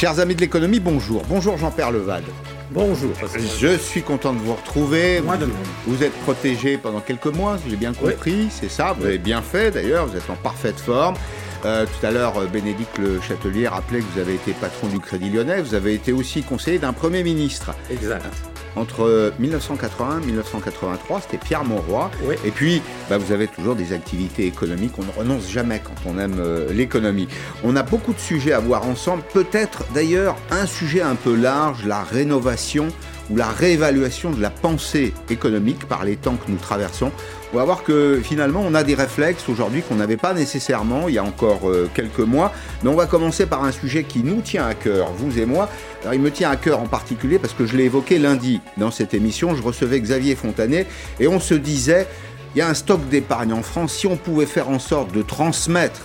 Chers 0.00 0.18
amis 0.18 0.34
de 0.34 0.40
l'économie, 0.40 0.80
bonjour. 0.80 1.22
Bonjour 1.28 1.58
Jean-Pierre 1.58 1.90
Leval. 1.90 2.22
Bonjour. 2.70 3.10
Je 3.58 3.76
suis 3.76 4.00
content 4.00 4.32
de 4.32 4.38
vous 4.38 4.54
retrouver. 4.54 5.20
Moi 5.20 5.36
vous, 5.36 5.44
de 5.44 5.52
vous 5.86 6.02
êtes 6.02 6.14
protégé 6.20 6.78
pendant 6.78 7.00
quelques 7.00 7.26
mois, 7.26 7.58
si 7.62 7.68
j'ai 7.68 7.76
bien 7.76 7.92
compris. 7.92 8.48
C'est 8.50 8.70
ça, 8.70 8.94
vous 8.98 9.04
avez 9.04 9.18
bien 9.18 9.42
fait 9.42 9.70
d'ailleurs, 9.70 10.06
vous 10.06 10.16
êtes 10.16 10.30
en 10.30 10.36
parfaite 10.36 10.80
forme. 10.80 11.16
Euh, 11.66 11.84
tout 11.84 12.06
à 12.06 12.12
l'heure, 12.12 12.32
Bénédicte 12.50 12.96
Le 12.96 13.20
Châtelier 13.20 13.68
rappelait 13.68 13.98
que 13.98 14.06
vous 14.14 14.20
avez 14.20 14.36
été 14.36 14.52
patron 14.52 14.88
du 14.88 15.00
Crédit 15.00 15.28
Lyonnais, 15.28 15.60
vous 15.60 15.74
avez 15.74 15.92
été 15.92 16.12
aussi 16.12 16.42
conseiller 16.44 16.78
d'un 16.78 16.94
Premier 16.94 17.22
ministre. 17.22 17.74
Exact. 17.90 18.24
Entre 18.76 19.32
1981 19.38 20.20
et 20.20 20.26
1983, 20.26 21.22
c'était 21.22 21.38
Pierre 21.38 21.64
Monroy. 21.64 22.10
Oui. 22.24 22.36
Et 22.44 22.50
puis, 22.50 22.82
bah, 23.08 23.18
vous 23.18 23.32
avez 23.32 23.48
toujours 23.48 23.74
des 23.74 23.92
activités 23.92 24.46
économiques. 24.46 24.92
On 24.98 25.04
ne 25.04 25.12
renonce 25.12 25.50
jamais 25.50 25.80
quand 25.84 26.08
on 26.08 26.18
aime 26.18 26.36
euh, 26.38 26.72
l'économie. 26.72 27.28
On 27.64 27.76
a 27.76 27.82
beaucoup 27.82 28.12
de 28.12 28.18
sujets 28.18 28.52
à 28.52 28.60
voir 28.60 28.86
ensemble. 28.86 29.22
Peut-être 29.32 29.84
d'ailleurs 29.94 30.36
un 30.50 30.66
sujet 30.66 31.00
un 31.00 31.16
peu 31.16 31.34
large, 31.34 31.84
la 31.84 32.02
rénovation 32.02 32.88
ou 33.30 33.36
la 33.36 33.48
réévaluation 33.48 34.30
de 34.30 34.40
la 34.40 34.50
pensée 34.50 35.14
économique 35.30 35.86
par 35.86 36.04
les 36.04 36.16
temps 36.16 36.36
que 36.36 36.50
nous 36.50 36.58
traversons. 36.58 37.12
On 37.52 37.56
va 37.56 37.64
voir 37.64 37.82
que 37.82 38.20
finalement, 38.22 38.62
on 38.66 38.74
a 38.74 38.84
des 38.84 38.94
réflexes 38.94 39.48
aujourd'hui 39.48 39.82
qu'on 39.82 39.96
n'avait 39.96 40.16
pas 40.16 40.34
nécessairement 40.34 41.08
il 41.08 41.14
y 41.14 41.18
a 41.18 41.24
encore 41.24 41.68
euh, 41.68 41.88
quelques 41.94 42.20
mois. 42.20 42.52
Mais 42.82 42.90
on 42.90 42.94
va 42.94 43.06
commencer 43.06 43.46
par 43.46 43.64
un 43.64 43.72
sujet 43.72 44.04
qui 44.04 44.20
nous 44.20 44.40
tient 44.40 44.66
à 44.66 44.74
cœur, 44.74 45.12
vous 45.16 45.38
et 45.38 45.46
moi. 45.46 45.68
Alors, 46.02 46.14
il 46.14 46.20
me 46.20 46.30
tient 46.30 46.50
à 46.50 46.56
cœur 46.56 46.80
en 46.80 46.86
particulier 46.86 47.38
parce 47.38 47.54
que 47.54 47.66
je 47.66 47.76
l'ai 47.76 47.84
évoqué 47.84 48.18
lundi 48.18 48.60
dans 48.76 48.90
cette 48.90 49.14
émission. 49.14 49.54
Je 49.54 49.62
recevais 49.62 50.00
Xavier 50.00 50.34
Fontanet 50.34 50.86
et 51.18 51.28
on 51.28 51.40
se 51.40 51.54
disait, 51.54 52.06
il 52.54 52.58
y 52.58 52.62
a 52.62 52.68
un 52.68 52.74
stock 52.74 53.00
d'épargne 53.08 53.52
en 53.52 53.62
France. 53.62 53.94
Si 53.94 54.06
on 54.06 54.16
pouvait 54.16 54.46
faire 54.46 54.68
en 54.68 54.78
sorte 54.78 55.12
de 55.12 55.22
transmettre 55.22 56.02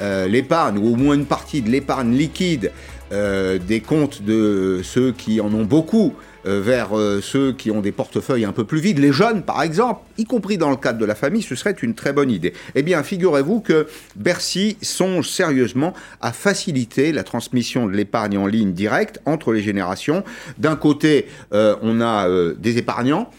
euh, 0.00 0.28
l'épargne, 0.28 0.78
ou 0.78 0.92
au 0.92 0.96
moins 0.96 1.14
une 1.14 1.26
partie 1.26 1.60
de 1.60 1.70
l'épargne 1.70 2.14
liquide 2.14 2.70
euh, 3.10 3.58
des 3.58 3.80
comptes 3.80 4.22
de 4.22 4.80
ceux 4.84 5.12
qui 5.12 5.40
en 5.40 5.52
ont 5.54 5.64
beaucoup 5.64 6.14
vers 6.48 6.96
euh, 6.96 7.20
ceux 7.20 7.52
qui 7.52 7.70
ont 7.70 7.80
des 7.80 7.92
portefeuilles 7.92 8.44
un 8.44 8.52
peu 8.52 8.64
plus 8.64 8.80
vides, 8.80 8.98
les 8.98 9.12
jeunes 9.12 9.42
par 9.42 9.62
exemple, 9.62 10.00
y 10.16 10.24
compris 10.24 10.58
dans 10.58 10.70
le 10.70 10.76
cadre 10.76 10.98
de 10.98 11.04
la 11.04 11.14
famille, 11.14 11.42
ce 11.42 11.54
serait 11.54 11.76
une 11.82 11.94
très 11.94 12.12
bonne 12.12 12.30
idée. 12.30 12.52
Eh 12.74 12.82
bien, 12.82 13.02
figurez-vous 13.02 13.60
que 13.60 13.86
Bercy 14.16 14.76
songe 14.82 15.28
sérieusement 15.28 15.94
à 16.20 16.32
faciliter 16.32 17.12
la 17.12 17.22
transmission 17.22 17.86
de 17.86 17.92
l'épargne 17.92 18.38
en 18.38 18.46
ligne 18.46 18.72
directe 18.72 19.20
entre 19.26 19.52
les 19.52 19.62
générations. 19.62 20.24
D'un 20.58 20.76
côté, 20.76 21.26
euh, 21.52 21.76
on 21.82 22.00
a 22.00 22.28
euh, 22.28 22.54
des 22.58 22.78
épargnants 22.78 23.30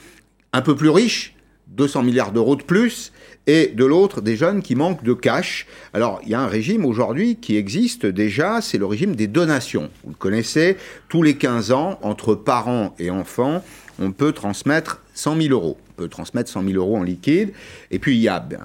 un 0.54 0.62
peu 0.62 0.76
plus 0.76 0.90
riches, 0.90 1.36
200 1.70 2.04
milliards 2.04 2.32
d'euros 2.32 2.56
de 2.56 2.64
plus, 2.64 3.12
et 3.48 3.68
de 3.68 3.86
l'autre, 3.86 4.22
des 4.22 4.36
jeunes 4.36 4.62
qui 4.62 4.76
manquent 4.76 5.04
de 5.04 5.14
cash. 5.14 5.66
Alors, 5.94 6.20
il 6.24 6.30
y 6.30 6.34
a 6.34 6.42
un 6.42 6.48
régime 6.48 6.86
aujourd'hui 6.86 7.38
qui 7.38 7.58
existe 7.58 8.06
déjà, 8.06 8.62
c'est 8.62 8.78
le 8.78 8.86
régime 8.86 9.16
des 9.16 9.28
donations. 9.28 9.90
Vous 10.04 10.12
le 10.12 10.16
connaissez, 10.16 10.78
tous 11.08 11.24
les 11.24 11.36
15 11.36 11.72
ans, 11.72 12.00
entre 12.02 12.36
parents 12.36 12.94
et 13.00 13.10
enfants, 13.10 13.64
on 14.00 14.12
peut 14.12 14.32
transmettre 14.32 15.02
100 15.14 15.42
000 15.42 15.54
euros. 15.54 15.78
On 15.90 16.04
peut 16.04 16.08
transmettre 16.10 16.50
100 16.50 16.64
000 16.64 16.76
euros 16.76 16.98
en 16.98 17.04
liquide. 17.04 17.54
Et 17.92 18.00
puis, 18.00 18.16
il 18.16 18.22
y 18.22 18.30
a 18.30 18.40
ben, 18.40 18.60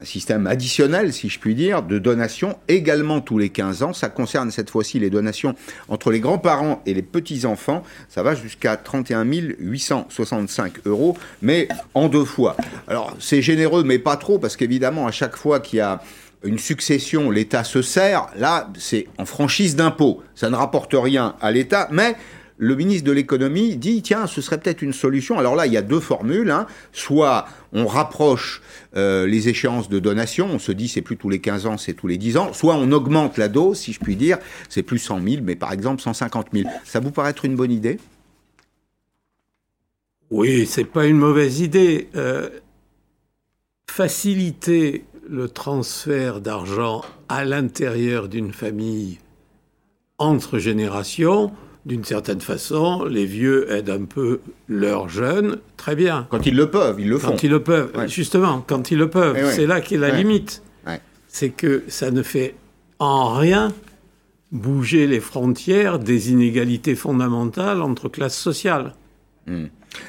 un 0.00 0.04
système 0.04 0.46
additionnel, 0.46 1.12
si 1.12 1.28
je 1.28 1.40
puis 1.40 1.54
dire, 1.54 1.82
de 1.82 1.98
donations 1.98 2.56
également 2.68 3.20
tous 3.20 3.38
les 3.38 3.48
15 3.48 3.82
ans. 3.82 3.92
Ça 3.92 4.08
concerne 4.08 4.50
cette 4.50 4.70
fois-ci 4.70 5.00
les 5.00 5.10
donations 5.10 5.54
entre 5.88 6.12
les 6.12 6.20
grands-parents 6.20 6.82
et 6.86 6.94
les 6.94 7.02
petits-enfants. 7.02 7.82
Ça 8.08 8.22
va 8.22 8.34
jusqu'à 8.36 8.76
31 8.76 9.24
865 9.24 10.86
euros, 10.86 11.16
mais 11.42 11.68
en 11.94 12.08
deux 12.08 12.24
fois. 12.24 12.56
Alors, 12.86 13.16
c'est 13.18 13.42
généreux, 13.42 13.82
mais 13.82 13.98
pas 13.98 14.16
trop, 14.16 14.38
parce 14.38 14.56
qu'évidemment, 14.56 15.06
à 15.06 15.10
chaque 15.10 15.36
fois 15.36 15.58
qu'il 15.58 15.78
y 15.78 15.82
a 15.82 16.00
une 16.44 16.58
succession, 16.58 17.30
l'État 17.30 17.64
se 17.64 17.82
sert. 17.82 18.28
Là, 18.36 18.70
c'est 18.78 19.08
en 19.18 19.24
franchise 19.24 19.74
d'impôt. 19.74 20.22
Ça 20.36 20.50
ne 20.50 20.54
rapporte 20.54 20.94
rien 20.94 21.34
à 21.40 21.50
l'État, 21.50 21.88
mais 21.90 22.14
le 22.58 22.74
ministre 22.74 23.06
de 23.06 23.12
l'économie 23.12 23.76
dit 23.76 24.02
tiens, 24.02 24.26
ce 24.26 24.40
serait 24.40 24.58
peut-être 24.58 24.82
une 24.82 24.92
solution. 24.92 25.38
Alors 25.38 25.54
là, 25.54 25.66
il 25.66 25.72
y 25.72 25.76
a 25.76 25.82
deux 25.82 26.00
formules. 26.00 26.50
Hein. 26.50 26.66
Soit 26.92 27.46
on 27.72 27.86
rapproche 27.86 28.60
euh, 28.96 29.26
les 29.26 29.48
échéances 29.48 29.88
de 29.88 29.98
donation, 30.00 30.48
on 30.50 30.58
se 30.58 30.72
dit 30.72 30.88
c'est 30.88 31.02
plus 31.02 31.16
tous 31.16 31.28
les 31.28 31.38
15 31.38 31.66
ans, 31.66 31.78
c'est 31.78 31.94
tous 31.94 32.08
les 32.08 32.18
10 32.18 32.36
ans. 32.36 32.52
Soit 32.52 32.74
on 32.74 32.90
augmente 32.90 33.38
la 33.38 33.48
dose, 33.48 33.78
si 33.78 33.92
je 33.92 34.00
puis 34.00 34.16
dire, 34.16 34.38
c'est 34.68 34.82
plus 34.82 34.98
100 34.98 35.22
000, 35.22 35.42
mais 35.44 35.54
par 35.54 35.72
exemple 35.72 36.02
150 36.02 36.48
000. 36.52 36.68
Ça 36.84 36.98
vous 37.00 37.12
paraît 37.12 37.30
être 37.30 37.44
une 37.44 37.54
bonne 37.54 37.72
idée? 37.72 37.98
Oui, 40.30 40.66
c'est 40.66 40.84
pas 40.84 41.06
une 41.06 41.16
mauvaise 41.16 41.60
idée. 41.60 42.08
Euh, 42.16 42.50
faciliter 43.88 45.04
le 45.28 45.48
transfert 45.48 46.40
d'argent 46.40 47.02
à 47.28 47.44
l'intérieur 47.44 48.28
d'une 48.28 48.52
famille 48.52 49.18
entre 50.18 50.58
générations, 50.58 51.52
d'une 51.86 52.04
certaine 52.04 52.40
façon, 52.40 53.04
les 53.04 53.24
vieux 53.24 53.70
aident 53.72 53.90
un 53.90 54.04
peu 54.04 54.40
leurs 54.68 55.08
jeunes, 55.08 55.58
très 55.76 55.96
bien. 55.96 56.26
Quand 56.30 56.44
ils 56.46 56.54
le 56.56 56.70
peuvent, 56.70 57.00
ils 57.00 57.08
le 57.08 57.18
font. 57.18 57.30
Quand 57.30 57.42
ils 57.42 57.50
le 57.50 57.62
peuvent, 57.62 57.90
Ouais. 57.96 58.08
justement, 58.08 58.62
quand 58.66 58.90
ils 58.90 58.98
le 58.98 59.08
peuvent, 59.08 59.36
Eh 59.38 59.44
ouais. 59.44 59.52
c'est 59.52 59.66
là 59.66 59.80
qu'est 59.80 59.96
la 59.96 60.08
Ouais. 60.10 60.18
limite. 60.18 60.62
C'est 61.30 61.50
que 61.50 61.84
ça 61.88 62.10
ne 62.10 62.22
fait 62.22 62.54
en 62.98 63.34
rien 63.34 63.70
bouger 64.50 65.06
les 65.06 65.20
frontières 65.20 65.98
des 65.98 66.32
inégalités 66.32 66.94
fondamentales 66.94 67.82
entre 67.82 68.08
classes 68.08 68.36
sociales. 68.38 68.94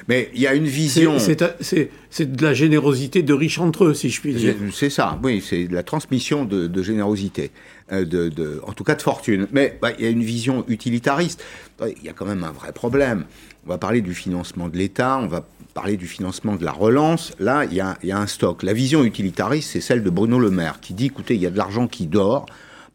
Mais 0.08 0.30
il 0.34 0.40
y 0.40 0.46
a 0.46 0.54
une 0.54 0.64
vision. 0.66 1.18
c'est 1.18 2.32
de 2.36 2.42
la 2.42 2.54
générosité 2.54 3.22
de 3.22 3.32
riches 3.32 3.58
entre 3.58 3.84
eux, 3.86 3.94
si 3.94 4.10
je 4.10 4.20
puis 4.20 4.34
dire. 4.34 4.54
C'est 4.72 4.90
ça, 4.90 5.18
oui, 5.22 5.42
c'est 5.46 5.64
de 5.68 5.74
la 5.74 5.82
transmission 5.82 6.44
de, 6.44 6.66
de 6.66 6.82
générosité, 6.82 7.50
euh, 7.92 8.04
de, 8.04 8.28
de- 8.28 8.60
en 8.66 8.72
tout 8.72 8.84
cas 8.84 8.94
de 8.94 9.02
fortune. 9.02 9.46
Mais 9.52 9.78
bah, 9.80 9.90
il 9.98 10.04
y 10.04 10.08
a 10.08 10.10
une 10.10 10.22
vision 10.24 10.64
utilitariste. 10.68 11.42
Ouais, 11.80 11.94
Il 12.00 12.04
y 12.06 12.08
a 12.08 12.12
quand 12.12 12.26
même 12.26 12.44
un 12.44 12.52
vrai 12.52 12.72
problème. 12.72 13.24
On 13.66 13.68
va 13.68 13.78
parler 13.78 14.00
du 14.00 14.14
financement 14.14 14.68
de 14.68 14.76
l'État, 14.78 15.18
on 15.22 15.26
va 15.26 15.46
parler 15.74 15.96
du 15.96 16.06
financement 16.06 16.56
de 16.56 16.64
la 16.64 16.72
relance. 16.72 17.32
Là, 17.38 17.64
il 17.66 17.74
y 17.74 17.80
a, 17.80 17.96
il 18.02 18.08
y 18.08 18.12
a 18.12 18.18
un 18.18 18.26
stock. 18.26 18.62
La 18.62 18.72
vision 18.72 19.04
utilitariste, 19.04 19.70
c'est 19.72 19.80
celle 19.82 20.02
de 20.02 20.10
Bruno 20.10 20.38
Le 20.38 20.50
Maire, 20.50 20.80
qui 20.80 20.94
dit, 20.94 21.06
écoutez, 21.06 21.34
il 21.34 21.40
y 21.42 21.46
a 21.46 21.50
de 21.50 21.58
l'argent 21.58 21.86
qui 21.86 22.06
dort, 22.06 22.46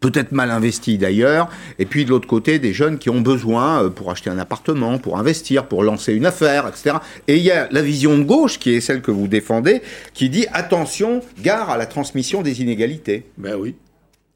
peut-être 0.05 0.31
mal 0.33 0.51
investi 0.51 0.99
d'ailleurs, 0.99 1.49
et 1.79 1.85
puis 1.87 2.05
de 2.05 2.11
l'autre 2.11 2.27
côté, 2.27 2.59
des 2.59 2.73
jeunes 2.73 2.99
qui 2.99 3.09
ont 3.09 3.21
besoin 3.21 3.83
euh, 3.85 3.89
pour 3.89 4.11
acheter 4.11 4.29
un 4.29 4.37
appartement, 4.37 4.99
pour 4.99 5.17
investir, 5.17 5.65
pour 5.65 5.83
lancer 5.83 6.13
une 6.13 6.27
affaire, 6.27 6.67
etc. 6.67 6.97
Et 7.27 7.37
il 7.37 7.43
y 7.43 7.49
a 7.49 7.67
la 7.71 7.81
vision 7.81 8.15
de 8.17 8.23
gauche, 8.23 8.59
qui 8.59 8.71
est 8.75 8.81
celle 8.81 9.01
que 9.01 9.09
vous 9.09 9.27
défendez, 9.27 9.81
qui 10.13 10.29
dit, 10.29 10.45
attention, 10.53 11.21
gare 11.41 11.71
à 11.71 11.77
la 11.77 11.87
transmission 11.87 12.43
des 12.43 12.61
inégalités. 12.61 13.25
Ben 13.39 13.55
oui. 13.59 13.73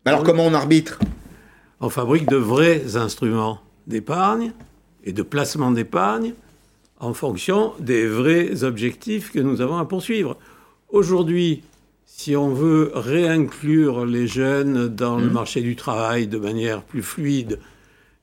Alors 0.06 0.22
Oui. 0.22 0.26
comment 0.26 0.46
on 0.48 0.54
arbitre? 0.56 0.98
On 1.82 1.90
fabrique 1.90 2.28
de 2.28 2.36
vrais 2.38 2.96
instruments 2.98 3.60
d'épargne 3.86 4.54
et 5.04 5.14
de 5.14 5.22
placement 5.22 5.70
d'épargne 5.72 6.34
en 7.00 7.14
fonction 7.14 7.74
des 7.80 8.08
vrais 8.08 8.64
objectifs 8.64 9.32
que 9.32 9.40
nous 9.40 9.62
avons 9.62 9.78
à 9.78 9.86
poursuivre. 9.86 10.36
Aujourd'hui, 10.90 11.62
si 12.12 12.36
on 12.36 12.50
veut 12.50 12.92
réinclure 12.96 14.06
les 14.06 14.28
jeunes 14.28 14.88
dans 14.90 15.18
le 15.18 15.30
marché 15.30 15.62
du 15.62 15.76
travail 15.76 16.28
de 16.28 16.38
manière 16.38 16.82
plus 16.82 17.04
fluide, 17.04 17.60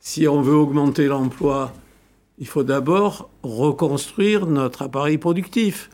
si 0.00 0.28
on 0.28 0.42
veut 0.42 0.54
augmenter 0.54 1.06
l'emploi, 1.06 1.72
il 2.38 2.46
faut 2.46 2.62
d'abord 2.62 3.30
reconstruire 3.42 4.46
notre 4.46 4.82
appareil 4.82 5.16
productif. 5.18 5.88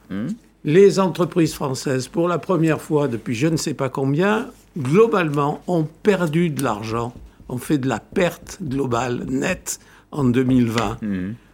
Les 0.64 0.98
entreprises 0.98 1.54
françaises, 1.54 2.08
pour 2.08 2.28
la 2.28 2.38
première 2.38 2.80
fois 2.80 3.06
depuis 3.08 3.34
je 3.34 3.46
ne 3.46 3.56
sais 3.56 3.74
pas 3.74 3.88
combien, 3.88 4.48
globalement, 4.76 5.62
ont 5.68 5.86
perdu 6.02 6.50
de 6.50 6.62
l'argent, 6.64 7.12
ont 7.48 7.58
fait 7.58 7.78
de 7.78 7.88
la 7.88 8.00
perte 8.00 8.58
globale 8.62 9.26
nette 9.28 9.78
en 10.10 10.24
2020, 10.24 10.98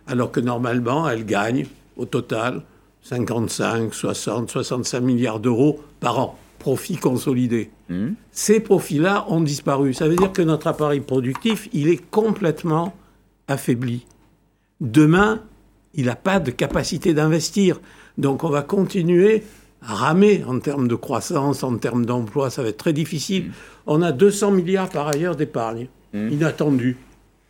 alors 0.06 0.31
que 0.31 0.41
normalement, 0.41 1.09
elles 1.09 1.26
gagnent 1.26 1.66
au 1.97 2.06
total 2.06 2.62
55, 3.08 3.94
60, 3.94 4.50
65 4.50 5.00
milliards 5.00 5.40
d'euros 5.40 5.81
par 5.99 6.19
an, 6.19 6.38
profit 6.58 6.96
consolidé. 6.96 7.70
Ces 8.32 8.60
profits-là 8.60 9.25
ont 9.28 9.40
disparu. 9.40 9.94
Ça 9.94 10.08
veut 10.08 10.16
dire 10.16 10.31
que 10.31 10.43
notre 10.43 10.66
appareil 10.66 11.00
productif, 11.00 11.70
il 11.72 11.88
est 11.88 12.02
complètement 12.10 12.94
affaibli. 13.46 14.05
Demain, 14.82 15.40
il 15.94 16.05
n'a 16.05 16.16
pas 16.16 16.38
de 16.38 16.50
capacité 16.50 17.14
d'investir. 17.14 17.81
Donc 18.19 18.44
on 18.44 18.50
va 18.50 18.60
continuer 18.60 19.43
à 19.81 19.94
ramer 19.94 20.44
en 20.46 20.58
termes 20.58 20.87
de 20.87 20.94
croissance, 20.94 21.62
en 21.62 21.78
termes 21.78 22.05
d'emploi, 22.05 22.50
ça 22.50 22.62
va 22.62 22.69
être 22.69 22.76
très 22.76 22.93
difficile. 22.93 23.52
On 23.87 24.02
a 24.02 24.12
200 24.12 24.50
milliards 24.50 24.90
par 24.90 25.08
ailleurs 25.08 25.34
d'épargne, 25.34 25.88
inattendue, 26.12 26.99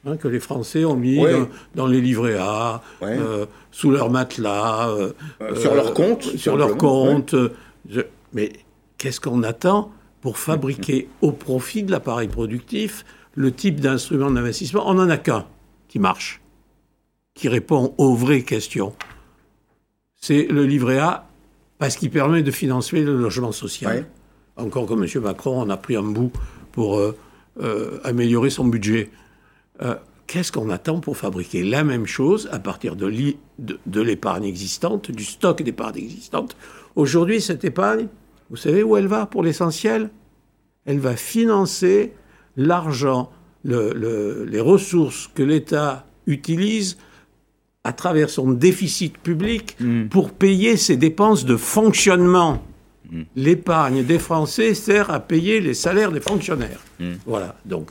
hein, 0.08 0.16
que 0.16 0.28
les 0.28 0.40
Français 0.40 0.84
ont 0.84 0.96
mis 0.96 1.18
Oui. 1.18 1.30
dans, 1.32 1.48
dans 1.74 1.86
les 1.86 2.00
livrets 2.00 2.36
A, 2.38 2.82
euh, 3.02 3.46
sous 3.70 3.90
leur 3.90 4.10
matelas, 4.10 4.88
euh, 4.90 5.12
Euh, 5.40 5.54
sur 5.56 5.74
leur 5.74 5.94
compte, 5.94 6.22
sur 6.22 6.56
leur 6.56 6.76
compte. 6.76 7.34
euh, 7.34 7.50
je- 7.88 8.00
Mais 8.32 8.52
qu'est-ce 8.98 9.20
qu'on 9.20 9.42
attend 9.42 9.90
pour 10.20 10.38
fabriquer 10.38 11.08
au 11.22 11.32
profit 11.32 11.82
de 11.82 11.90
l'appareil 11.90 12.28
productif 12.28 13.04
le 13.34 13.52
type 13.52 13.80
d'instrument 13.80 14.30
d'investissement? 14.30 14.82
On 14.88 14.94
n'en 14.94 15.08
a 15.08 15.16
qu'un 15.16 15.46
qui 15.88 15.98
marche, 15.98 16.40
qui 17.34 17.48
répond 17.48 17.94
aux 17.98 18.14
vraies 18.14 18.42
questions. 18.42 18.92
C'est 20.20 20.46
le 20.50 20.64
livret 20.64 20.98
A, 20.98 21.26
parce 21.78 21.96
qu'il 21.96 22.10
permet 22.10 22.42
de 22.42 22.50
financer 22.50 23.00
le 23.02 23.16
logement 23.16 23.52
social. 23.52 24.06
Encore 24.56 24.86
que 24.86 24.94
M. 24.94 25.22
Macron 25.22 25.60
en 25.60 25.70
a 25.70 25.76
pris 25.76 25.94
un 25.94 26.02
bout 26.02 26.32
pour 26.72 26.98
euh, 26.98 27.16
euh, 27.62 28.00
améliorer 28.02 28.50
son 28.50 28.64
budget. 28.66 29.10
Euh, 29.82 29.94
qu'est-ce 30.26 30.52
qu'on 30.52 30.70
attend 30.70 31.00
pour 31.00 31.16
fabriquer 31.16 31.62
la 31.62 31.84
même 31.84 32.06
chose 32.06 32.48
à 32.52 32.58
partir 32.58 32.96
de, 32.96 33.06
l'épargne 34.00 34.44
existante, 34.44 35.10
du 35.10 35.24
stock 35.24 35.62
d'épargne 35.62 35.98
existante? 35.98 36.56
Aujourd'hui, 36.96 37.40
cette 37.40 37.64
épargne, 37.64 38.08
vous 38.50 38.56
savez 38.56 38.82
où 38.82 38.96
elle 38.96 39.06
va 39.06 39.26
pour 39.26 39.42
l'essentiel? 39.42 40.10
Elle 40.84 40.98
va 40.98 41.16
financer 41.16 42.12
l'argent, 42.56 43.30
les 43.64 44.60
ressources 44.60 45.28
que 45.34 45.42
l'État 45.42 46.06
utilise 46.26 46.98
à 47.84 47.92
travers 47.92 48.28
son 48.28 48.50
déficit 48.50 49.16
public 49.16 49.76
hmm. 49.80 50.08
pour 50.08 50.30
payer 50.32 50.76
ses 50.76 50.96
dépenses 50.96 51.46
de 51.46 51.56
fonctionnement. 51.56 52.62
Hmm. 53.10 53.22
L'épargne 53.34 54.04
des 54.04 54.18
Français 54.18 54.74
sert 54.74 55.10
à 55.10 55.20
payer 55.20 55.60
les 55.60 55.72
salaires 55.72 56.12
des 56.12 56.20
fonctionnaires. 56.20 56.80
Hmm. 57.00 57.14
Voilà, 57.24 57.56
donc 57.64 57.90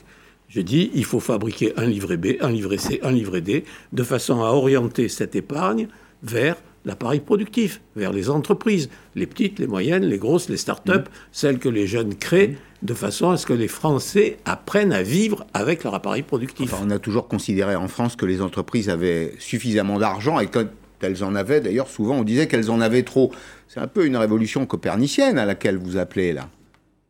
je 0.49 0.61
dis, 0.61 0.91
il 0.93 1.05
faut 1.05 1.19
fabriquer 1.19 1.73
un 1.77 1.85
livret 1.85 2.17
B, 2.17 2.37
un 2.41 2.49
livret 2.49 2.77
C, 2.77 2.99
un 3.03 3.11
livret 3.11 3.41
D, 3.41 3.65
de 3.91 4.03
façon 4.03 4.41
à 4.43 4.49
orienter 4.49 5.09
cette 5.09 5.35
épargne 5.35 5.87
vers 6.23 6.55
l'appareil 6.85 7.19
productif, 7.19 7.81
vers 7.95 8.13
les 8.13 8.29
entreprises, 8.29 8.89
les 9.15 9.27
petites, 9.27 9.59
les 9.59 9.67
moyennes, 9.67 10.05
les 10.05 10.17
grosses, 10.17 10.47
les 10.47 10.57
start-up, 10.57 11.09
mmh. 11.09 11.11
celles 11.33 11.59
que 11.59 11.69
les 11.69 11.85
jeunes 11.85 12.15
créent, 12.15 12.57
de 12.81 12.93
façon 12.93 13.31
à 13.31 13.37
ce 13.37 13.45
que 13.45 13.53
les 13.53 13.67
Français 13.67 14.37
apprennent 14.45 14.93
à 14.93 15.03
vivre 15.03 15.45
avec 15.53 15.83
leur 15.83 15.95
appareil 15.95 16.21
productif. 16.21 16.73
on 16.81 16.89
a 16.91 16.99
toujours 16.99 17.27
considéré 17.27 17.75
en 17.75 17.87
France 17.87 18.15
que 18.15 18.25
les 18.25 18.41
entreprises 18.41 18.89
avaient 18.89 19.33
suffisamment 19.39 19.99
d'argent 19.99 20.39
et 20.39 20.47
quand 20.47 20.65
elles 21.01 21.23
en 21.23 21.35
avaient, 21.35 21.61
d'ailleurs, 21.61 21.87
souvent 21.87 22.15
on 22.15 22.23
disait 22.23 22.47
qu'elles 22.47 22.71
en 22.71 22.81
avaient 22.81 23.03
trop. 23.03 23.31
C'est 23.67 23.79
un 23.79 23.87
peu 23.87 24.05
une 24.05 24.17
révolution 24.17 24.65
copernicienne 24.65 25.37
à 25.37 25.45
laquelle 25.45 25.77
vous 25.77 25.97
appelez 25.97 26.33
là. 26.33 26.49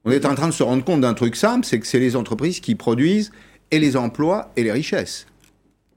On 0.07 0.12
est 0.12 0.25
en 0.25 0.36
train 0.36 0.48
de 0.48 0.54
se 0.54 0.63
rendre 0.63 0.86
compte 0.86 1.01
d'un 1.01 1.13
truc 1.13 1.36
simple, 1.36 1.65
c'est 1.65 1.81
que 1.81 1.86
c'est 1.86 2.00
les 2.00 2.15
entreprises 2.15 2.62
qui 2.62 2.75
produisent 2.75 3.30
et 3.71 3.77
les 3.77 3.98
emplois 3.98 4.51
et 4.56 4.63
les 4.63 4.71
richesses. 4.71 5.27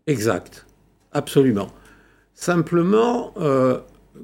Exact, 0.09 0.67
absolument. 1.13 1.69
Simplement, 2.35 3.33
euh, 3.37 3.79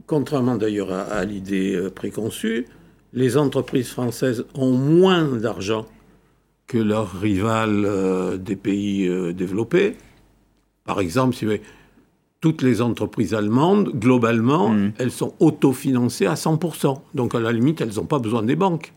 contrairement 0.09 0.57
d'ailleurs 0.57 0.91
à, 0.91 1.25
l'idée 1.25 1.77
euh, 1.77 1.89
préconçue, 1.89 2.67
les 3.13 3.37
entreprises 3.37 3.89
françaises 3.91 4.45
ont 4.55 4.73
moins 4.73 5.23
d'argent 5.37 5.87
que 6.67 6.79
leurs 6.79 7.21
rivales 7.21 7.85
euh, 7.85 8.37
des 8.39 8.57
pays 8.57 9.09
développés. 9.35 9.95
Par 10.83 10.99
exemple, 10.99 11.37
si 11.37 11.45
vous 11.45 11.53
toutes 12.41 12.63
les 12.63 12.83
entreprises 12.83 13.35
allemandes, 13.35 13.91
globalement, 13.95 14.71
mmh. 14.71 14.95
elles 14.99 15.13
sont 15.13 15.35
autofinancées 15.39 16.27
à 16.27 16.35
100%. 16.35 16.99
Donc 17.15 17.37
à 17.37 17.41
la 17.41 17.53
limite, 17.53 17.81
elles 17.81 17.95
n'ont 17.95 18.07
pas 18.07 18.19
besoin 18.19 18.43
des 18.43 18.57
banques. 18.57 18.93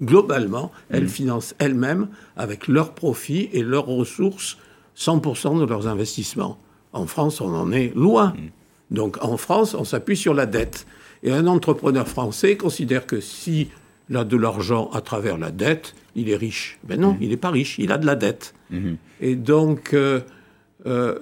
Globalement, 0.00 0.70
elles 0.90 1.04
mmh. 1.04 1.08
financent 1.08 1.54
elles-mêmes, 1.58 2.08
avec 2.36 2.68
leurs 2.68 2.92
profits 2.92 3.48
et 3.52 3.62
leurs 3.62 3.86
ressources, 3.86 4.58
100% 4.96 5.60
de 5.60 5.64
leurs 5.64 5.88
investissements. 5.88 6.58
En 6.92 7.06
France, 7.06 7.40
on 7.40 7.54
en 7.54 7.72
est 7.72 7.94
loin. 7.96 8.28
Mmh. 8.28 8.94
Donc 8.94 9.18
en 9.22 9.36
France, 9.36 9.74
on 9.74 9.84
s'appuie 9.84 10.16
sur 10.16 10.34
la 10.34 10.46
dette. 10.46 10.86
Et 11.22 11.32
un 11.32 11.46
entrepreneur 11.46 12.06
français 12.06 12.56
considère 12.56 13.06
que 13.06 13.20
s'il 13.20 13.68
a 14.14 14.24
de 14.24 14.36
l'argent 14.36 14.88
à 14.92 15.00
travers 15.00 15.36
la 15.36 15.50
dette, 15.50 15.94
il 16.14 16.30
est 16.30 16.36
riche. 16.36 16.78
Ben 16.84 17.00
non, 17.00 17.12
mmh. 17.12 17.18
il 17.20 17.28
n'est 17.30 17.36
pas 17.36 17.50
riche, 17.50 17.78
il 17.78 17.92
a 17.92 17.98
de 17.98 18.06
la 18.06 18.14
dette. 18.14 18.54
Mmh. 18.70 18.94
Et 19.20 19.34
donc, 19.34 19.94
euh, 19.94 20.20
euh, 20.86 21.18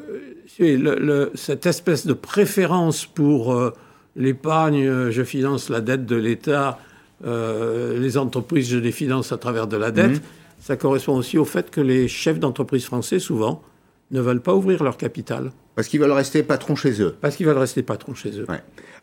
cette 1.35 1.67
espèce 1.67 2.07
de 2.07 2.13
préférence 2.13 3.07
pour 3.07 3.55
euh, 3.55 3.73
l'épargne, 4.17 5.11
je 5.11 5.23
finance 5.23 5.71
la 5.71 5.81
dette 5.81 6.07
de 6.07 6.17
l'État, 6.17 6.79
les 7.25 8.19
entreprises, 8.19 8.69
je 8.69 8.79
les 8.79 8.93
finance 8.93 9.33
à 9.33 9.39
travers 9.39 9.67
de 9.67 9.77
la 9.77 9.91
dette, 9.91 10.19
mmh. 10.19 10.27
ça 10.61 10.77
correspond 10.77 11.17
aussi 11.17 11.39
au 11.39 11.45
fait 11.45 11.71
que 11.71 11.81
les 11.81 12.09
chefs 12.09 12.39
d'entreprise 12.39 12.85
français, 12.85 13.19
souvent, 13.19 13.63
ne 14.11 14.21
veulent 14.21 14.43
pas 14.43 14.55
ouvrir 14.55 14.83
leur 14.83 14.97
capital. 14.97 15.51
Parce 15.75 15.89
qu'ils 15.89 16.01
veulent 16.01 16.13
rester 16.13 16.43
patrons 16.43 16.75
chez 16.75 17.03
eux. 17.03 17.17
Parce 17.21 17.37
qu'ils 17.37 17.47
veulent 17.47 17.59
rester 17.59 17.83
patrons 17.83 18.15
chez 18.15 18.39
eux. 18.39 18.47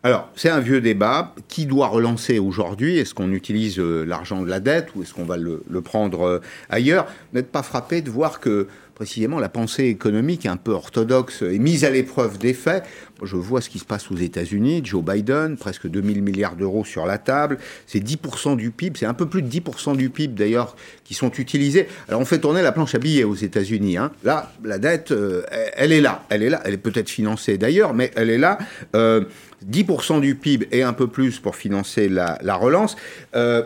Alors, 0.02 0.30
c'est 0.36 0.50
un 0.50 0.60
vieux 0.60 0.82
débat. 0.82 1.36
Qui 1.48 1.68
doit 1.68 1.88
relancer 1.88 2.40
aujourd'hui? 2.40 2.98
Est-ce 2.98 3.14
qu'on 3.14 3.32
utilise 3.32 3.80
euh, 3.80 4.04
l'argent 4.04 4.42
de 4.42 4.50
la 4.50 4.60
dette 4.60 4.90
ou 4.96 5.04
est-ce 5.04 5.14
qu'on 5.14 5.24
va 5.24 5.38
le, 5.38 5.62
prendre 5.82 6.22
euh, 6.24 6.40
ailleurs? 6.70 7.06
Vous 7.06 7.38
n'êtes 7.38 7.52
pas 7.52 7.62
frappé 7.62 8.02
de 8.02 8.10
voir 8.10 8.40
que 8.40 8.68
précisément 8.96 9.40
la 9.40 9.50
pensée 9.50 9.86
économique 9.86 10.46
un 10.46 10.58
peu 10.58 10.72
orthodoxe 10.72 11.42
est 11.42 11.60
mise 11.60 11.84
à 11.84 11.90
l'épreuve 11.90 12.38
des 12.38 12.54
faits. 12.54 12.84
Je 13.22 13.36
vois 13.36 13.62
ce 13.62 13.70
qui 13.70 13.80
se 13.80 13.86
passe 13.86 14.12
aux 14.12 14.16
États-Unis, 14.16 14.82
Joe 14.84 15.04
Biden, 15.04 15.58
presque 15.58 15.88
2000 15.88 16.22
milliards 16.22 16.56
d'euros 16.56 16.86
sur 16.86 17.06
la 17.06 17.18
table, 17.18 17.58
c'est 17.88 18.00
10% 18.00 18.56
du 18.58 18.72
PIB, 18.72 19.00
c'est 19.00 19.06
un 19.06 19.14
peu 19.14 19.28
plus 19.28 19.42
de 19.42 19.50
10% 19.50 19.96
du 19.96 20.10
PIB 20.10 20.36
d'ailleurs 20.36 20.76
qui 21.04 21.14
sont 21.14 21.32
utilisés. 21.32 21.88
Alors 22.08 22.22
on 22.22 22.26
fait 22.26 22.40
tourner 22.40 22.62
la 22.62 22.72
planche 22.72 22.96
à 22.96 23.00
billets 23.00 23.24
aux 23.24 23.36
États-Unis. 23.36 23.98
Hein. 23.98 24.12
Là, 24.24 24.52
la 24.64 24.78
dette, 24.78 25.12
euh, 25.12 25.44
elle 25.76 25.92
est 25.92 26.02
là, 26.02 26.24
elle 26.30 26.44
est 26.44 26.50
là, 26.50 26.62
elle 26.66 26.74
est 26.74 26.78
peut-être 26.78 27.10
financée 27.10 27.58
d'ailleurs, 27.58 27.94
mais 27.94 28.12
elle 28.16 28.30
est 28.30 28.38
là. 28.38 28.58
10% 28.94 28.96
euh, 28.96 30.20
du 30.20 30.36
PIB 30.36 30.68
et 30.72 30.84
un 30.84 30.94
peu 30.94 31.08
plus 31.08 31.40
pour 31.40 31.56
financer 31.56 32.10
la, 32.10 32.38
relance. 32.56 32.96
Euh, 33.36 33.64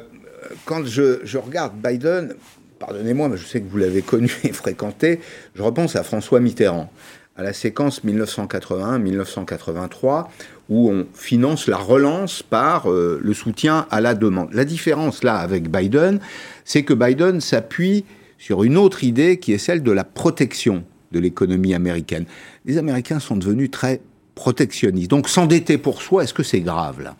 quand 0.65 0.85
je, 0.85 1.19
je 1.23 1.38
regarde 1.38 1.73
Biden, 1.75 2.33
pardonnez-moi, 2.79 3.29
mais 3.29 3.38
je 3.38 3.45
sais 3.45 3.62
que 3.62 3.69
vous 3.69 3.77
l'avez 3.77 4.01
connu 4.01 4.31
et 4.44 4.51
fréquenté, 4.51 5.19
je 5.56 5.62
repense 5.62 5.95
à 5.95 6.01
François 6.03 6.39
Mitterrand, 6.39 6.91
à 7.35 7.44
la 7.44 7.53
séquence 7.53 8.03
1981-1983, 8.03 10.25
où 10.69 10.91
on 10.91 11.06
finance 11.13 11.68
la 11.68 11.77
relance 11.77 12.44
par 12.44 12.91
euh, 12.91 13.19
le 13.21 13.33
soutien 13.33 13.88
à 13.89 14.01
la 14.01 14.15
demande. 14.15 14.53
La 14.53 14.65
différence 14.65 15.24
là 15.24 15.38
avec 15.38 15.69
Biden, 15.69 16.19
c'est 16.65 16.83
que 16.83 16.94
Biden 16.94 17.39
s'appuie 17.39 18.03
sur 18.38 18.63
une 18.63 18.77
autre 18.77 19.03
idée 19.03 19.39
qui 19.39 19.53
est 19.53 19.57
celle 19.57 19.83
de 19.83 19.91
la 19.91 20.03
protection 20.03 20.83
de 21.12 21.19
l'économie 21.19 21.73
américaine. 21.73 22.25
Les 22.65 22.77
Américains 22.77 23.19
sont 23.19 23.38
devenus 23.38 23.71
très 23.71 24.01
protectionnistes. 24.35 25.09
Donc 25.09 25.30
s'endetter 25.30 25.77
pour 25.77 26.01
soi, 26.01 26.23
est-ce 26.23 26.33
que 26.33 26.44
c'est 26.44 26.62
grave 26.62 27.01
là? 27.01 27.15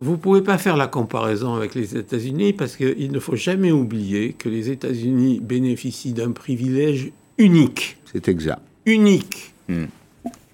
Vous 0.00 0.12
ne 0.12 0.16
pouvez 0.16 0.42
pas 0.42 0.58
faire 0.58 0.76
la 0.76 0.86
comparaison 0.86 1.54
avec 1.54 1.74
les 1.74 1.96
États-Unis 1.96 2.52
parce 2.52 2.76
qu'il 2.76 3.10
ne 3.12 3.18
faut 3.18 3.36
jamais 3.36 3.72
oublier 3.72 4.32
que 4.32 4.48
les 4.48 4.70
États-Unis 4.70 5.40
bénéficient 5.40 6.12
d'un 6.12 6.32
privilège 6.32 7.12
unique. 7.38 7.96
C'est 8.12 8.28
exact. 8.28 8.60
Unique. 8.86 9.54
Hmm. 9.68 9.86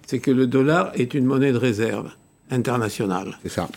C'est 0.07 0.21
que 0.21 0.31
le 0.31 0.47
dollar 0.47 0.93
est 0.95 1.15
une 1.15 1.25
monnaie 1.25 1.53
de 1.53 1.59
réserve 1.59 2.11
internationale. 2.51 3.39
C'est 3.43 3.51
ça. 3.51 3.69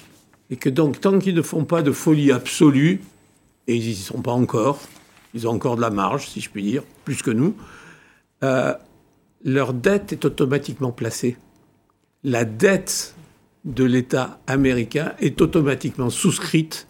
Et 0.50 0.58
que 0.58 0.70
donc, 0.70 1.00
tant 1.00 1.20
qu'ils 1.20 1.36
ne 1.36 1.42
font 1.42 1.66
pas 1.66 1.82
de 1.82 1.92
folie 1.92 2.32
absolue, 2.32 3.02
et 3.68 3.76
ils 3.76 3.88
n'y 3.88 3.96
sont 3.96 4.22
pas 4.22 4.32
encore, 4.32 4.80
ils 5.34 5.48
ont 5.48 5.52
encore 5.52 5.76
de 5.76 5.82
la 5.82 5.90
marge, 5.90 6.28
si 6.28 6.42
je 6.42 6.50
puis 6.50 6.64
dire, 6.64 6.84
plus 7.06 7.22
que 7.22 7.32
nous, 7.32 7.56
euh, 8.44 8.74
leur 9.44 9.74
dette 9.74 10.12
est 10.12 10.26
automatiquement 10.26 10.92
placée. 10.92 11.38
La 12.24 12.46
dette 12.46 13.16
de 13.66 13.84
l'État 13.84 14.40
américain 14.48 15.14
est 15.20 15.42
automatiquement 15.42 16.10
souscrite 16.10 16.88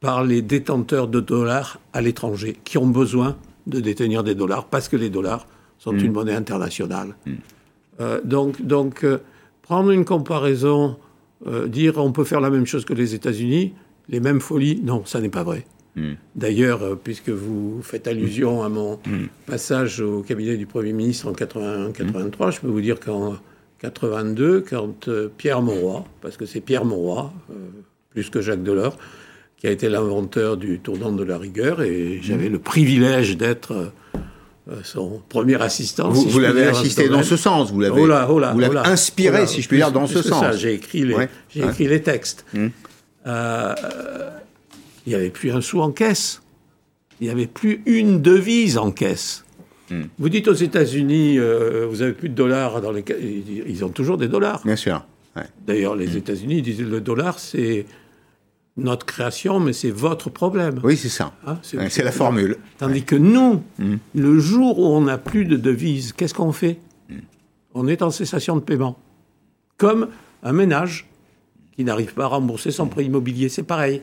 par 0.00 0.24
les 0.24 0.42
détenteurs 0.42 1.08
de 1.08 1.20
dollars 1.20 1.78
à 1.92 2.00
l'étranger 2.00 2.56
qui 2.64 2.78
ont 2.78 2.86
besoin 2.86 3.36
de 3.66 3.80
détenir 3.80 4.24
des 4.24 4.34
dollars 4.34 4.66
parce 4.66 4.88
que 4.88 4.96
les 4.96 5.10
dollars 5.10 5.46
sont 5.78 5.92
mm. 5.92 5.98
une 5.98 6.12
monnaie 6.12 6.34
internationale. 6.34 7.14
Mm. 7.26 7.32
Euh, 8.00 8.20
donc, 8.24 8.62
donc 8.62 9.04
euh, 9.04 9.18
prendre 9.62 9.90
une 9.90 10.04
comparaison, 10.04 10.96
euh, 11.46 11.68
dire 11.68 11.98
on 11.98 12.12
peut 12.12 12.24
faire 12.24 12.40
la 12.40 12.50
même 12.50 12.66
chose 12.66 12.84
que 12.84 12.94
les 12.94 13.14
États-Unis, 13.14 13.74
les 14.08 14.20
mêmes 14.20 14.40
folies, 14.40 14.80
non, 14.82 15.04
ça 15.04 15.20
n'est 15.20 15.28
pas 15.28 15.44
vrai. 15.44 15.66
Mm. 15.96 16.12
D'ailleurs, 16.34 16.98
puisque 17.04 17.28
vous 17.28 17.80
faites 17.82 18.08
allusion 18.08 18.62
à 18.62 18.68
mon 18.68 18.98
passage 19.46 20.00
au 20.00 20.22
cabinet 20.22 20.56
du 20.56 20.66
Premier 20.66 20.92
ministre 20.92 21.28
en 21.28 21.32
81-83, 21.32 22.52
je 22.52 22.60
peux 22.60 22.68
vous 22.68 22.80
dire 22.80 22.98
qu'en 22.98 23.36
82, 23.80 24.64
quand 24.68 25.08
euh, 25.08 25.30
Pierre 25.34 25.62
Mauroy, 25.62 26.04
parce 26.20 26.36
que 26.36 26.44
c'est 26.46 26.60
Pierre 26.60 26.84
Mauroy, 26.84 27.32
euh, 27.50 27.54
plus 28.10 28.28
que 28.28 28.40
Jacques 28.40 28.62
Delors, 28.62 28.96
qui 29.56 29.66
a 29.66 29.70
été 29.70 29.88
l'inventeur 29.88 30.56
du 30.56 30.80
tournant 30.80 31.12
de 31.12 31.24
la 31.24 31.38
rigueur, 31.38 31.82
et 31.82 32.20
j'avais 32.22 32.48
le 32.48 32.58
privilège 32.58 33.36
d'être 33.36 33.92
euh, 34.70 34.80
son 34.84 35.22
premier 35.28 35.60
assistant. 35.60 36.10
Vous, 36.10 36.38
l'avez 36.38 36.66
assisté 36.66 37.08
dans 37.08 37.22
ce 37.22 37.36
sens, 37.36 37.72
vous 37.72 37.80
l'avez 37.80 38.02
inspiré, 38.84 39.46
si 39.46 39.62
je 39.62 39.68
puis 39.68 39.78
dire, 39.78 39.92
dans 39.92 40.06
ce 40.06 40.22
sens. 40.22 40.56
J'ai 40.56 40.74
écrit, 40.74 41.04
les, 41.04 41.28
écrit 41.54 41.88
les 41.88 42.02
textes. 42.02 42.44
Mmh. 42.52 42.68
il 43.26 45.08
n'y 45.08 45.14
avait 45.14 45.30
plus 45.30 45.52
un 45.52 45.60
sou 45.60 45.80
en 45.80 45.90
caisse. 45.90 46.42
Il 47.20 47.24
n'y 47.24 47.30
avait 47.30 47.46
plus 47.46 47.82
une 47.84 48.22
devise 48.22 48.78
en 48.78 48.90
caisse. 48.92 49.44
Vous 50.18 50.28
dites 50.28 50.48
aux 50.48 50.54
États-Unis, 50.54 51.38
euh, 51.38 51.86
vous 51.88 52.02
avez 52.02 52.12
plus 52.12 52.28
de 52.28 52.34
dollars 52.34 52.80
dans 52.80 52.92
les. 52.92 53.04
Ils 53.66 53.84
ont 53.84 53.88
toujours 53.88 54.18
des 54.18 54.28
dollars. 54.28 54.62
Bien 54.64 54.76
sûr. 54.76 55.04
D'ailleurs, 55.66 55.94
les 55.96 56.14
hmm. 56.14 56.18
États-Unis 56.18 56.62
disent 56.62 56.82
le 56.82 57.00
dollar, 57.00 57.38
c'est 57.38 57.86
notre 58.76 59.06
création, 59.06 59.60
mais 59.60 59.72
c'est 59.72 59.90
votre 59.90 60.28
problème. 60.28 60.80
Oui, 60.82 60.96
c'est 60.96 61.08
ça. 61.08 61.32
Hein, 61.46 61.58
c'est 61.62 62.02
la 62.02 62.12
formule. 62.12 62.56
Tandis 62.78 63.04
que 63.04 63.16
nous, 63.16 63.62
hmm. 63.78 63.96
le 64.14 64.38
jour 64.38 64.78
où 64.78 64.86
on 64.86 65.02
n'a 65.02 65.18
plus 65.18 65.44
de 65.44 65.56
devises, 65.56 66.12
qu'est-ce 66.12 66.34
qu'on 66.34 66.52
fait 66.52 66.78
On 67.74 67.86
est 67.86 68.02
en 68.02 68.10
cessation 68.10 68.56
de 68.56 68.60
paiement. 68.60 68.98
Comme 69.76 70.08
un 70.42 70.52
ménage 70.52 71.08
qui 71.74 71.84
n'arrive 71.84 72.14
pas 72.14 72.24
à 72.24 72.28
rembourser 72.28 72.70
son 72.70 72.86
prêt 72.86 73.04
immobilier, 73.04 73.48
c'est 73.48 73.62
pareil. 73.62 74.02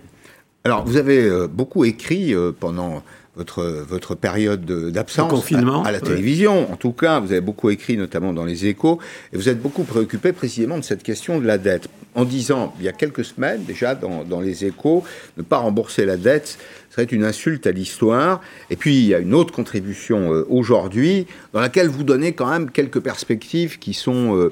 Alors, 0.64 0.86
vous 0.86 0.98
avez 0.98 1.24
euh, 1.24 1.48
beaucoup 1.48 1.86
écrit 1.86 2.34
euh, 2.34 2.52
pendant 2.52 3.04
votre, 3.38 3.64
votre 3.64 4.16
période 4.16 4.66
d'absence 4.66 5.52
à, 5.86 5.92
la 5.92 6.02
télévision. 6.02 6.72
En 6.72 6.76
tout 6.76 6.92
cas, 6.92 7.20
vous 7.20 7.32
avez 7.32 7.42
beaucoup 7.42 7.70
écrit, 7.70 7.96
notamment 7.96 8.34
dans 8.34 8.46
les 8.46 8.66
échos, 8.66 9.00
et 9.32 9.38
vous 9.38 9.48
êtes 9.48 9.62
beaucoup 9.62 9.84
préoccupé 9.84 10.34
précisément 10.34 10.78
de 10.78 10.84
cette 10.84 11.04
question 11.04 11.40
de 11.40 11.46
la 11.46 11.58
dette. 11.58 11.88
En 12.18 12.26
disant, 12.26 12.74
il 12.80 12.86
y 12.86 12.90
a 12.90 12.94
quelques 12.94 13.24
semaines 13.24 13.64
déjà, 13.64 13.94
dans, 13.94 14.24
dans 14.24 14.42
les 14.42 14.66
échos, 14.66 15.04
ne 15.38 15.44
pas 15.44 15.58
rembourser 15.58 16.04
la 16.04 16.18
dette 16.18 16.58
serait 16.90 17.04
une 17.04 17.24
insulte 17.24 17.68
à 17.68 17.72
l'histoire. 17.72 18.42
Et 18.72 18.76
puis, 18.76 18.98
il 18.98 19.06
y 19.06 19.14
a 19.14 19.20
une 19.20 19.36
autre 19.36 19.54
contribution 19.54 20.34
euh, 20.34 20.44
aujourd'hui, 20.50 21.28
dans 21.54 21.60
laquelle 21.62 21.90
vous 21.90 22.04
donnez 22.04 22.32
quand 22.32 22.50
même 22.50 22.72
quelques 22.72 23.02
perspectives 23.02 23.78
qui 23.78 23.94
sont... 23.94 24.36
Euh, 24.36 24.52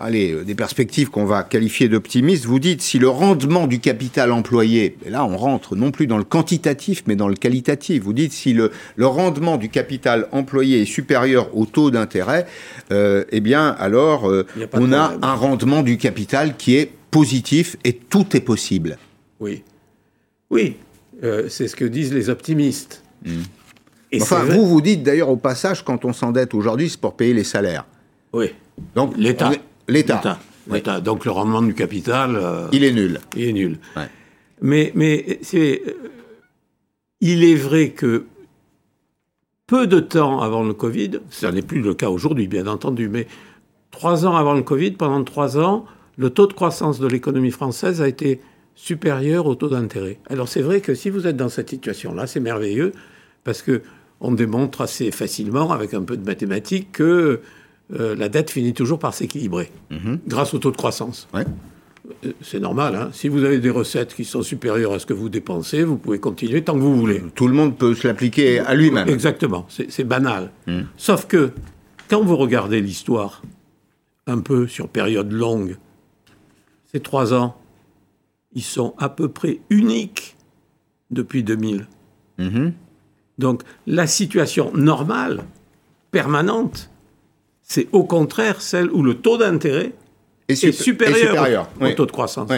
allez, 0.00 0.32
euh, 0.32 0.44
des 0.44 0.54
perspectives 0.54 1.10
qu'on 1.10 1.26
va 1.26 1.42
qualifier 1.42 1.88
d'optimistes, 1.88 2.46
vous 2.46 2.58
dites 2.58 2.82
si 2.82 2.98
le 2.98 3.08
rendement 3.08 3.66
du 3.66 3.78
capital 3.78 4.32
employé, 4.32 4.96
et 5.04 5.10
là 5.10 5.24
on 5.24 5.36
rentre 5.36 5.76
non 5.76 5.90
plus 5.90 6.06
dans 6.06 6.18
le 6.18 6.24
quantitatif 6.24 7.04
mais 7.06 7.16
dans 7.16 7.28
le 7.28 7.34
qualitatif, 7.34 8.02
vous 8.02 8.12
dites 8.12 8.32
si 8.32 8.52
le, 8.52 8.72
le 8.96 9.06
rendement 9.06 9.56
du 9.56 9.68
capital 9.68 10.26
employé 10.32 10.82
est 10.82 10.86
supérieur 10.86 11.56
au 11.56 11.66
taux 11.66 11.90
d'intérêt, 11.90 12.46
euh, 12.90 13.24
eh 13.30 13.40
bien 13.40 13.68
alors 13.78 14.28
euh, 14.28 14.46
on 14.72 14.92
a 14.92 15.14
un 15.22 15.34
rendement 15.34 15.82
du 15.82 15.98
capital 15.98 16.56
qui 16.56 16.76
est 16.76 16.89
positif 17.10 17.76
et 17.84 17.94
tout 17.94 18.36
est 18.36 18.40
possible. 18.40 18.98
Oui, 19.40 19.62
oui, 20.50 20.76
euh, 21.22 21.48
c'est 21.48 21.68
ce 21.68 21.76
que 21.76 21.84
disent 21.84 22.12
les 22.12 22.28
optimistes. 22.28 23.02
Mmh. 23.24 23.30
Et 24.12 24.22
enfin, 24.22 24.44
vous 24.44 24.66
vous 24.66 24.80
dites 24.80 25.02
d'ailleurs 25.02 25.28
au 25.28 25.36
passage, 25.36 25.84
quand 25.84 26.04
on 26.04 26.12
s'endette 26.12 26.54
aujourd'hui, 26.54 26.90
c'est 26.90 27.00
pour 27.00 27.14
payer 27.14 27.34
les 27.34 27.44
salaires. 27.44 27.84
Oui. 28.32 28.50
Donc 28.94 29.16
l'État. 29.16 29.52
L'État. 29.88 30.38
L'État. 30.68 31.00
Donc 31.00 31.24
le 31.24 31.30
rendement 31.30 31.62
du 31.62 31.74
capital. 31.74 32.36
Euh, 32.36 32.68
il 32.72 32.84
est 32.84 32.92
nul. 32.92 33.20
Il 33.36 33.44
est 33.44 33.52
nul. 33.52 33.78
Mais, 34.62 34.92
mais 34.94 35.38
c'est, 35.42 35.82
euh, 35.86 36.10
il 37.20 37.44
est 37.44 37.54
vrai 37.54 37.90
que 37.90 38.26
peu 39.66 39.86
de 39.86 40.00
temps 40.00 40.40
avant 40.40 40.64
le 40.64 40.74
Covid, 40.74 41.20
ça 41.30 41.52
n'est 41.52 41.62
plus 41.62 41.80
le 41.80 41.94
cas 41.94 42.08
aujourd'hui, 42.10 42.48
bien 42.48 42.66
entendu, 42.66 43.08
mais 43.08 43.26
trois 43.90 44.26
ans 44.26 44.34
avant 44.34 44.54
le 44.54 44.62
Covid, 44.62 44.92
pendant 44.92 45.22
trois 45.22 45.58
ans, 45.58 45.86
le 46.20 46.28
taux 46.28 46.46
de 46.46 46.52
croissance 46.52 47.00
de 47.00 47.06
l'économie 47.06 47.50
française 47.50 48.02
a 48.02 48.08
été 48.08 48.40
supérieur 48.74 49.46
au 49.46 49.54
taux 49.54 49.70
d'intérêt. 49.70 50.18
Alors 50.28 50.48
c'est 50.48 50.60
vrai 50.60 50.82
que 50.82 50.94
si 50.94 51.08
vous 51.08 51.26
êtes 51.26 51.36
dans 51.36 51.48
cette 51.48 51.70
situation-là, 51.70 52.26
c'est 52.26 52.40
merveilleux, 52.40 52.92
parce 53.42 53.62
que 53.62 53.80
on 54.20 54.32
démontre 54.32 54.82
assez 54.82 55.12
facilement, 55.12 55.72
avec 55.72 55.94
un 55.94 56.02
peu 56.02 56.18
de 56.18 56.24
mathématiques, 56.26 56.92
que 56.92 57.40
euh, 57.98 58.14
la 58.14 58.28
dette 58.28 58.50
finit 58.50 58.74
toujours 58.74 58.98
par 58.98 59.14
s'équilibrer 59.14 59.70
mhm. 59.88 60.18
grâce 60.28 60.52
au 60.52 60.58
taux 60.58 60.70
de 60.70 60.76
croissance. 60.76 61.26
Euh, 61.34 62.32
c'est 62.42 62.60
normal. 62.60 62.96
Hein. 62.96 63.08
Si 63.14 63.28
vous 63.28 63.42
avez 63.42 63.58
des 63.58 63.70
recettes 63.70 64.14
qui 64.14 64.26
sont 64.26 64.42
supérieures 64.42 64.92
à 64.92 64.98
ce 64.98 65.06
que 65.06 65.14
vous 65.14 65.30
dépensez, 65.30 65.84
vous 65.84 65.96
pouvez 65.96 66.18
continuer 66.18 66.62
tant 66.62 66.74
que 66.74 66.80
vous 66.80 66.98
voulez. 66.98 67.22
Tout 67.34 67.48
le 67.48 67.54
monde 67.54 67.78
peut 67.78 67.94
se 67.94 68.06
l'appliquer 68.06 68.58
à 68.58 68.74
lui-même. 68.74 69.08
Exactement. 69.08 69.66
C'est 69.70 70.04
banal. 70.04 70.50
Mhm. 70.66 70.86
Sauf 70.98 71.26
que 71.26 71.52
quand 72.10 72.22
vous 72.22 72.36
regardez 72.36 72.82
l'histoire, 72.82 73.40
un 74.26 74.40
peu 74.40 74.66
sur 74.66 74.88
période 74.88 75.32
longue, 75.32 75.78
ces 76.92 77.00
trois 77.00 77.32
ans, 77.34 77.56
ils 78.52 78.62
sont 78.62 78.94
à 78.98 79.08
peu 79.08 79.28
près 79.28 79.60
uniques 79.70 80.36
depuis 81.10 81.42
2000. 81.42 81.86
Mhm. 82.38 82.72
Donc 83.38 83.62
la 83.86 84.06
situation 84.06 84.72
normale, 84.74 85.44
permanente, 86.10 86.90
c'est 87.62 87.88
au 87.92 88.04
contraire 88.04 88.60
celle 88.60 88.90
où 88.90 89.02
le 89.02 89.14
taux 89.14 89.38
d'intérêt 89.38 89.92
est, 90.48 90.72
supérieur, 90.72 91.70
au, 91.80 91.88
taux 91.90 92.06
de 92.06 92.10
croissance. 92.10 92.50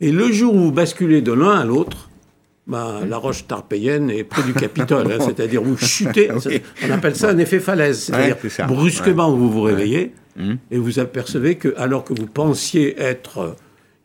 Et 0.00 0.12
le 0.12 0.30
jour 0.30 0.54
où 0.54 0.58
vous 0.58 0.72
basculez 0.72 1.20
de 1.20 1.32
l'un 1.32 1.58
à 1.58 1.64
l'autre, 1.64 2.08
ben, 2.68 3.04
la 3.06 3.16
roche 3.16 3.46
tarpéienne 3.48 4.10
est 4.10 4.22
près 4.22 4.42
du 4.42 4.52
Capitole, 4.52 5.10
hein, 5.12 5.18
c'est-à-dire 5.20 5.62
vous 5.62 5.76
chutez, 5.76 6.30
on 6.30 6.90
appelle 6.90 7.16
ça 7.16 7.30
un 7.30 7.38
effet 7.38 7.58
falaise, 7.58 8.04
c'est-à-dire 8.04 8.36
brusquement 8.68 9.32
vous 9.32 9.50
vous 9.50 9.62
réveillez 9.62 10.12
mmh. 10.38 10.54
et 10.70 10.78
vous 10.78 10.98
apercevez 10.98 11.56
que 11.56 11.74
alors 11.76 12.04
que 12.04 12.14
vous 12.14 12.26
pensiez 12.26 12.98
être 13.00 13.56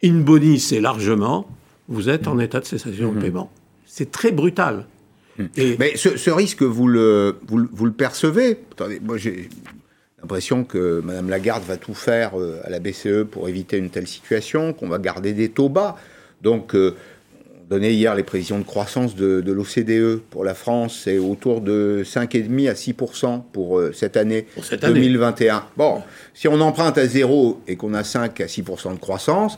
in 0.04 0.20
bonis 0.20 0.70
et 0.72 0.82
largement, 0.82 1.48
vous 1.88 2.10
êtes 2.10 2.28
en 2.28 2.40
état 2.40 2.60
de 2.60 2.66
cessation 2.66 3.12
de 3.12 3.18
mmh. 3.18 3.22
paiement. 3.22 3.52
C'est 3.86 4.12
très 4.12 4.32
brutal. 4.32 4.86
Mmh. 5.38 5.44
Et 5.58 5.76
Mais 5.80 5.96
ce, 5.96 6.30
risque, 6.30 6.64
vous 6.64 6.88
le, 6.88 7.38
vous, 7.48 7.68
vous 7.72 7.86
le 7.86 7.94
percevez? 7.94 8.60
Attendez, 8.72 9.00
moi 9.00 9.18
j'ai 9.18 9.50
l'impression 10.24 10.64
que 10.64 11.02
Mme 11.04 11.30
Lagarde 11.30 11.64
va 11.64 11.78
tout 11.78 11.94
faire 11.94 12.40
euh, 12.40 12.62
à 12.64 12.70
la 12.70 12.80
BCE 12.80 13.24
pour 13.30 13.50
éviter 13.50 13.78
une 13.78 13.90
telle 13.90 14.08
situation, 14.08 14.74
qu'on 14.74 14.88
va 14.88 14.98
garder 14.98 15.34
des 15.34 15.50
taux 15.50 15.70
bas. 15.70 15.98
Donc, 16.42 16.76
euh, 16.76 16.96
donnait 17.70 17.94
hier 17.94 18.16
les 18.16 18.24
prévisions 18.24 18.60
de 18.60 18.64
croissance 18.64 19.16
de, 19.16 19.42
l'OCDE 19.46 20.22
pour 20.30 20.44
la 20.44 20.54
France, 20.54 21.02
c'est 21.04 21.18
autour 21.18 21.62
de 21.62 22.04
5,5 22.06 22.70
à 22.70 22.76
6 22.76 22.94
pour 23.52 23.80
euh, 23.80 23.92
cette 23.94 24.18
année, 24.18 24.44
pour 24.54 24.66
cette 24.66 24.82
2021. 24.82 25.66
Bon, 25.78 26.02
si 26.34 26.48
on 26.48 26.60
emprunte 26.62 26.98
à 26.98 27.08
zéro 27.08 27.62
et 27.68 27.76
qu'on 27.76 27.94
a 27.94 28.04
5 28.04 28.42
à 28.42 28.48
6 28.48 28.62
de 28.62 29.00
croissance, 29.00 29.58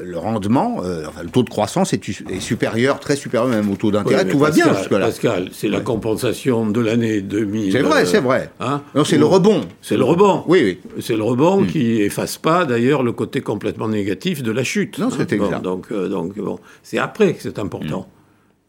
le 0.00 0.18
rendement, 0.18 0.82
euh, 0.82 1.04
enfin, 1.06 1.22
le 1.22 1.28
taux 1.28 1.42
de 1.42 1.50
croissance 1.50 1.92
est, 1.92 2.40
supérieur, 2.40 2.98
très 3.00 3.16
supérieur 3.16 3.48
même 3.48 3.70
au 3.70 3.76
taux 3.76 3.90
d'intérêt. 3.90 4.26
Tout 4.26 4.38
va 4.38 4.50
bien 4.50 4.74
jusque-là. 4.74 5.06
Pascal, 5.06 5.48
c'est 5.52 5.68
la 5.68 5.80
compensation 5.80 6.66
de 6.66 6.80
l'année 6.80 7.20
2000. 7.20 7.72
C'est 7.72 7.82
vrai, 7.82 8.06
c'est 8.06 8.20
vrai. 8.20 8.50
Hein 8.60 8.82
non, 8.94 9.04
c'est 9.04 9.18
le 9.18 9.26
rebond. 9.26 9.62
C'est 9.82 9.96
le 9.96 10.04
rebond. 10.04 10.44
Oui, 10.46 10.62
oui. 10.64 11.02
C'est 11.02 11.16
le 11.16 11.22
rebond 11.22 11.62
hmm. 11.62 11.66
qui 11.66 12.00
efface 12.00 12.38
pas 12.38 12.64
d'ailleurs 12.64 13.02
le 13.02 13.12
côté 13.12 13.40
complètement 13.40 13.88
négatif 13.88 14.42
de 14.42 14.50
la 14.50 14.64
chute. 14.64 14.98
Non, 14.98 15.10
c'est 15.10 15.32
exact. 15.32 15.62
donc, 15.62 15.88
euh, 15.92 16.08
donc 16.08 16.38
bon, 16.38 16.58
c'est 16.82 16.98
après 16.98 17.34
que 17.34 17.42
c'est 17.42 17.58
important. 17.58 18.00
Hmm. 18.00 18.12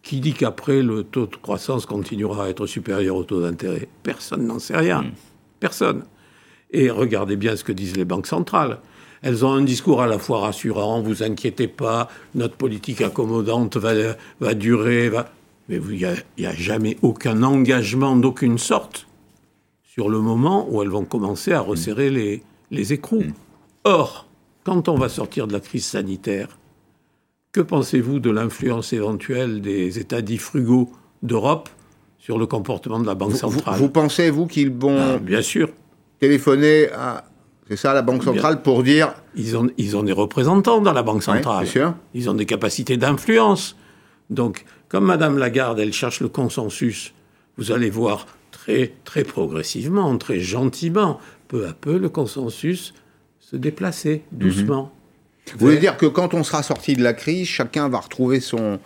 Qui 0.03 0.19
dit 0.19 0.33
qu'après 0.33 0.81
le 0.81 1.03
taux 1.03 1.25
de 1.25 1.35
croissance 1.35 1.85
continuera 1.85 2.45
à 2.45 2.49
être 2.49 2.65
supérieur 2.65 3.15
au 3.15 3.23
taux 3.23 3.41
d'intérêt? 3.41 3.87
Personne 4.03 4.45
n'en 4.45 4.59
sait 4.59 4.77
rien. 4.77 5.03
Hmm. 5.03 5.11
Personne. 5.59 6.03
Et 6.71 6.89
regardez 6.89 7.37
bien 7.37 7.55
ce 7.55 7.63
que 7.63 7.71
disent 7.71 7.95
les 7.95 8.05
banques 8.05 8.27
centrales. 8.27 8.79
Elles 9.27 9.43
ont 9.43 9.51
un 9.51 9.61
discours 9.61 10.01
à 10.01 10.07
la 10.07 10.19
fois 10.19 10.39
rassurant, 10.39 11.01
vous 11.01 11.21
inquiétez 11.21 11.67
pas, 11.67 12.07
notre 12.33 12.55
politique 12.55 13.01
accommodante 13.01 13.75
va, 13.75 13.91
va 14.39 14.53
durer. 14.53 15.09
Va... 15.09 15.29
Mais 15.67 15.81
il 15.89 16.15
n'y 16.37 16.45
a, 16.45 16.55
jamais 16.55 16.95
aucun 17.01 17.43
engagement 17.43 18.15
d'aucune 18.15 18.57
sorte 18.57 19.05
sur 19.83 20.07
le 20.07 20.21
moment 20.21 20.65
où 20.69 20.81
elles 20.81 20.87
vont 20.87 21.03
commencer 21.03 21.51
à 21.51 21.59
resserrer 21.59 22.09
les, 22.09 22.41
les 22.71 22.93
écrous. 22.93 23.19
Mm. 23.19 23.33
Or, 23.83 24.27
quand 24.63 24.87
on 24.87 24.95
va 24.95 25.09
sortir 25.09 25.45
de 25.45 25.51
la 25.51 25.59
crise 25.59 25.85
sanitaire, 25.85 26.57
que 27.51 27.59
pensez-vous 27.59 28.21
de 28.21 28.29
l'influence 28.29 28.93
éventuelle 28.93 29.59
des 29.59 29.99
États 29.99 30.21
dits 30.21 30.37
frugaux 30.37 30.89
d'Europe 31.21 31.67
sur 32.17 32.37
le 32.37 32.45
comportement 32.45 33.01
de 33.01 33.05
la 33.05 33.15
Banque 33.15 33.35
centrale? 33.35 33.77
vous, 33.77 33.89
pensez, 33.89 34.29
vous, 34.29 34.47
qu'ils 34.47 34.71
vont 34.71 34.97
ah, 34.97 35.17
bien 35.17 35.41
sûr. 35.41 35.67
téléphoner 36.17 36.87
à, 36.93 37.25
c'est 37.69 37.75
ça 37.75 37.93
la 37.93 38.01
Banque 38.01 38.23
centrale 38.23 38.61
pour 38.61 38.83
dire. 38.83 39.13
Ils 39.35 39.57
ont, 39.57 39.69
ils 39.77 39.97
ont 39.97 40.03
des 40.03 40.13
représentants 40.13 40.79
dans 40.79 40.93
la 40.93 41.03
Banque 41.03 41.23
centrale. 41.23 41.67
sûr. 41.67 41.93
Ils 42.13 42.29
ont 42.29 42.33
des 42.33 42.45
capacités 42.45 42.97
d'influence. 42.97 43.75
Donc, 44.29 44.65
comme 44.89 45.05
Madame 45.05 45.37
Lagarde, 45.37 45.79
elle 45.79 45.93
cherche 45.93 46.21
le 46.21 46.29
consensus, 46.29 47.13
vous 47.57 47.71
allez 47.71 47.89
voir 47.89 48.27
très, 48.51 48.93
très 49.03 49.23
progressivement, 49.23 50.17
très 50.17 50.39
gentiment, 50.39 51.19
peu 51.47 51.67
à 51.67 51.73
peu, 51.73 51.97
le 51.97 52.09
consensus 52.09 52.93
se 53.39 53.55
déplacer 53.55 54.23
mhm. 54.31 54.39
doucement. 54.39 54.91
Vous 55.53 55.65
voulez 55.67 55.77
dire 55.77 55.95
que 55.95 56.05
quand 56.05 56.33
on 56.33 56.43
sera 56.43 56.61
sorti 56.61 56.95
de 56.95 57.03
la 57.03 57.13
crise, 57.13 57.47
chacun 57.47 57.87
va 57.87 57.99
retrouver 57.99 58.41
son, 58.41 58.79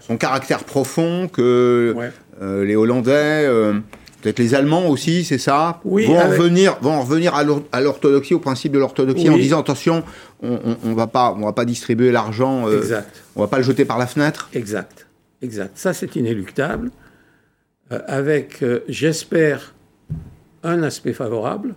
son 0.00 0.16
caractère 0.16 0.64
profond, 0.64 1.28
que 1.28 1.94
euh, 2.42 2.64
les 2.64 2.74
Hollandais, 2.74 3.46
euh, 3.46 3.74
Peut-être 4.22 4.40
les 4.40 4.54
Allemands 4.54 4.88
aussi, 4.88 5.24
c'est 5.24 5.38
ça 5.38 5.80
oui, 5.84 6.06
vont, 6.06 6.18
en 6.18 6.28
revenir, 6.28 6.76
vont 6.80 7.00
revenir 7.00 7.34
à 7.34 7.80
l'orthodoxie, 7.80 8.34
au 8.34 8.40
principe 8.40 8.72
de 8.72 8.78
l'orthodoxie, 8.78 9.30
en 9.30 9.36
disant 9.36 9.60
attention, 9.60 10.02
on 10.42 10.76
ne 10.82 10.94
va, 10.94 11.06
pas, 11.06 11.34
on 11.38 11.44
va 11.44 11.52
pas 11.52 11.64
distribuer 11.64 12.10
l'argent, 12.10 12.68
euh, 12.68 12.78
exact. 12.78 13.22
on 13.36 13.42
va 13.42 13.46
pas 13.46 13.58
le 13.58 13.62
jeter 13.62 13.84
par 13.84 13.96
la 13.96 14.08
fenêtre. 14.08 14.50
Exact, 14.54 15.06
exact. 15.40 15.78
Ça, 15.78 15.94
c'est 15.94 16.16
inéluctable. 16.16 16.90
Euh, 17.92 18.00
avec, 18.06 18.62
euh, 18.62 18.80
j'espère, 18.88 19.74
un 20.64 20.82
aspect 20.82 21.12
favorable, 21.12 21.74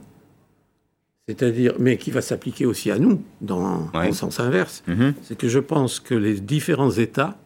c'est-à-dire, 1.27 1.75
mais 1.77 1.97
qui 1.97 2.09
va 2.09 2.21
s'appliquer 2.21 2.65
aussi 2.65 2.89
à 2.89 2.97
nous, 2.97 3.21
dans, 3.39 3.87
le 3.93 4.13
sens 4.13 4.39
inverse, 4.39 4.83
mm-hmm. 4.89 5.13
c'est 5.21 5.37
que 5.37 5.47
je 5.47 5.59
pense 5.59 5.99
que 5.99 6.15
les 6.15 6.39
différents 6.39 6.91
États 6.91 7.37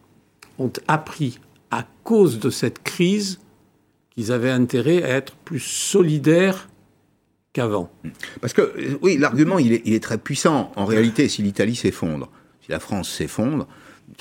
ont 0.58 0.72
appris, 0.88 1.38
à 1.70 1.84
cause 2.02 2.38
de 2.38 2.48
cette 2.48 2.82
crise, 2.82 3.40
qu'ils 4.16 4.32
avaient 4.32 4.50
intérêt 4.50 5.02
à 5.02 5.08
être 5.08 5.34
plus 5.44 5.60
solidaires 5.60 6.68
qu'avant. 7.52 7.90
Parce 8.40 8.52
que, 8.52 8.72
oui, 9.02 9.16
l'argument, 9.18 9.58
il 9.58 9.72
est, 9.72 10.02
très 10.02 10.18
puissant. 10.18 10.72
En 10.76 10.84
réalité, 10.84 11.28
si 11.28 11.42
l'Italie 11.42 11.76
s'effondre, 11.76 12.30
si 12.62 12.70
la 12.70 12.80
France 12.80 13.10
s'effondre, 13.10 13.66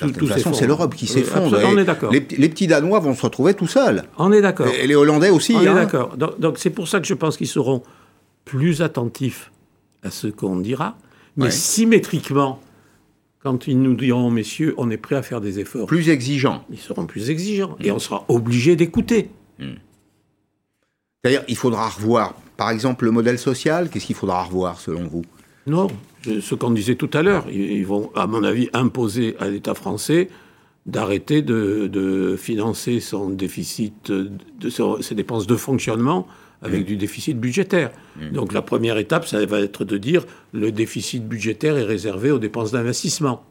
de 0.01 0.11
toute 0.11 0.29
façon, 0.29 0.53
c'est 0.53 0.67
l'Europe 0.67 0.95
qui 0.95 1.07
s'effondre. 1.07 1.59
on 1.63 1.77
est 1.77 1.85
d'accord. 1.85 2.11
Les, 2.11 2.21
petits 2.21 2.67
Danois 2.67 2.99
vont 2.99 3.13
se 3.13 3.21
retrouver 3.21 3.53
tout 3.53 3.67
seuls. 3.67 4.03
On 4.17 4.31
est 4.31 4.41
d'accord. 4.41 4.67
Et 4.67 4.87
les 4.87 4.95
Hollandais 4.95 5.29
aussi. 5.29 5.55
On 5.55 5.61
est 5.61 5.67
hein. 5.67 5.75
d'accord. 5.75 6.17
Donc 6.17 6.57
c'est 6.57 6.69
pour 6.69 6.87
ça 6.87 6.99
que 6.99 7.07
je 7.07 7.13
pense 7.13 7.37
qu'ils 7.37 7.47
seront 7.47 7.83
plus 8.45 8.81
attentifs 8.81 9.51
à 10.03 10.11
ce 10.11 10.27
qu'on 10.27 10.57
dira, 10.57 10.97
mais 11.37 11.51
symétriquement, 11.51 12.61
quand 13.41 13.67
ils 13.67 13.79
nous 13.79 13.95
diront, 13.95 14.31
messieurs, 14.31 14.73
on 14.77 14.89
est 14.89 14.97
prêt 14.97 15.15
à 15.15 15.21
faire 15.21 15.41
des 15.41 15.59
efforts. 15.59 15.87
Plus 15.87 16.09
exigeants. 16.09 16.63
Ils 16.71 16.79
seront 16.79 17.05
plus 17.05 17.29
exigeants. 17.29 17.75
Et 17.79 17.91
on 17.91 17.99
sera 17.99 18.25
obligé 18.27 18.75
d'écouter. 18.75 19.29
C'est-à-dire, 19.59 21.43
il 21.47 21.57
faudra 21.57 21.89
revoir, 21.89 22.35
par 22.57 22.69
exemple, 22.69 23.05
le 23.05 23.11
modèle 23.11 23.39
social. 23.39 23.89
Qu'est-ce 23.89 24.05
qu'il 24.05 24.15
faudra 24.15 24.43
revoir, 24.43 24.79
selon 24.79 25.07
vous? 25.07 25.23
Non, 25.67 25.87
ce 26.23 26.53
qu'on 26.55 26.71
disait 26.71 26.95
tout 26.95 27.09
à 27.13 27.23
l'heure. 27.23 27.49
Ils 27.49 27.85
vont, 27.85 28.11
à 28.15 28.27
mon 28.27 28.43
avis, 28.43 28.69
imposer 28.73 29.35
à 29.39 29.47
l'État 29.49 29.73
français 29.73 30.29
d'arrêter 30.85 31.41
de, 31.41 32.35
financer 32.37 32.99
son 32.99 33.29
déficit, 33.29 34.11
de, 34.11 34.69
ses 35.01 35.15
dépenses 35.15 35.47
de 35.47 35.55
fonctionnement 35.55 36.27
avec 36.61 36.81
mmh. 36.81 36.85
du 36.85 36.97
déficit 36.97 37.39
budgétaire. 37.39 37.91
Mmh. 38.17 38.29
Donc 38.29 38.53
la 38.53 38.61
première 38.61 38.97
étape, 38.97 39.27
ça 39.27 39.43
va 39.45 39.59
être 39.59 39.83
de 39.83 39.97
dire 39.97 40.25
le 40.53 40.71
déficit 40.71 41.27
budgétaire 41.27 41.77
est 41.77 41.83
réservé 41.83 42.31
aux 42.31 42.39
dépenses 42.39 42.71
d'investissement, 42.71 43.43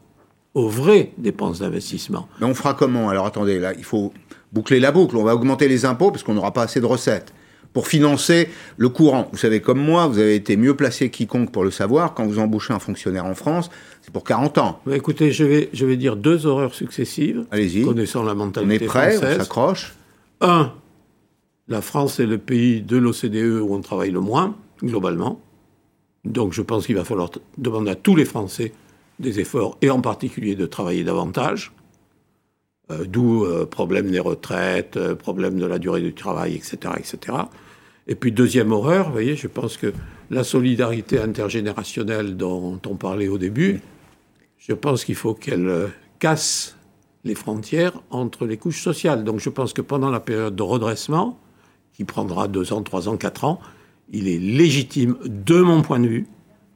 aux 0.54 0.68
vraies 0.68 1.12
dépenses 1.18 1.58
d'investissement. 1.58 2.28
Mais 2.40 2.46
on 2.46 2.54
fera 2.54 2.74
comment? 2.74 3.08
Alors 3.08 3.26
attendez, 3.26 3.58
là, 3.58 3.72
il 3.76 3.84
faut 3.84 4.12
boucler 4.52 4.80
la 4.80 4.92
boucle. 4.92 5.16
On 5.16 5.24
va 5.24 5.34
augmenter 5.34 5.68
les 5.68 5.84
impôts 5.84 6.10
parce 6.10 6.22
qu'on 6.22 6.34
n'aura 6.34 6.52
pas 6.52 6.62
assez 6.62 6.80
de 6.80 6.86
recettes 6.86 7.34
pour 7.72 7.88
financer 7.88 8.48
le 8.76 8.88
courant. 8.88 9.28
Vous 9.32 9.38
savez 9.38 9.60
comme 9.60 9.80
moi, 9.80 10.06
vous 10.06 10.20
avez 10.20 10.36
été 10.36 10.56
mieux 10.56 10.74
placé 10.74 11.10
quiconque 11.10 11.50
pour 11.50 11.64
le 11.64 11.72
savoir. 11.72 12.14
Quand 12.14 12.24
vous 12.24 12.38
embauchez 12.38 12.72
un 12.72 12.78
fonctionnaire 12.78 13.26
en 13.26 13.34
France, 13.34 13.68
c'est 14.00 14.12
pour 14.12 14.22
40 14.22 14.58
ans. 14.58 14.80
écoutez, 14.90 15.32
je 15.32 15.44
vais, 15.44 15.70
je 15.72 15.84
vais 15.84 15.96
dire 15.96 16.16
deux 16.16 16.46
horreurs 16.46 16.74
successives. 16.74 17.44
Allez-y. 17.50 17.82
Connaissant 17.82 18.22
la 18.22 18.34
mentalité 18.34 18.78
On 18.80 18.84
est 18.84 18.86
prêt, 18.86 19.16
on 19.18 19.20
s'accroche. 19.20 19.94
Un, 20.40 20.72
la 21.66 21.80
France 21.80 22.20
est 22.20 22.26
le 22.26 22.38
pays 22.38 22.80
de 22.80 22.96
l'OCDE 22.96 23.60
où 23.60 23.74
on 23.74 23.80
travaille 23.80 24.12
le 24.12 24.20
moins, 24.20 24.54
globalement. 24.82 25.40
Donc 26.24 26.52
je 26.52 26.62
pense 26.62 26.86
qu'il 26.86 26.94
va 26.94 27.04
falloir 27.04 27.30
demander 27.58 27.90
à 27.90 27.94
tous 27.96 28.14
les 28.14 28.24
Français 28.24 28.72
des 29.18 29.40
efforts, 29.40 29.78
et 29.82 29.90
en 29.90 30.00
particulier 30.00 30.54
de 30.54 30.66
travailler 30.66 31.04
davantage. 31.04 31.72
Euh, 32.90 33.04
d'où 33.06 33.44
euh, 33.44 33.64
problème 33.64 34.10
des 34.10 34.20
retraites, 34.20 34.98
euh, 34.98 35.14
problème 35.14 35.58
de 35.58 35.64
la 35.64 35.78
durée 35.78 36.02
du 36.02 36.12
travail, 36.12 36.54
etc., 36.54 36.76
etc. 36.98 37.38
Et 38.06 38.14
puis 38.14 38.30
deuxième 38.30 38.72
horreur, 38.72 39.06
vous 39.06 39.12
voyez, 39.12 39.36
je 39.36 39.46
pense 39.46 39.78
que 39.78 39.92
la 40.30 40.44
solidarité 40.44 41.18
intergénérationnelle 41.18 42.36
dont 42.36 42.78
on 42.86 42.96
parlait 42.96 43.28
au 43.28 43.38
début, 43.38 43.80
je 44.58 44.74
pense 44.74 45.06
qu'il 45.06 45.14
faut 45.14 45.32
qu'elle 45.32 45.88
casse 46.18 46.76
les 47.24 47.34
frontières 47.34 48.02
entre 48.10 48.44
les 48.44 48.58
couches 48.58 48.82
sociales. 48.82 49.24
Donc 49.24 49.40
je 49.40 49.48
pense 49.48 49.72
que 49.72 49.80
pendant 49.80 50.10
la 50.10 50.20
période 50.20 50.54
de 50.54 50.62
redressement, 50.62 51.38
qui 51.94 52.04
prendra 52.04 52.48
deux 52.48 52.74
ans, 52.74 52.82
trois 52.82 53.08
ans, 53.08 53.16
quatre 53.16 53.44
ans, 53.44 53.60
il 54.12 54.28
est 54.28 54.38
légitime, 54.38 55.16
de 55.24 55.60
mon 55.60 55.80
point 55.80 56.00
de 56.00 56.08
vue, 56.08 56.26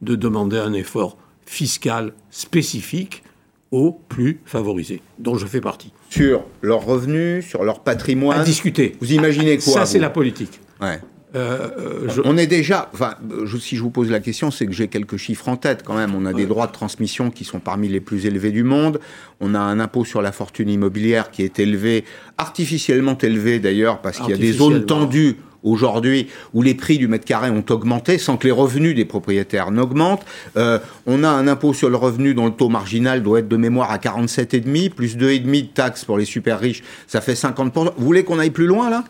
de 0.00 0.14
demander 0.14 0.56
un 0.56 0.72
effort 0.72 1.18
fiscal 1.48 2.12
spécifique 2.30 3.24
aux 3.70 3.92
plus 4.08 4.40
favorisés, 4.44 5.02
dont 5.18 5.36
je 5.36 5.46
fais 5.46 5.60
partie. 5.60 5.92
Sur 6.10 6.44
leurs 6.62 6.84
revenus, 6.84 7.46
sur 7.46 7.64
leur 7.64 7.80
patrimoine 7.80 8.40
À 8.40 8.44
discuter. 8.44 8.96
Vous 9.00 9.12
imaginez 9.12 9.58
quoi 9.58 9.72
Ça, 9.72 9.86
c'est 9.86 9.98
la 9.98 10.10
politique. 10.10 10.60
Ouais. 10.80 11.00
Euh, 11.34 11.68
euh, 11.78 12.22
on 12.24 12.38
est 12.38 12.46
déjà, 12.46 12.90
enfin, 12.94 13.14
si 13.60 13.76
je 13.76 13.82
vous 13.82 13.90
pose 13.90 14.10
la 14.10 14.20
question, 14.20 14.50
c'est 14.50 14.66
que 14.66 14.72
j'ai 14.72 14.88
quelques 14.88 15.18
chiffres 15.18 15.48
en 15.48 15.56
tête 15.56 15.82
quand 15.84 15.94
même. 15.94 16.14
On 16.14 16.24
a 16.24 16.32
des 16.32 16.46
droits 16.46 16.66
de 16.66 16.72
transmission 16.72 17.30
qui 17.30 17.44
sont 17.44 17.60
parmi 17.60 17.88
les 17.88 18.00
plus 18.00 18.24
élevés 18.24 18.50
du 18.50 18.62
monde. 18.62 18.98
On 19.40 19.54
a 19.54 19.58
un 19.58 19.78
impôt 19.80 20.06
sur 20.06 20.22
la 20.22 20.32
fortune 20.32 20.70
immobilière 20.70 21.30
qui 21.30 21.42
est 21.42 21.58
élevé, 21.58 22.04
artificiellement 22.38 23.18
élevé 23.18 23.58
d'ailleurs, 23.58 24.00
parce 24.00 24.18
qu'il 24.18 24.30
y 24.30 24.34
a 24.34 24.38
des 24.38 24.52
zones 24.52 24.86
tendues 24.86 25.36
aujourd'hui 25.62 26.28
où 26.54 26.62
les 26.62 26.74
prix 26.74 26.98
du 26.98 27.08
mètre 27.08 27.24
carré 27.24 27.50
ont 27.50 27.64
augmenté 27.70 28.18
sans 28.18 28.36
que 28.36 28.46
les 28.46 28.52
revenus 28.52 28.94
des 28.94 29.04
propriétaires 29.04 29.70
n'augmentent. 29.70 30.24
Euh, 30.56 30.78
on 31.06 31.24
a 31.24 31.28
un 31.28 31.48
impôt 31.48 31.72
sur 31.72 31.90
le 31.90 31.96
revenu 31.96 32.34
dont 32.34 32.46
le 32.46 32.52
taux 32.52 32.68
marginal 32.68 33.22
doit 33.22 33.40
être 33.40 33.48
de 33.48 33.56
mémoire 33.56 33.90
à 33.90 33.98
47,5, 33.98 34.90
plus 34.90 35.16
2,5 35.16 35.62
de 35.62 35.66
taxes 35.68 36.04
pour 36.04 36.18
les 36.18 36.24
super 36.24 36.60
riches, 36.60 36.82
ça 37.06 37.20
fait 37.20 37.34
50%. 37.34 37.92
Vous 37.96 38.04
voulez 38.04 38.24
qu'on 38.24 38.38
aille 38.38 38.50
plus 38.50 38.66
loin 38.66 38.90
là? 38.90 39.04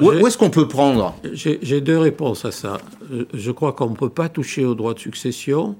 Où, 0.00 0.26
est-ce 0.26 0.38
qu'on 0.38 0.50
peut 0.50 0.68
prendre? 0.68 1.16
J'ai 1.32 1.80
deux 1.80 1.98
réponses 1.98 2.44
à 2.44 2.52
ça. 2.52 2.78
Je 3.34 3.50
crois 3.50 3.72
qu'on 3.72 3.90
ne 3.90 3.96
peut 3.96 4.10
pas 4.10 4.28
toucher 4.28 4.64
au 4.64 4.76
droit 4.76 4.94
de 4.94 5.00
succession. 5.00 5.74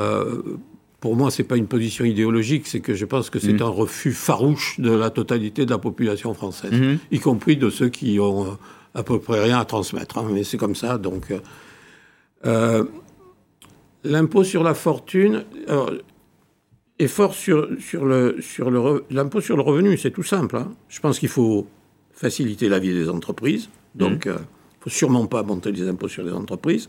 Euh, 0.00 0.42
pour 1.00 1.14
moi, 1.14 1.30
ce 1.30 1.42
n'est 1.42 1.48
pas 1.48 1.56
une 1.56 1.68
position 1.68 2.04
idéologique, 2.04 2.66
c'est 2.66 2.80
que 2.80 2.94
je 2.94 3.04
pense 3.04 3.30
que 3.30 3.38
c'est 3.38 3.52
mm. 3.52 3.62
un 3.62 3.68
refus 3.68 4.12
farouche 4.12 4.80
de 4.80 4.90
la 4.90 5.10
totalité 5.10 5.64
de 5.64 5.70
la 5.70 5.78
population 5.78 6.34
française, 6.34 6.72
mm-hmm. 6.72 6.98
y 7.12 7.20
compris 7.20 7.56
de 7.56 7.70
ceux 7.70 7.88
qui 7.88 8.18
ont 8.18 8.46
euh, 8.46 8.50
à 8.94 9.02
peu 9.02 9.20
près 9.20 9.42
rien 9.42 9.58
à 9.58 9.64
transmettre. 9.64 10.18
Hein, 10.18 10.28
mais 10.32 10.42
c'est 10.42 10.56
comme 10.56 10.74
ça. 10.74 10.98
Donc, 10.98 11.32
euh, 12.46 12.84
l'impôt 14.02 14.42
sur 14.42 14.64
la 14.64 14.74
fortune 14.74 15.44
est 16.98 17.06
fort 17.06 17.34
sur, 17.34 17.68
sur 17.78 18.04
le 18.04 18.36
sur 18.40 18.70
le 18.70 19.04
l'impôt 19.10 19.40
sur 19.40 19.56
le 19.56 19.62
revenu. 19.62 19.96
C'est 19.96 20.10
tout 20.10 20.24
simple. 20.24 20.56
Hein. 20.56 20.72
Je 20.88 21.00
pense 21.00 21.20
qu'il 21.20 21.28
faut 21.28 21.68
faciliter 22.12 22.68
la 22.68 22.80
vie 22.80 22.92
des 22.92 23.08
entreprises. 23.08 23.68
Donc, 23.94 24.24
il 24.24 24.32
mmh. 24.32 24.34
ne 24.34 24.38
euh, 24.38 24.42
faut 24.80 24.90
sûrement 24.90 25.26
pas 25.26 25.44
monter 25.44 25.70
les 25.70 25.88
impôts 25.88 26.08
sur 26.08 26.24
les 26.24 26.32
entreprises. 26.32 26.88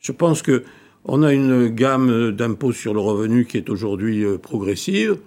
Je 0.00 0.10
pense 0.12 0.42
que 0.42 0.64
on 1.04 1.22
a 1.22 1.32
une 1.32 1.68
gamme 1.68 2.32
d'impôts 2.32 2.72
sur 2.72 2.94
le 2.94 3.00
revenu 3.00 3.46
qui 3.46 3.56
est 3.56 3.70
aujourd'hui 3.70 4.24
euh, 4.24 4.38
progressive. 4.38 5.18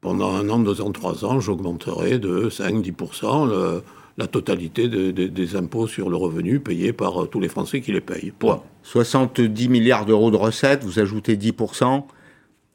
Pendant 0.00 0.34
un 0.34 0.48
an, 0.48 0.58
deux 0.58 0.80
ans, 0.80 0.90
trois 0.90 1.24
ans, 1.24 1.38
j'augmenterai 1.38 2.18
de 2.18 2.48
5-10% 2.48 3.82
la 4.18 4.26
totalité 4.26 4.88
des 4.88 5.56
impôts 5.56 5.86
sur 5.86 6.10
le 6.10 6.16
revenu 6.16 6.60
payés 6.60 6.92
par 6.92 7.22
euh, 7.22 7.26
tous 7.26 7.40
les 7.40 7.48
Français 7.48 7.80
qui 7.80 7.92
les 7.92 8.00
payent. 8.00 8.32
Point. 8.38 8.62
70 8.82 9.68
milliards 9.68 10.04
d'euros 10.04 10.30
de 10.30 10.36
recettes, 10.36 10.84
vous 10.84 10.98
ajoutez 10.98 11.36
10%. 11.36 12.04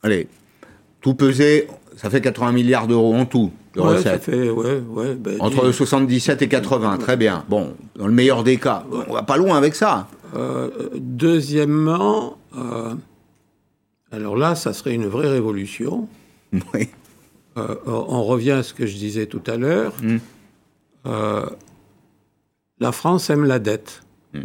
Allez, 0.04 0.28
tout 1.02 1.14
pesé, 1.14 1.68
ça 1.96 2.10
fait 2.10 2.22
80 2.22 2.52
milliards 2.54 2.88
d'euros 2.88 3.14
en 3.14 3.26
tout 3.26 3.52
de 3.76 3.82
recettes. 3.82 4.24
Ça 4.24 4.32
fait, 4.32 4.50
ouais, 4.50 4.82
ouais, 4.90 5.16
ben, 5.16 5.38
Entre 5.40 5.72
77 5.72 6.42
et 6.42 6.48
80, 6.48 6.98
très 6.98 7.18
bien. 7.18 7.44
Bon, 7.50 7.76
dans 7.96 8.08
le 8.08 8.14
meilleur 8.14 8.44
des 8.44 8.58
cas, 8.58 8.86
on 9.08 9.14
va 9.14 9.24
pas 9.24 9.38
loin 9.38 9.58
avec 9.58 9.76
ça. 9.76 10.08
Euh, 10.36 10.90
deuxièmement, 10.96 12.38
euh, 12.58 12.94
alors 14.12 14.36
là, 14.36 14.56
ça 14.56 14.74
serait 14.74 14.94
une 14.94 15.08
vraie 15.08 15.30
révolution. 15.30 16.08
Oui. 16.74 16.90
Euh, 17.58 17.76
on 17.88 18.24
revient 18.24 18.52
à 18.52 18.64
ce 18.64 18.74
que 18.74 18.86
je 18.86 18.96
disais 18.96 19.26
tout 19.26 19.42
à 19.48 19.58
l'heure. 19.58 19.94
Hmm. 20.02 20.20
la 22.80 22.92
France 22.92 23.30
aime 23.32 23.46
la 23.46 23.58
dette. 23.58 24.04
Hmm. 24.34 24.44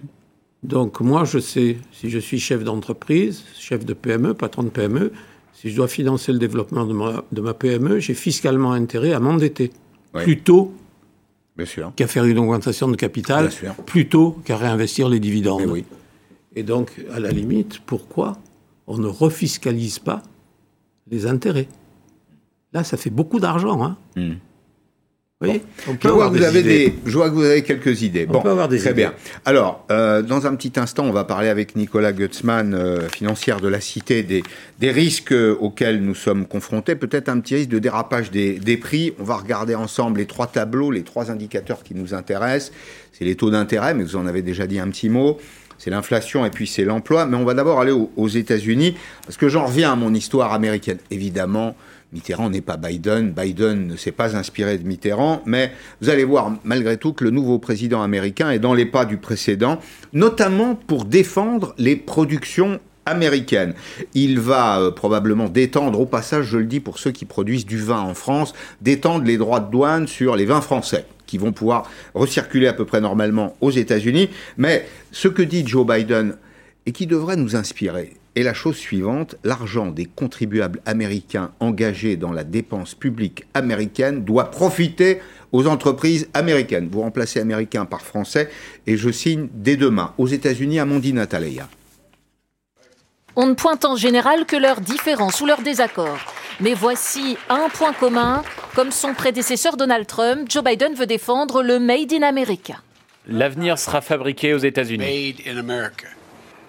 Donc 0.63 1.01
moi, 1.01 1.25
je 1.25 1.39
sais, 1.39 1.77
si 1.93 2.09
je 2.09 2.19
suis 2.19 2.41
chef 2.41 2.65
d'entreprise, 2.65 3.45
chef 3.59 3.85
de 3.85 3.93
PME, 3.93 4.33
patron 4.33 4.63
de 4.63 4.71
PME, 4.71 5.13
si 5.53 5.71
je 5.71 5.77
dois 5.77 5.89
financer 5.89 6.33
le 6.33 6.39
développement 6.39 6.87
de 6.87 7.41
ma, 7.41 7.55
PME, 7.55 8.01
j'ai 8.01 8.15
fiscalement 8.15 8.73
intérêt 8.73 9.13
à 9.13 9.21
m'endetter. 9.21 9.71
Plutôt 10.13 10.73
qu'à 11.97 12.07
faire 12.07 12.25
une 12.25 12.39
augmentation 12.39 12.89
de 12.89 12.97
capital, 12.97 13.51
plutôt 13.87 14.33
qu'à 14.45 14.57
réinvestir 14.57 15.09
les 15.09 15.21
dividendes. 15.21 15.67
oui. 15.69 15.85
Et 16.55 16.63
donc, 16.63 16.93
à 17.13 17.19
la 17.19 17.31
limite, 17.31 17.81
pourquoi 17.81 18.37
on 18.87 18.99
ne 18.99 19.07
refiscalise 19.07 19.99
pas 19.99 20.23
les 21.11 21.27
intérêts? 21.27 21.69
Là, 22.73 22.85
ça 22.85 22.97
fait 22.97 23.11
beaucoup 23.11 23.41
d'argent. 23.41 23.83
Hein. 23.83 23.97
Je, 26.01 26.09
vois 26.09 26.29
que 26.29 26.37
vous 26.37 26.43
avez 26.43 26.63
des, 26.63 26.95
je 27.05 27.17
vois 27.17 27.29
que 27.29 27.35
vous 27.35 27.45
avez 27.45 27.63
quelques 27.63 28.03
idées. 28.03 28.27
On 28.29 28.41
peut 28.41 28.51
avoir 28.51 28.69
des 28.69 28.79
très 28.79 28.95
bien. 28.95 29.13
Alors, 29.45 29.85
euh, 29.91 30.23
dans 30.23 30.47
un 30.47 30.55
petit 30.55 30.79
instant, 30.79 31.05
on 31.05 31.13
va 31.13 31.25
parler 31.25 31.49
avec 31.49 31.77
Nicolas 31.77 32.13
Gutzmann, 32.13 32.75
euh, 32.75 33.09
financière 33.09 33.61
de 33.61 33.69
la 33.69 33.81
Cité, 33.81 34.23
des, 34.23 34.43
des 34.79 34.91
risques 34.91 35.35
auxquels 35.61 36.01
nous 36.01 36.15
sommes 36.15 36.47
confrontés. 36.47 36.95
Peut-être 36.95 37.29
un 37.29 37.41
petit 37.41 37.57
risque 37.57 37.71
de 37.71 37.79
dérapage 37.79 38.31
des, 38.31 38.59
des 38.59 38.77
prix. 38.77 39.13
On 39.19 39.25
va 39.25 39.37
regarder 39.37 39.75
ensemble 39.75 40.21
les 40.21 40.27
trois 40.27 40.47
tableaux, 40.47 40.91
les 40.91 41.03
trois 41.03 41.31
indicateurs 41.31 41.83
qui 41.83 41.95
nous 41.95 42.15
intéressent. 42.15 42.73
C'est 43.13 43.25
les 43.25 43.35
taux 43.35 43.51
d'intérêt, 43.51 43.95
mais 43.95 44.05
vous 44.05 44.17
en 44.17 44.27
avez 44.27 44.43
déjà 44.43 44.67
dit 44.67 44.79
un 44.79 44.89
petit 44.89 45.09
mot 45.09 45.39
c'est 45.83 45.91
l'inflation 45.91 46.47
et 46.47 46.51
puis 46.51 46.69
c'est 46.69 46.85
l'emploi. 46.85 47.27
Mais 47.27 47.37
on 47.37 47.45
va 47.45 47.55
d'abord 47.55 47.81
aller 47.81 47.91
aux 47.91 48.29
États-Unis, 48.29 48.95
parce 49.25 49.37
que 49.37 49.49
j'en 49.49 49.67
reviens 49.67 49.93
à 49.93 49.97
mon 49.97 50.15
histoire 50.15 50.53
américaine. 50.53 50.99
Évidemment, 51.11 51.75
Mitterrand 52.13 52.51
n'est 52.51 52.61
pas 52.61 52.77
Biden, 52.77 53.33
Biden 53.33 53.87
ne 53.87 53.97
s'est 53.97 54.13
pas 54.13 54.37
inspiré 54.37 54.77
de 54.77 54.87
Mitterrand, 54.87 55.43
mais 55.47 55.73
vous 56.01 56.11
allez 56.11 56.25
voir 56.25 56.53
malgré 56.65 56.99
tout 56.99 57.13
que 57.13 57.25
le 57.25 57.31
nouveau 57.31 57.59
président 57.59 58.03
américain 58.03 58.51
est 58.51 58.59
dans 58.59 58.75
les 58.75 58.87
pas 58.87 59.05
du 59.05 59.17
précédent, 59.17 59.79
notamment 60.13 60.75
pour 60.75 61.05
défendre 61.07 61.75
les 61.79 61.97
productions 61.97 62.81
américaines. 63.07 63.75
Il 64.15 64.39
va 64.39 64.81
euh, 64.81 64.91
probablement 64.91 65.49
détendre, 65.49 65.99
au 65.99 66.07
passage 66.07 66.47
je 66.47 66.59
le 66.59 66.67
dis 66.67 66.81
pour 66.81 66.99
ceux 66.99 67.11
qui 67.11 67.25
produisent 67.25 67.67
du 67.67 67.79
vin 67.79 68.01
en 68.01 68.15
France, 68.15 68.53
détendre 68.81 69.25
les 69.25 69.39
droits 69.39 69.61
de 69.61 69.71
douane 69.71 70.07
sur 70.07 70.37
les 70.37 70.45
vins 70.45 70.61
français 70.61 71.07
qui 71.27 71.39
vont 71.39 71.53
pouvoir 71.53 71.89
recirculer 72.15 72.67
à 72.67 72.75
peu 72.75 72.85
près 72.85 73.01
normalement 73.01 73.57
aux 73.63 73.71
États-Unis. 73.71 74.29
Mais 74.59 74.87
ce 75.13 75.29
que 75.29 75.41
dit 75.41 75.67
Joe 75.67 75.87
Biden 75.87 76.37
et 76.85 76.93
qui 76.93 77.07
devrait 77.07 77.37
nous 77.37 77.57
inspirer, 77.57 78.13
et 78.35 78.43
la 78.43 78.55
chose 78.55 78.77
suivante, 78.77 79.37
l'argent 79.45 79.87
des 79.87 80.07
contribuables 80.07 80.81
américains 80.87 81.53
engagés 81.61 82.17
dans 82.17 82.33
la 82.33 82.45
dépense 82.45 82.95
publique 82.95 83.45
américaine 83.55 84.25
doit 84.25 84.51
profiter 84.51 85.21
aux 85.53 85.67
entreprises 85.67 86.29
américaines. 86.33 86.89
Vous 86.91 87.03
remplacez 87.03 87.41
américain 87.41 87.85
par 87.85 88.01
français 88.01 88.51
et 88.87 88.97
je 88.97 89.11
signe 89.11 89.49
dès 89.53 89.77
demain 89.77 90.15
aux 90.19 90.29
États-Unis 90.29 90.79
à 90.79 90.87
Mondi 90.87 91.13
Natalia. 91.13 91.69
On 93.37 93.47
ne 93.47 93.55
pointe 93.55 93.85
en 93.85 93.97
général 93.97 94.45
que 94.45 94.57
leurs 94.57 94.81
différences 94.81 95.41
ou 95.41 95.47
leurs 95.47 95.63
désaccords. 95.63 96.21
Mais 96.61 96.75
voici 96.75 97.39
un 97.49 97.69
point 97.71 97.93
commun. 97.93 98.43
Comme 98.75 98.91
son 98.91 99.15
prédécesseur 99.15 99.77
Donald 99.77 100.07
Trump, 100.07 100.49
Joe 100.51 100.63
Biden 100.63 100.95
veut 100.95 101.07
défendre 101.07 101.63
le 101.63 101.79
Made 101.79 102.13
in 102.13 102.23
America. 102.23 102.75
L'avenir 103.27 103.79
sera 103.79 104.01
fabriqué 104.01 104.53
aux 104.53 104.59
États-Unis. 104.59 105.35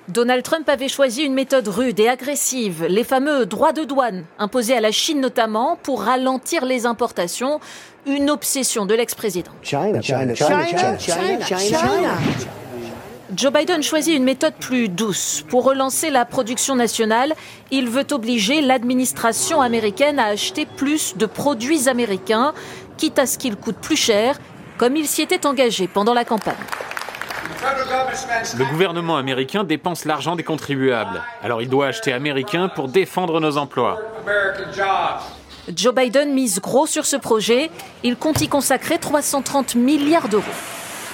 Donald 0.09 0.43
Trump 0.43 0.67
avait 0.67 0.89
choisi 0.89 1.23
une 1.23 1.33
méthode 1.33 1.67
rude 1.69 1.99
et 1.99 2.09
agressive, 2.09 2.85
les 2.89 3.05
fameux 3.05 3.45
droits 3.45 3.71
de 3.71 3.85
douane, 3.85 4.25
imposés 4.37 4.75
à 4.75 4.81
la 4.81 4.91
Chine 4.91 5.21
notamment 5.21 5.77
pour 5.81 6.03
ralentir 6.03 6.65
les 6.65 6.85
importations, 6.85 7.61
une 8.05 8.29
obsession 8.29 8.85
de 8.85 8.95
l'ex-président. 8.95 9.51
Joe 13.35 13.51
Biden 13.51 13.81
choisit 13.81 14.15
une 14.15 14.25
méthode 14.25 14.53
plus 14.59 14.89
douce. 14.89 15.45
Pour 15.47 15.63
relancer 15.63 16.09
la 16.09 16.25
production 16.25 16.75
nationale, 16.75 17.33
il 17.71 17.87
veut 17.89 18.05
obliger 18.11 18.59
l'administration 18.61 19.61
américaine 19.61 20.19
à 20.19 20.25
acheter 20.25 20.65
plus 20.65 21.15
de 21.15 21.25
produits 21.25 21.87
américains, 21.87 22.53
quitte 22.97 23.19
à 23.19 23.25
ce 23.25 23.37
qu'ils 23.37 23.55
coûtent 23.55 23.77
plus 23.77 23.95
cher, 23.95 24.37
comme 24.77 24.97
il 24.97 25.07
s'y 25.07 25.21
était 25.21 25.45
engagé 25.45 25.87
pendant 25.87 26.13
la 26.13 26.25
campagne. 26.25 26.55
Le 28.57 28.65
gouvernement 28.69 29.17
américain 29.17 29.63
dépense 29.63 30.05
l'argent 30.05 30.35
des 30.35 30.43
contribuables. 30.43 31.21
Alors 31.41 31.61
il 31.61 31.69
doit 31.69 31.87
acheter 31.87 32.13
américain 32.13 32.69
pour 32.69 32.87
défendre 32.87 33.39
nos 33.39 33.57
emplois. 33.57 33.99
Joe 35.73 35.95
Biden 35.95 36.33
mise 36.33 36.59
gros 36.59 36.87
sur 36.87 37.05
ce 37.05 37.15
projet. 37.15 37.71
Il 38.03 38.17
compte 38.17 38.41
y 38.41 38.47
consacrer 38.47 38.97
330 38.97 39.75
milliards 39.75 40.29
d'euros 40.29 40.43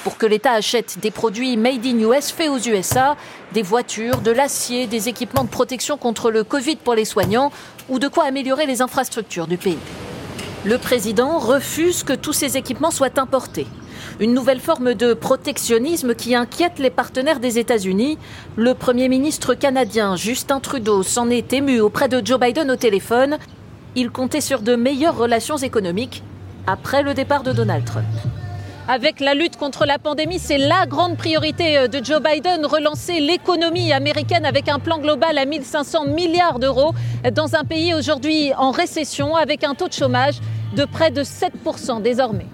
pour 0.04 0.18
que 0.18 0.26
l'État 0.26 0.54
achète 0.54 0.98
des 1.00 1.12
produits 1.12 1.58
made 1.58 1.86
in 1.86 2.00
US 2.00 2.32
faits 2.32 2.50
aux 2.50 2.58
USA, 2.58 3.16
des 3.52 3.62
voitures, 3.62 4.22
de 4.22 4.32
l'acier, 4.32 4.88
des 4.88 5.10
équipements 5.10 5.44
de 5.44 5.50
protection 5.50 5.98
contre 5.98 6.32
le 6.32 6.44
Covid 6.44 6.78
pour 6.78 6.96
les 6.96 7.06
soignants 7.06 7.52
ou 7.90 8.00
de 8.00 8.08
quoi 8.08 8.26
améliorer 8.26 8.66
les 8.66 8.82
infrastructures 8.82 9.48
du 9.48 9.58
pays. 9.58 9.78
Le 10.66 10.78
président 10.78 11.38
refuse 11.38 12.04
que 12.04 12.14
tous 12.14 12.34
ces 12.34 12.58
équipements 12.58 12.92
soient 12.92 13.20
importés. 13.20 13.68
Une 14.20 14.34
nouvelle 14.34 14.60
forme 14.60 14.96
de 14.96 15.14
protectionnisme 15.14 16.14
qui 16.14 16.36
inquiète 16.36 16.78
les 16.78 16.90
partenaires 16.90 17.40
des 17.40 17.58
États-Unis. 17.58 18.18
Le 18.58 18.74
Premier 18.74 19.08
ministre 19.08 19.54
canadien 19.54 20.18
Justin 20.18 20.60
Trudeau 20.60 21.04
s'en 21.04 21.30
est 21.30 21.54
ému 21.54 21.80
auprès 21.80 22.10
de 22.10 22.22
Joe 22.26 22.38
Biden 22.38 22.70
au 22.70 22.76
téléphone. 22.76 23.38
Il 23.96 24.10
comptait 24.10 24.42
sur 24.42 24.60
de 24.60 24.76
meilleures 24.76 25.18
relations 25.18 25.56
économiques 25.56 26.22
après 26.68 27.02
le 27.02 27.14
départ 27.14 27.44
de 27.44 27.54
Donald 27.54 27.86
Trump. 27.86 28.04
Avec 28.90 29.22
la 29.22 29.36
lutte 29.36 29.56
contre 29.56 29.86
la 29.86 30.00
pandémie, 30.00 30.40
c'est 30.40 30.58
la 30.58 30.86
grande 30.86 31.16
priorité 31.16 31.78
euh, 31.78 31.88
de 31.88 32.04
Joe 32.04 32.22
Biden, 32.22 32.66
relancer 32.66 33.22
l'économie 33.22 33.94
américaine 33.94 34.46
avec 34.46 34.68
un 34.68 34.80
plan 34.80 35.00
global 35.00 35.38
à 35.38 35.46
1500 35.46 36.08
milliards 36.08 36.60
d'euros 36.60 36.94
dans 37.34 37.56
un 37.56 37.64
pays 37.64 37.94
aujourd'hui 37.94 38.52
en 38.58 38.72
récession 38.72 39.38
avec 39.38 39.64
un 39.64 39.76
taux 39.76 39.88
de 39.88 39.94
chômage 39.94 40.40
de 40.76 40.84
près 40.84 41.10
de 41.10 41.24
7% 41.24 42.02
désormais. 42.02 42.48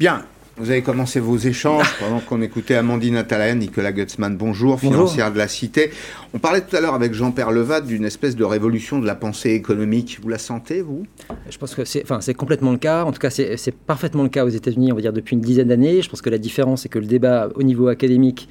Bien, 0.00 0.22
vous 0.56 0.70
avez 0.70 0.80
commencé 0.80 1.20
vos 1.20 1.36
échanges 1.36 1.94
pendant 2.00 2.20
qu'on 2.20 2.40
écoutait 2.40 2.74
Amandine 2.74 3.16
Atalayan, 3.16 3.56
Nicolas 3.56 3.92
Gutzmann, 3.92 4.34
bonjour, 4.34 4.80
financière 4.80 5.30
de 5.30 5.36
la 5.36 5.46
Cité. 5.46 5.90
On 6.32 6.38
parlait 6.38 6.62
tout 6.62 6.74
à 6.74 6.80
l'heure 6.80 6.94
avec 6.94 7.12
Jean-Pierre 7.12 7.50
Levat 7.50 7.82
d'une 7.82 8.06
espèce 8.06 8.34
de 8.34 8.42
révolution 8.42 8.98
de 8.98 9.06
la 9.06 9.14
pensée 9.14 9.50
économique. 9.50 10.18
Vous 10.22 10.30
la 10.30 10.38
sentez, 10.38 10.80
vous? 10.80 11.04
Je 11.50 11.58
pense 11.58 11.74
que 11.74 11.84
c'est 11.84 12.02
enfin, 12.10 12.20
complètement 12.32 12.72
le 12.72 12.78
cas. 12.78 13.04
En 13.04 13.12
tout 13.12 13.18
cas, 13.18 13.28
c'est 13.28 13.74
parfaitement 13.74 14.22
le 14.22 14.30
cas 14.30 14.46
aux 14.46 14.48
États-Unis, 14.48 14.90
on 14.90 14.94
va 14.94 15.02
dire, 15.02 15.12
depuis 15.12 15.36
une 15.36 15.42
dizaine 15.42 15.68
d'années. 15.68 16.00
Je 16.00 16.08
pense 16.08 16.22
que 16.22 16.30
la 16.30 16.38
différence, 16.38 16.80
c'est 16.80 16.88
que 16.88 16.98
le 16.98 17.04
débat 17.04 17.50
au 17.54 17.62
niveau 17.62 17.88
académique 17.88 18.48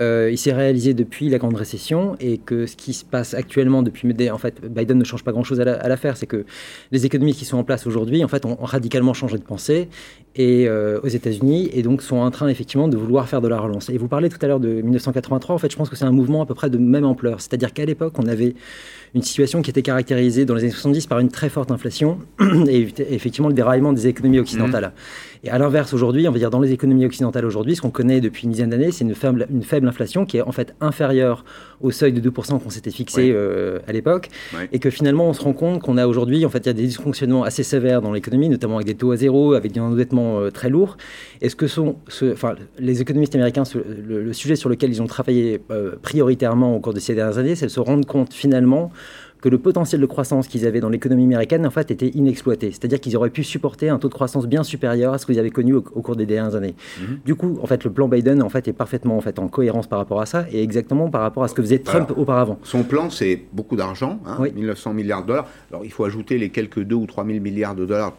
euh, 0.00 0.28
il 0.30 0.38
s'est 0.38 0.52
réalisé 0.52 0.94
depuis 0.94 1.28
la 1.28 1.38
grande 1.38 1.56
récession 1.56 2.16
et 2.20 2.38
que 2.38 2.66
ce 2.66 2.76
qui 2.76 2.92
se 2.92 3.04
passe 3.04 3.34
actuellement 3.34 3.82
depuis 3.82 4.06
en 4.30 4.38
fait 4.38 4.60
Biden 4.64 4.98
ne 4.98 5.04
change 5.04 5.24
pas 5.24 5.32
grand 5.32 5.44
chose 5.44 5.60
à 5.60 5.88
l'affaire. 5.88 6.16
C'est 6.16 6.26
que 6.26 6.44
les 6.92 7.06
économies 7.06 7.34
qui 7.34 7.44
sont 7.44 7.58
en 7.58 7.64
place 7.64 7.86
aujourd'hui 7.86 8.24
en 8.24 8.28
fait 8.28 8.44
ont, 8.44 8.56
radicalement 8.60 9.14
changé 9.14 9.38
de 9.38 9.42
pensée 9.42 9.88
et 10.34 10.68
euh, 10.68 11.00
aux 11.02 11.08
États-Unis 11.08 11.70
et 11.72 11.82
donc 11.82 12.02
sont 12.02 12.16
en 12.16 12.30
train 12.30 12.48
effectivement 12.48 12.88
de 12.88 12.96
vouloir 12.96 13.28
faire 13.28 13.40
de 13.40 13.48
la 13.48 13.58
relance. 13.58 13.88
Et 13.88 13.98
vous 13.98 14.08
parlez 14.08 14.28
tout 14.28 14.38
à 14.42 14.46
l'heure 14.46 14.60
de 14.60 14.68
1983 14.82 15.54
en 15.54 15.58
fait 15.58 15.70
je 15.70 15.76
pense 15.76 15.88
que 15.88 15.96
c'est 15.96 16.04
un 16.04 16.12
mouvement 16.12 16.42
à 16.42 16.46
peu 16.46 16.54
près 16.54 16.70
de 16.70 16.78
même 16.78 17.04
ampleur. 17.04 17.40
C'est-à-dire 17.40 17.72
qu'à 17.72 17.84
l'époque 17.84 18.14
on 18.18 18.26
avait 18.26 18.54
une 19.14 19.22
situation 19.22 19.62
qui 19.62 19.70
était 19.70 19.82
caractérisée 19.82 20.44
dans 20.44 20.54
les 20.54 20.62
années 20.62 20.72
70 20.72 21.06
par 21.06 21.18
une 21.18 21.30
très 21.30 21.48
forte 21.48 21.70
inflation 21.70 22.18
et 22.68 22.88
effectivement 23.10 23.48
le 23.48 23.54
déraillement 23.54 23.92
des 23.92 24.06
économies 24.06 24.38
occidentales. 24.38 24.86
Mmh. 24.86 25.36
Et 25.46 25.50
à 25.50 25.58
l'inverse, 25.58 25.92
aujourd'hui, 25.92 26.26
on 26.28 26.32
va 26.32 26.38
dire 26.38 26.50
dans 26.50 26.60
les 26.60 26.72
économies 26.72 27.06
occidentales 27.06 27.44
aujourd'hui, 27.44 27.76
ce 27.76 27.82
qu'on 27.82 27.90
connaît 27.90 28.20
depuis 28.20 28.44
une 28.44 28.50
dizaine 28.50 28.70
d'années, 28.70 28.90
c'est 28.90 29.04
une 29.04 29.14
faible, 29.14 29.46
une 29.50 29.62
faible 29.62 29.86
inflation 29.86 30.26
qui 30.26 30.38
est 30.38 30.42
en 30.42 30.52
fait 30.52 30.74
inférieure 30.80 31.44
au 31.80 31.90
seuil 31.90 32.12
de 32.12 32.30
2% 32.30 32.60
qu'on 32.60 32.70
s'était 32.70 32.90
fixé 32.90 33.30
euh, 33.30 33.78
à 33.86 33.92
l'époque, 33.92 34.28
et 34.72 34.78
que 34.78 34.90
finalement 34.90 35.28
on 35.28 35.32
se 35.34 35.42
rend 35.42 35.52
compte 35.52 35.82
qu'on 35.82 35.98
a 35.98 36.06
aujourd'hui, 36.06 36.44
en 36.44 36.48
fait, 36.48 36.58
il 36.60 36.66
y 36.66 36.70
a 36.70 36.72
des 36.72 36.86
dysfonctionnements 36.86 37.44
assez 37.44 37.62
sévères 37.62 38.02
dans 38.02 38.12
l'économie, 38.12 38.48
notamment 38.48 38.76
avec 38.76 38.86
des 38.86 38.94
taux 38.94 39.12
à 39.12 39.16
zéro, 39.16 39.52
avec 39.52 39.72
des 39.72 39.80
endettements 39.80 40.40
euh, 40.40 40.50
très 40.50 40.70
lourds. 40.70 40.96
Et 41.42 41.48
ce 41.48 41.56
que 41.56 41.66
sont, 41.66 41.96
enfin, 42.32 42.54
les 42.78 43.00
économistes 43.02 43.34
américains, 43.34 43.64
le, 44.06 44.32
sujet 44.32 44.56
sur 44.56 44.68
lequel 44.68 44.90
ils 44.90 45.00
ont 45.00 45.06
travaillé 45.06 45.60
euh, 45.70 45.92
prioritairement 46.02 46.74
au 46.74 46.80
cours 46.80 46.92
de 46.92 47.00
ces 47.00 47.14
dernières 47.14 47.38
années, 47.38 47.54
c'est 47.54 47.66
de 47.66 47.70
se 47.70 47.80
rendre 47.80 48.06
compte 48.06 48.32
finalement 48.34 48.90
que 49.46 49.50
le 49.50 49.58
potentiel 49.58 50.00
de 50.00 50.06
croissance 50.06 50.48
qu'ils 50.48 50.66
avaient 50.66 50.80
dans 50.80 50.88
l'économie 50.88 51.22
américaine 51.22 51.64
en 51.68 51.70
fait 51.70 51.92
était 51.92 52.08
inexploité. 52.08 52.72
C'est-à-dire 52.72 52.98
qu'ils 52.98 53.16
auraient 53.16 53.30
pu 53.30 53.44
supporter 53.44 53.88
un 53.88 54.00
taux 54.00 54.08
de 54.08 54.12
croissance 54.12 54.44
bien 54.44 54.64
supérieur 54.64 55.12
à 55.12 55.18
ce 55.18 55.26
qu'ils 55.26 55.38
avaient 55.38 55.50
connu 55.50 55.74
au, 55.74 55.82
cours 55.82 56.16
des 56.16 56.26
dernières 56.26 56.56
années. 56.56 56.74
Mhm. 57.00 57.20
Du 57.24 57.36
coup, 57.36 57.56
en 57.62 57.66
fait, 57.66 57.84
le 57.84 57.92
plan 57.92 58.08
Biden 58.08 58.42
en 58.42 58.48
fait 58.48 58.66
est 58.66 58.72
parfaitement 58.72 59.16
en 59.16 59.20
fait 59.20 59.38
en 59.38 59.46
cohérence 59.46 59.86
par 59.86 60.00
rapport 60.00 60.20
à 60.20 60.26
ça 60.26 60.46
et 60.50 60.64
exactement 60.64 61.10
par 61.10 61.20
rapport 61.20 61.44
à 61.44 61.48
ce 61.48 61.54
que 61.54 61.62
faisait 61.62 61.78
Trump 61.78 62.12
auparavant. 62.16 62.58
Son 62.64 62.82
plan, 62.82 63.08
c'est 63.08 63.40
beaucoup 63.52 63.76
d'argent, 63.76 64.18
hein, 64.26 64.36
1900 64.52 64.94
milliards 64.94 65.22
de 65.22 65.28
dollars. 65.28 65.46
Alors, 65.70 65.84
il 65.84 65.92
faut 65.92 66.04
ajouter 66.04 66.38
les 66.38 66.48
quelques 66.48 66.80
2 66.80 66.96
ou 66.96 67.06
3 67.06 67.24
000 67.24 67.38
milliards 67.38 67.76
de 67.76 67.86
dollars 67.86 68.14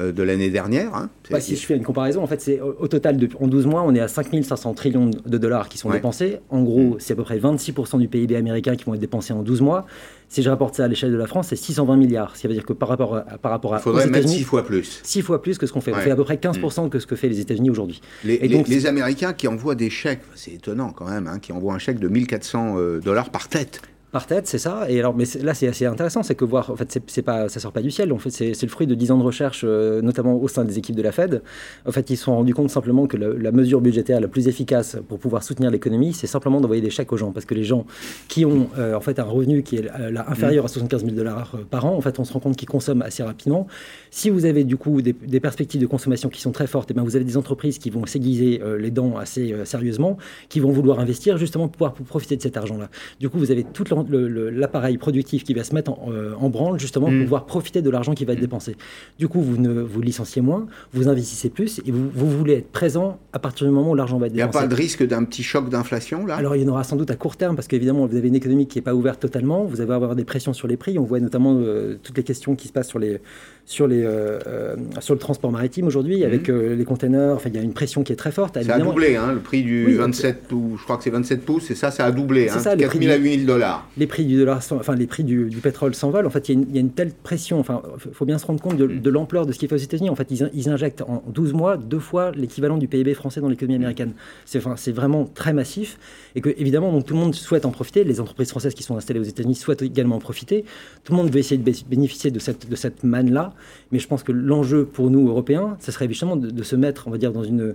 de 0.00 0.22
l'année 0.22 0.50
dernière. 0.50 0.94
Hein. 0.94 1.10
Bah, 1.30 1.40
si 1.40 1.56
je 1.56 1.66
fais 1.66 1.76
une 1.76 1.84
comparaison, 1.84 2.22
en 2.22 2.26
fait, 2.26 2.40
c'est 2.40 2.60
au, 2.60 2.88
total, 2.88 3.16
de, 3.16 3.28
en 3.38 3.46
12 3.46 3.66
mois, 3.66 3.82
on 3.82 3.94
est 3.94 4.00
à 4.00 4.08
5500 4.08 4.74
trillions 4.74 5.10
de 5.10 5.38
dollars 5.38 5.68
qui 5.68 5.78
sont 5.78 5.90
dépensés. 5.90 6.38
En 6.48 6.62
gros, 6.62 6.94
mm. 6.94 6.96
c'est 6.98 7.12
à 7.12 7.16
peu 7.16 7.22
près 7.22 7.38
26% 7.38 7.98
du 7.98 8.08
PIB 8.08 8.36
américain 8.36 8.76
qui 8.76 8.84
vont 8.84 8.94
être 8.94 9.00
dépensés 9.00 9.32
en 9.32 9.42
12 9.42 9.60
mois. 9.60 9.86
Si 10.30 10.44
je 10.44 10.48
rapporte 10.48 10.76
ça 10.76 10.84
à 10.84 10.88
l'échelle 10.88 11.10
de 11.10 11.16
la 11.16 11.26
France, 11.26 11.48
c'est 11.48 11.56
620 11.56 11.96
milliards. 11.96 12.36
Ce 12.36 12.42
qui 12.42 12.46
veut 12.46 12.54
dire 12.54 12.64
que 12.64 12.72
par 12.72 12.88
rapport 12.88 13.16
à, 13.16 13.22
par 13.22 13.50
rapport 13.50 13.74
à 13.74 13.78
Il 13.78 13.82
faudrait 13.82 14.06
mettre 14.06 14.28
6 14.28 14.44
fois 14.44 14.64
plus. 14.64 15.00
6 15.02 15.22
fois 15.22 15.42
plus 15.42 15.58
que 15.58 15.66
ce 15.66 15.72
qu'on 15.72 15.80
fait. 15.80 15.92
On 15.92 15.96
fait 15.96 16.12
à 16.12 16.16
peu 16.16 16.22
près 16.22 16.36
15% 16.36 16.88
que 16.88 17.00
ce 17.00 17.06
que 17.06 17.16
fait 17.16 17.28
les 17.28 17.40
États-Unis 17.40 17.68
aujourd'hui. 17.68 18.00
Les, 18.24 18.38
les, 18.38 18.86
Américains 18.86 19.32
qui 19.32 19.48
envoient 19.48 19.74
des 19.74 19.90
chèques, 19.90 20.22
c'est 20.36 20.52
étonnant 20.52 20.92
quand 20.92 21.08
même, 21.08 21.26
hein, 21.26 21.38
qui 21.40 21.52
envoient 21.52 21.74
un 21.74 21.78
chèque 21.78 21.98
de 21.98 22.08
1400 22.08 22.76
euh, 22.78 23.00
dollars 23.00 23.30
par 23.30 23.48
tête. 23.48 23.82
Par 24.12 24.26
tête, 24.26 24.48
c'est 24.48 24.58
ça. 24.58 24.90
Et 24.90 24.98
alors, 24.98 25.14
mais 25.14 25.24
là, 25.40 25.54
c'est 25.54 25.68
assez 25.68 25.86
intéressant, 25.86 26.24
c'est 26.24 26.34
que 26.34 26.44
voir, 26.44 26.70
en 26.70 26.76
fait, 26.76 27.00
c'est 27.06 27.22
pas, 27.22 27.48
ça 27.48 27.60
sort 27.60 27.70
pas 27.70 27.80
du 27.80 27.92
ciel. 27.92 28.12
En 28.12 28.18
fait, 28.18 28.30
c'est 28.30 28.60
le 28.60 28.68
fruit 28.68 28.88
de 28.88 28.96
10 28.96 29.12
ans 29.12 29.18
de 29.18 29.22
recherche, 29.22 29.62
euh, 29.64 30.02
notamment 30.02 30.34
au 30.34 30.48
sein 30.48 30.64
des 30.64 30.78
équipes 30.78 30.96
de 30.96 31.02
la 31.02 31.12
Fed. 31.12 31.42
En 31.86 31.92
fait, 31.92 32.10
ils 32.10 32.16
se 32.16 32.24
sont 32.24 32.34
rendus 32.34 32.52
compte 32.52 32.70
simplement 32.70 33.06
que 33.06 33.16
la 33.16 33.52
mesure 33.52 33.80
budgétaire 33.80 34.20
la 34.20 34.26
plus 34.26 34.48
efficace 34.48 34.96
pour 35.08 35.20
pouvoir 35.20 35.44
soutenir 35.44 35.70
l'économie, 35.70 36.12
c'est 36.12 36.26
simplement 36.26 36.60
d'envoyer 36.60 36.82
des 36.82 36.90
chèques 36.90 37.12
aux 37.12 37.16
gens, 37.16 37.30
parce 37.30 37.46
que 37.46 37.54
les 37.54 37.62
gens 37.62 37.86
qui 38.26 38.44
ont 38.44 38.68
euh, 38.78 38.94
en 38.94 39.00
fait 39.00 39.20
un 39.20 39.24
revenu 39.24 39.62
qui 39.62 39.76
est 39.76 39.88
euh, 40.00 40.10
là, 40.10 40.24
inférieur 40.28 40.64
à 40.64 40.68
75 40.68 41.04
000 41.04 41.14
dollars 41.14 41.56
par 41.70 41.84
an, 41.84 41.94
en 41.94 42.00
fait, 42.00 42.18
on 42.18 42.24
se 42.24 42.32
rend 42.32 42.40
compte 42.40 42.56
qu'ils 42.56 42.68
consomment 42.68 43.02
assez 43.02 43.22
rapidement. 43.22 43.68
Si 44.10 44.28
vous 44.28 44.44
avez 44.44 44.64
du 44.64 44.76
coup 44.76 45.02
des, 45.02 45.12
perspectives 45.40 45.80
de 45.80 45.86
consommation 45.86 46.28
qui 46.28 46.40
sont 46.40 46.50
très 46.52 46.66
fortes, 46.66 46.90
et 46.90 46.92
eh 46.92 46.94
bien 46.94 47.04
vous 47.04 47.14
avez 47.14 47.24
des 47.24 47.36
entreprises 47.36 47.78
qui 47.78 47.90
vont 47.90 48.04
s'aiguiser 48.06 48.60
les 48.78 48.90
dents 48.90 49.16
assez 49.16 49.54
sérieusement, 49.64 50.18
qui 50.48 50.58
vont 50.60 50.72
vouloir 50.72 50.98
investir 50.98 51.38
justement 51.38 51.68
pour 51.68 51.72
pouvoir 51.72 51.92
profiter 51.94 52.36
de 52.36 52.42
cet 52.42 52.56
argent-là. 52.56 52.90
Du 53.20 53.28
coup, 53.28 53.38
vous 53.38 53.50
avez 53.50 53.64
toute 53.64 53.88
l'appareil 54.08 54.98
productif 54.98 55.44
qui 55.44 55.54
va 55.54 55.64
se 55.64 55.74
mettre 55.74 55.92
en, 55.92 56.10
euh, 56.10 56.48
branle 56.48 56.78
justement 56.80 57.06
pour 57.06 57.14
mm. 57.14 57.22
pouvoir 57.24 57.46
profiter 57.46 57.82
de 57.82 57.90
l'argent 57.90 58.14
qui 58.14 58.24
va 58.24 58.32
être 58.32 58.38
mm. 58.38 58.42
dépensé. 58.42 58.76
Du 59.18 59.28
coup, 59.28 59.40
vous 59.40 59.56
ne 59.56 59.80
vous 59.80 60.00
licenciez 60.00 60.42
moins, 60.42 60.66
vous 60.92 61.08
investissez 61.08 61.50
plus 61.50 61.80
et 61.86 61.90
vous, 61.92 62.10
vous 62.12 62.30
voulez 62.30 62.54
être 62.54 62.70
présent 62.70 63.18
à 63.32 63.38
partir 63.38 63.66
du 63.66 63.72
moment 63.72 63.90
où 63.90 63.94
l'argent 63.94 64.18
va 64.18 64.26
être 64.26 64.32
dépensé. 64.32 64.50
Il 64.50 64.58
n'y 64.58 64.64
a 64.64 64.68
pas 64.68 64.74
de 64.74 64.74
risque 64.74 65.06
d'un 65.06 65.24
petit 65.24 65.42
choc 65.42 65.68
d'inflation 65.68 66.26
là? 66.26 66.36
Alors 66.36 66.56
il 66.56 66.62
y 66.62 66.64
en 66.64 66.68
aura 66.68 66.84
sans 66.84 66.96
doute 66.96 67.10
à 67.10 67.16
court 67.16 67.36
terme 67.36 67.56
parce 67.56 67.68
qu'évidemment 67.68 68.06
vous 68.06 68.16
avez 68.16 68.28
une 68.28 68.34
économie 68.34 68.66
qui 68.66 68.78
n'est 68.78 68.82
pas 68.82 68.94
ouverte 68.94 69.20
totalement, 69.20 69.64
vous 69.64 69.80
allez 69.80 69.92
avoir 69.92 70.16
des 70.16 70.24
pressions 70.24 70.52
sur 70.52 70.68
les 70.68 70.76
prix. 70.76 70.98
On 70.98 71.04
voit 71.04 71.20
notamment 71.20 71.56
euh, 71.58 71.98
toutes 72.02 72.16
les 72.16 72.22
questions 72.22 72.54
qui 72.56 72.68
se 72.68 72.72
passent 72.72 72.88
sur 72.88 72.98
les 72.98 73.20
sur, 73.70 73.86
les, 73.86 74.02
euh, 74.04 74.74
sur 74.98 75.14
le 75.14 75.20
transport 75.20 75.52
maritime 75.52 75.86
aujourd'hui, 75.86 76.24
avec 76.24 76.48
mhm. 76.48 76.56
euh, 76.56 76.74
les 76.74 76.84
containers. 76.84 77.34
Enfin, 77.36 77.50
il 77.50 77.56
y 77.56 77.58
a 77.58 77.62
une 77.62 77.72
pression 77.72 78.02
qui 78.02 78.12
est 78.12 78.16
très 78.16 78.32
forte. 78.32 78.60
Ça 78.60 78.74
a 78.74 78.78
doublé, 78.80 79.14
hein, 79.14 79.32
le 79.32 79.38
prix 79.38 79.62
du 79.62 79.94
27 79.94 80.42
pouces, 80.48 80.80
je 80.80 80.84
crois 80.84 80.96
que 80.96 81.04
c'est 81.04 81.10
27 81.10 81.42
pouces, 81.42 81.70
et 81.70 81.76
ça, 81.76 81.92
ça 81.92 82.04
a 82.04 82.10
doublé. 82.10 82.48
Hein, 82.48 82.58
ça, 82.58 82.76
4 82.76 82.98
000 82.98 83.12
à 83.12 83.16
8 83.16 83.34
000 83.34 83.46
dollars. 83.46 83.88
Les 84.00 84.06
prix 84.06 84.24
du, 84.24 84.38
dollar, 84.38 84.62
enfin, 84.72 84.96
les 84.96 85.06
prix 85.06 85.24
du, 85.24 85.46
pétrole 85.62 85.94
s'envolent. 85.94 86.26
En 86.26 86.30
fait, 86.30 86.48
il 86.48 86.74
y, 86.74 86.78
a 86.78 86.80
une 86.80 86.90
telle 86.90 87.12
pression. 87.12 87.60
Enfin, 87.60 87.82
il 88.06 88.14
faut 88.14 88.24
bien 88.24 88.38
se 88.38 88.46
rendre 88.46 88.62
compte 88.62 88.78
de, 88.78 88.86
mhm. 88.86 89.08
l'ampleur 89.10 89.44
de 89.44 89.52
ce 89.52 89.58
qui 89.58 89.68
fait 89.68 89.74
aux 89.74 89.78
États-Unis. 89.78 90.08
En 90.08 90.16
fait, 90.16 90.30
ils, 90.30 90.50
ils, 90.54 90.70
injectent 90.70 91.02
en 91.02 91.22
12 91.28 91.52
mois 91.52 91.76
deux 91.76 91.98
fois 91.98 92.32
l'équivalent 92.32 92.78
du 92.78 92.88
PIB 92.88 93.12
français 93.12 93.42
dans 93.42 93.48
l'économie 93.50 93.76
américaine. 93.76 94.12
C'est 94.46 94.64
enfin, 94.66 94.74
vraiment 94.92 95.26
très 95.26 95.52
massif. 95.52 95.98
Et 96.34 96.40
que, 96.40 96.48
évidemment, 96.56 96.90
donc, 96.92 97.04
tout 97.04 97.12
le 97.12 97.20
monde 97.20 97.34
souhaite 97.34 97.66
en 97.66 97.70
profiter. 97.70 98.02
Les 98.02 98.20
entreprises 98.20 98.48
françaises 98.48 98.72
qui 98.72 98.82
sont 98.82 98.96
installées 98.96 99.20
aux 99.20 99.24
États-Unis 99.24 99.54
souhaitent 99.54 99.82
également 99.82 100.16
en 100.16 100.20
profiter. 100.20 100.64
Tout 101.04 101.12
le 101.12 101.18
monde 101.18 101.30
veut 101.30 101.38
essayer 101.38 101.60
de 101.60 101.72
bénéficier 101.86 102.30
de 102.30 102.38
cette, 102.38 102.70
de 102.70 102.76
cette 102.76 103.04
manne-là. 103.04 103.52
Mais 103.92 103.98
je 103.98 104.08
pense 104.08 104.22
que 104.22 104.32
l'enjeu 104.32 104.86
pour 104.86 105.10
nous, 105.10 105.28
Européens, 105.28 105.76
ce 105.78 105.92
serait 105.92 106.08
justement 106.08 106.36
de, 106.36 106.62
se 106.62 106.74
mettre, 106.74 107.06
on 107.06 107.10
va 107.10 107.18
dire, 107.18 107.32
dans 107.32 107.44
une, 107.44 107.74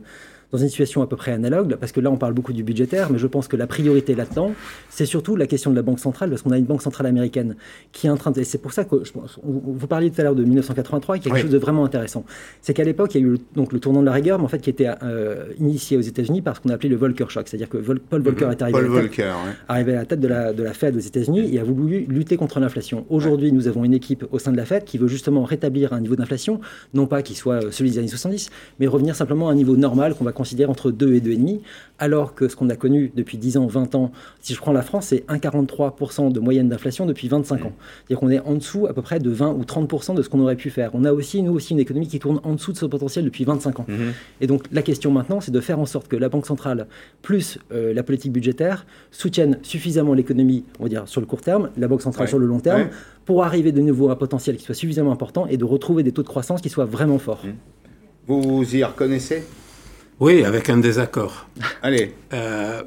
dans 0.52 0.58
une 0.58 0.70
situation 0.70 1.02
à 1.02 1.08
peu 1.08 1.16
près 1.16 1.32
analogue, 1.32 1.76
parce 1.80 1.92
que 1.92 2.00
là 2.00 2.12
on 2.12 2.18
parle 2.18 2.34
beaucoup 2.34 2.54
du 2.54 2.64
budgétaire, 2.64 3.12
mais 3.12 3.18
je 3.18 3.28
pense 3.28 3.48
que 3.48 3.56
la 3.56 3.68
priorité 3.68 4.16
là-dedans, 4.16 4.52
c'est 4.90 5.06
surtout 5.06 5.36
la 5.36 5.48
question 5.48 5.72
de 5.72 5.76
la 5.76 5.82
banque 5.82 6.00
centrale, 6.00 6.30
parce 6.30 6.42
qu'on 6.42 6.52
a 6.52 6.58
une 6.58 6.66
banque 6.66 6.82
centrale 6.82 7.08
américaine 7.08 7.56
qui 7.92 8.08
est 8.08 8.10
en 8.10 8.18
train 8.18 8.32
de... 8.32 8.40
Et 8.40 8.44
c'est 8.44 8.58
pour 8.58 8.74
ça 8.74 8.84
que 8.86 9.04
je 9.04 9.12
pense, 9.12 9.40
vous 9.44 9.88
parliez 9.88 10.12
tout 10.12 10.22
à 10.22 10.24
l'heure 10.24 10.36
de 10.36 10.44
1983, 10.44 11.18
qui 11.18 11.28
est 11.28 11.32
quelque 11.32 11.42
chose 11.42 11.52
de 11.52 11.58
vraiment 11.58 11.86
intéressant. 11.86 12.26
C'est 12.62 12.74
qu'à 12.74 12.84
l'époque, 12.84 13.16
il 13.16 13.22
y 13.22 13.24
a 13.24 13.28
eu 13.28 13.38
donc, 13.56 13.74
le 13.74 13.80
tournant 13.80 14.02
de 14.02 14.06
la 14.06 14.12
rigueur, 14.12 14.40
mais 14.40 14.46
en 14.46 14.50
fait 14.50 14.60
qui 14.60 14.70
était 14.70 14.90
euh, 15.04 15.46
initié 15.60 15.98
aux 15.98 16.02
États-Unis 16.02 16.42
par 16.42 16.56
ce 16.56 16.62
qu'on 16.62 16.70
appelait 16.70 16.90
le 16.90 16.96
Volcker 16.96 17.26
Shock, 17.30 17.48
c'est-à-dire 17.48 17.70
que 17.70 17.78
Paul 17.78 18.22
Volcker 18.22 18.46
mhm. 18.46 18.52
est 18.52 18.62
arrivé, 18.62 18.78
à, 18.78 18.82
la 18.82 19.08
tête, 19.08 19.22
arrivé 19.68 19.92
à 19.94 19.96
la 19.96 20.06
tête 20.06 20.20
de 20.20 20.28
la, 20.28 20.54
de 20.54 20.64
la 20.64 20.74
Fed 20.74 20.96
aux 20.96 21.00
États-Unis 21.00 21.54
et 21.54 21.60
a 21.60 21.64
voulu 21.64 22.06
lutter 22.08 22.38
contre 22.38 22.60
l'inflation. 22.60 23.06
Aujourd'hui, 23.10 23.52
nous 23.52 23.68
avons 23.68 23.84
une 23.84 23.94
équipe 23.94 24.26
au 24.32 24.40
sein 24.40 24.52
de 24.52 24.58
la 24.58 24.66
Fed 24.66 24.84
qui 24.84 24.98
veut 24.98 25.08
justement 25.08 25.44
rétablir 25.44 25.94
un 25.94 26.00
niveau 26.00 26.16
d'inflation, 26.16 26.60
non 26.94 27.08
pas 27.08 27.22
qui 27.22 27.36
soit 27.36 27.72
celui 27.72 27.92
des 27.92 28.00
années 28.00 28.08
70, 28.08 28.50
mais 28.80 28.88
revenir 28.88 29.16
simplement 29.16 29.50
à 29.50 29.52
un 29.52 29.56
niveau 29.56 29.76
normal 29.76 30.16
qu'on 30.16 30.24
va 30.24 30.32
considérer 30.36 30.70
entre 30.70 30.92
2 30.92 31.16
et 31.16 31.22
2,5, 31.22 31.62
alors 31.98 32.36
que 32.36 32.48
ce 32.48 32.56
qu'on 32.56 32.70
a 32.70 32.76
connu 32.76 33.12
depuis 33.16 33.38
10 33.38 33.58
ans, 33.58 33.68
20 33.68 33.96
ans, 33.96 34.12
si 34.42 34.54
je 34.54 34.60
prends 34.60 34.74
la 34.74 34.82
France, 34.82 35.08
c'est 35.08 35.26
1,43% 35.28 36.32
de 36.32 36.40
moyenne 36.40 36.70
d'inflation 36.70 37.06
depuis 37.06 37.28
25 37.28 37.66
ans. 37.66 37.72
C'est-à-dire 38.08 38.20
qu'on 38.20 38.30
est 38.30 38.40
en 38.40 38.56
dessous 38.56 38.86
à 38.88 38.94
peu 38.94 39.02
près 39.02 39.20
de 39.20 39.30
20 39.30 39.54
ou 39.54 39.64
30% 39.64 40.14
de 40.14 40.22
ce 40.22 40.30
qu'on 40.30 40.40
aurait 40.42 40.56
pu 40.56 40.70
faire. 40.70 40.92
On 40.94 41.06
a 41.06 41.14
aussi, 41.14 41.42
nous 41.42 41.54
aussi, 41.54 41.74
une 41.74 41.80
économie 41.80 42.08
qui 42.08 42.20
tourne 42.20 42.40
en 42.44 42.54
dessous 42.54 42.74
de 42.74 42.78
ce 42.78 42.86
potentiel 42.86 43.26
depuis 43.26 43.46
25 43.46 43.80
ans. 43.80 43.86
Mhm. 43.88 44.14
Et 44.42 44.48
donc 44.48 44.64
la 44.72 44.82
question 44.82 45.12
maintenant, 45.12 45.42
c'est 45.42 45.52
de 45.52 45.62
faire 45.62 45.80
en 45.80 45.86
sorte 45.86 46.08
que 46.08 46.16
la 46.16 46.30
Banque 46.30 46.46
centrale, 46.46 46.88
plus 47.22 47.58
euh, 47.72 47.94
la 47.94 48.04
politique 48.04 48.32
budgétaire, 48.32 48.86
soutiennent 49.12 49.60
suffisamment 49.64 50.14
l'économie, 50.14 50.66
on 50.80 50.84
va 50.84 50.90
dire, 50.90 51.08
sur 51.08 51.22
le 51.22 51.28
court 51.28 51.42
terme, 51.42 51.70
la 51.78 51.88
Banque 51.88 52.02
centrale 52.02 52.28
sur 52.28 52.40
le 52.40 52.46
long 52.46 52.60
terme, 52.60 52.90
pour 53.26 53.44
arriver 53.44 53.72
de 53.72 53.82
nouveau 53.82 54.10
à 54.10 54.14
un 54.14 54.16
potentiel 54.16 54.58
qui 54.58 54.64
soit 54.64 54.76
suffisamment 54.76 55.12
important 55.12 55.48
et 55.48 55.58
de 55.58 55.66
retrouver 55.66 56.04
des 56.04 56.12
taux 56.12 56.24
de 56.24 56.28
croissance 56.28 56.62
qui 56.62 56.70
soient 56.70 56.86
vraiment 56.86 57.20
forts. 57.20 57.44
Mhm. 57.46 57.54
Vous 58.28 58.76
y 58.76 58.84
reconnaissez? 58.84 59.44
Oui, 60.20 60.44
avec 60.44 60.70
un 60.70 60.78
désaccord. 60.78 61.48
Allez. 61.82 62.14
Euh, 62.34 62.84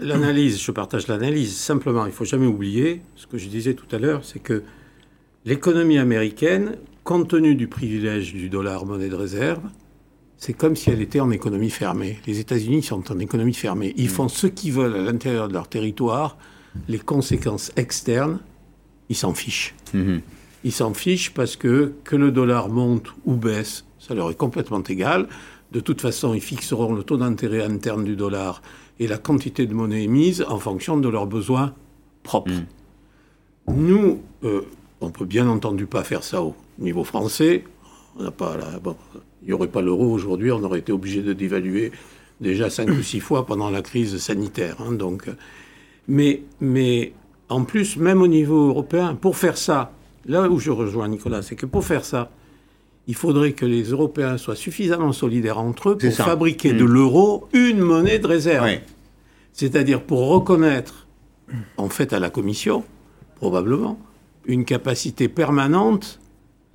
l'analyse, 0.00 0.60
je 0.60 0.72
partage 0.72 1.06
l'analyse. 1.06 1.56
Simplement, 1.56 2.04
il 2.06 2.08
ne 2.08 2.14
faut 2.14 2.24
jamais 2.24 2.46
oublier, 2.46 3.02
ce 3.14 3.26
que 3.26 3.38
je 3.38 3.48
disais 3.48 3.74
tout 3.74 3.94
à 3.94 3.98
l'heure, 3.98 4.24
c'est 4.24 4.40
que 4.40 4.62
l'économie 5.44 5.98
américaine, 5.98 6.76
compte 7.04 7.28
tenu 7.28 7.54
du 7.54 7.68
privilège 7.68 8.32
du 8.34 8.48
dollar 8.48 8.84
monnaie 8.84 9.08
de 9.08 9.14
réserve, 9.14 9.62
c'est 10.36 10.54
comme 10.54 10.74
si 10.74 10.90
elle 10.90 11.02
était 11.02 11.20
en 11.20 11.30
économie 11.30 11.70
fermée. 11.70 12.18
Les 12.26 12.40
États-Unis 12.40 12.82
sont 12.82 13.12
en 13.12 13.18
économie 13.18 13.54
fermée. 13.54 13.92
Ils 13.96 14.08
font 14.08 14.28
ce 14.28 14.46
qu'ils 14.46 14.72
veulent 14.72 14.96
à 14.96 15.02
l'intérieur 15.02 15.48
de 15.48 15.52
leur 15.52 15.68
territoire. 15.68 16.38
Les 16.88 16.98
conséquences 16.98 17.72
externes, 17.76 18.40
ils 19.08 19.16
s'en 19.16 19.34
fichent. 19.34 19.74
Mhm. 19.92 20.22
Ils 20.64 20.72
s'en 20.72 20.94
fichent 20.94 21.32
parce 21.32 21.56
que 21.56 21.92
que 22.04 22.16
le 22.16 22.30
dollar 22.32 22.68
monte 22.70 23.12
ou 23.24 23.34
baisse, 23.34 23.84
ça 23.98 24.14
leur 24.14 24.30
est 24.30 24.36
complètement 24.36 24.82
égal. 24.82 25.28
De 25.72 25.80
toute 25.80 26.00
façon, 26.00 26.34
ils 26.34 26.40
fixeront 26.40 26.94
le 26.94 27.02
taux 27.02 27.16
d'intérêt 27.16 27.62
interne 27.62 28.04
du 28.04 28.16
dollar 28.16 28.60
et 28.98 29.06
la 29.06 29.18
quantité 29.18 29.66
de 29.66 29.74
monnaie 29.74 30.04
émise 30.04 30.44
en 30.48 30.58
fonction 30.58 30.96
de 30.96 31.08
leurs 31.08 31.26
besoins 31.26 31.74
propres. 32.22 32.52
Mm. 32.52 33.74
Nous, 33.76 34.20
euh, 34.44 34.62
on 35.00 35.10
peut 35.10 35.24
bien 35.24 35.48
entendu 35.48 35.86
pas 35.86 36.02
faire 36.02 36.24
ça 36.24 36.42
au 36.42 36.54
niveau 36.78 37.04
français. 37.04 37.64
On 38.18 38.24
n'a 38.24 38.30
pas 38.30 38.56
il 39.42 39.46
n'y 39.46 39.52
aurait 39.52 39.68
pas 39.68 39.80
l'euro 39.80 40.10
aujourd'hui, 40.10 40.52
on 40.52 40.62
aurait 40.62 40.80
été 40.80 40.92
obligé 40.92 41.22
de 41.22 41.32
dévaluer 41.32 41.92
déjà 42.40 42.68
cinq 42.68 42.90
ou 42.90 43.02
six 43.02 43.20
fois 43.20 43.46
pendant 43.46 43.70
la 43.70 43.82
crise 43.82 44.18
sanitaire. 44.18 44.76
Hein, 44.80 44.92
donc, 44.92 45.30
mais, 46.08 46.42
mais 46.60 47.12
en 47.48 47.64
plus, 47.64 47.96
même 47.96 48.20
au 48.20 48.26
niveau 48.26 48.68
européen, 48.68 49.14
pour 49.14 49.36
faire 49.36 49.56
ça, 49.56 49.92
là 50.26 50.48
où 50.48 50.58
je 50.58 50.70
rejoins 50.70 51.08
Nicolas, 51.08 51.42
c'est 51.42 51.56
que 51.56 51.66
pour 51.66 51.84
faire 51.84 52.04
ça, 52.04 52.30
il 53.10 53.16
faudrait 53.16 53.54
que 53.54 53.66
les 53.66 53.82
Européens 53.90 54.38
soient 54.38 54.54
suffisamment 54.54 55.10
solidaires 55.10 55.58
entre 55.58 55.90
eux 55.90 55.98
pour 55.98 56.12
fabriquer 56.12 56.72
de 56.72 56.84
mm. 56.84 56.92
l'euro 56.92 57.48
une 57.52 57.80
monnaie 57.80 58.20
de 58.20 58.26
réserve. 58.28 58.70
C'est-à-dire 59.52 60.00
pour 60.00 60.28
reconnaître, 60.28 61.08
en 61.76 61.88
fait, 61.88 62.12
à 62.12 62.20
la 62.20 62.30
Commission, 62.30 62.84
probablement, 63.34 63.98
une 64.46 64.64
capacité 64.64 65.28
permanente 65.28 66.20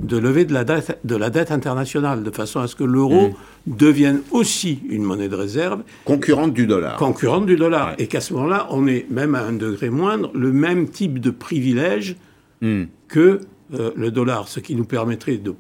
de 0.02 0.18
lever 0.18 0.44
de 0.44 0.54
la 0.54 0.66
dette, 0.66 1.00
de 1.06 1.16
la 1.16 1.30
dette 1.30 1.52
internationale, 1.52 2.22
de 2.22 2.32
façon 2.32 2.60
à 2.60 2.68
ce 2.68 2.76
que 2.76 2.84
l'euro 2.84 3.30
mm. 3.30 3.78
devienne 3.78 4.22
aussi 4.32 4.80
une 4.90 5.04
monnaie 5.04 5.30
de 5.30 5.36
réserve. 5.38 5.84
Concurrente 6.04 6.54
du 6.54 6.68
dollar. 6.68 6.98
Concurrente 6.98 7.46
du 7.46 7.56
dollar. 7.56 7.96
Et 7.98 8.08
qu'à 8.08 8.20
ce 8.20 8.34
moment-là, 8.34 8.68
on 8.72 8.88
est, 8.88 9.10
même 9.10 9.36
à 9.36 9.44
un 9.44 9.54
degré 9.54 9.90
moindre, 9.90 10.32
le 10.34 10.52
même 10.52 10.90
type 10.90 11.20
de 11.20 11.30
privilège 11.30 12.18
mm. 12.60 12.84
que 13.08 13.40
euh, 13.74 13.92
le 13.96 14.12
dollar, 14.12 14.50
ce 14.50 14.60
qui 14.60 14.76
nous 14.76 14.84
permettrait 14.84 15.38
de 15.38 15.56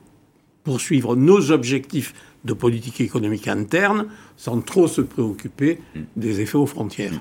poursuivre 0.65 1.15
nos 1.15 1.51
objectifs 1.51 2.13
de 2.43 2.53
politique 2.53 2.99
économique 2.99 3.47
interne 3.47 4.07
sans 4.35 4.59
trop 4.59 4.87
se 4.87 5.01
préoccuper 5.01 5.79
mm. 5.95 5.99
des 6.17 6.41
effets 6.41 6.57
aux 6.57 6.65
frontières. 6.65 7.13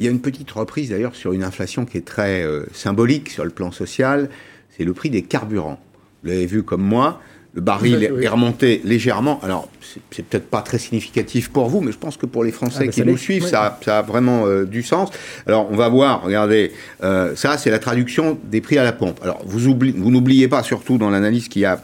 Il 0.00 0.06
y 0.06 0.08
a 0.08 0.12
une 0.12 0.20
petite 0.20 0.50
reprise 0.50 0.90
d'ailleurs 0.90 1.14
sur 1.14 1.32
une 1.32 1.44
inflation 1.44 1.84
qui 1.84 1.98
est 1.98 2.06
très 2.06 2.42
euh, 2.42 2.64
symbolique 2.72 3.28
sur 3.28 3.44
le 3.44 3.50
plan 3.50 3.70
social, 3.70 4.30
c'est 4.76 4.84
le 4.84 4.94
prix 4.94 5.10
des 5.10 5.22
carburants. 5.22 5.80
Vous 6.22 6.30
l'avez 6.30 6.46
vu 6.46 6.62
comme 6.62 6.82
moi, 6.82 7.20
le 7.56 7.62
baril 7.62 8.04
est 8.04 8.28
remonté 8.28 8.82
légèrement. 8.84 9.40
Alors, 9.42 9.70
c'est 10.10 10.24
peut-être 10.26 10.50
pas 10.50 10.60
très 10.60 10.78
significatif 10.78 11.48
pour 11.48 11.70
vous, 11.70 11.80
mais 11.80 11.90
je 11.90 11.96
pense 11.96 12.18
que 12.18 12.26
pour 12.26 12.44
les 12.44 12.52
Français 12.52 12.80
ah, 12.82 12.84
bah, 12.84 12.92
qui 12.92 13.02
nous 13.02 13.16
suivent, 13.16 13.46
ça, 13.46 13.78
a 13.86 14.02
vraiment 14.02 14.46
euh, 14.46 14.66
du 14.66 14.82
sens. 14.82 15.08
Alors, 15.46 15.66
on 15.70 15.74
va 15.74 15.88
voir, 15.88 16.22
regardez, 16.22 16.72
euh, 17.02 17.34
ça, 17.34 17.56
c'est 17.56 17.70
la 17.70 17.78
traduction 17.78 18.38
des 18.44 18.60
prix 18.60 18.76
à 18.76 18.84
la 18.84 18.92
pompe. 18.92 19.18
Alors, 19.22 19.40
vous, 19.46 19.58
vous 19.58 20.10
n'oubliez 20.10 20.48
pas, 20.48 20.62
surtout 20.62 20.98
dans 20.98 21.08
l'analyse, 21.08 21.48
qu'il 21.48 21.62
y 21.62 21.64
a 21.64 21.82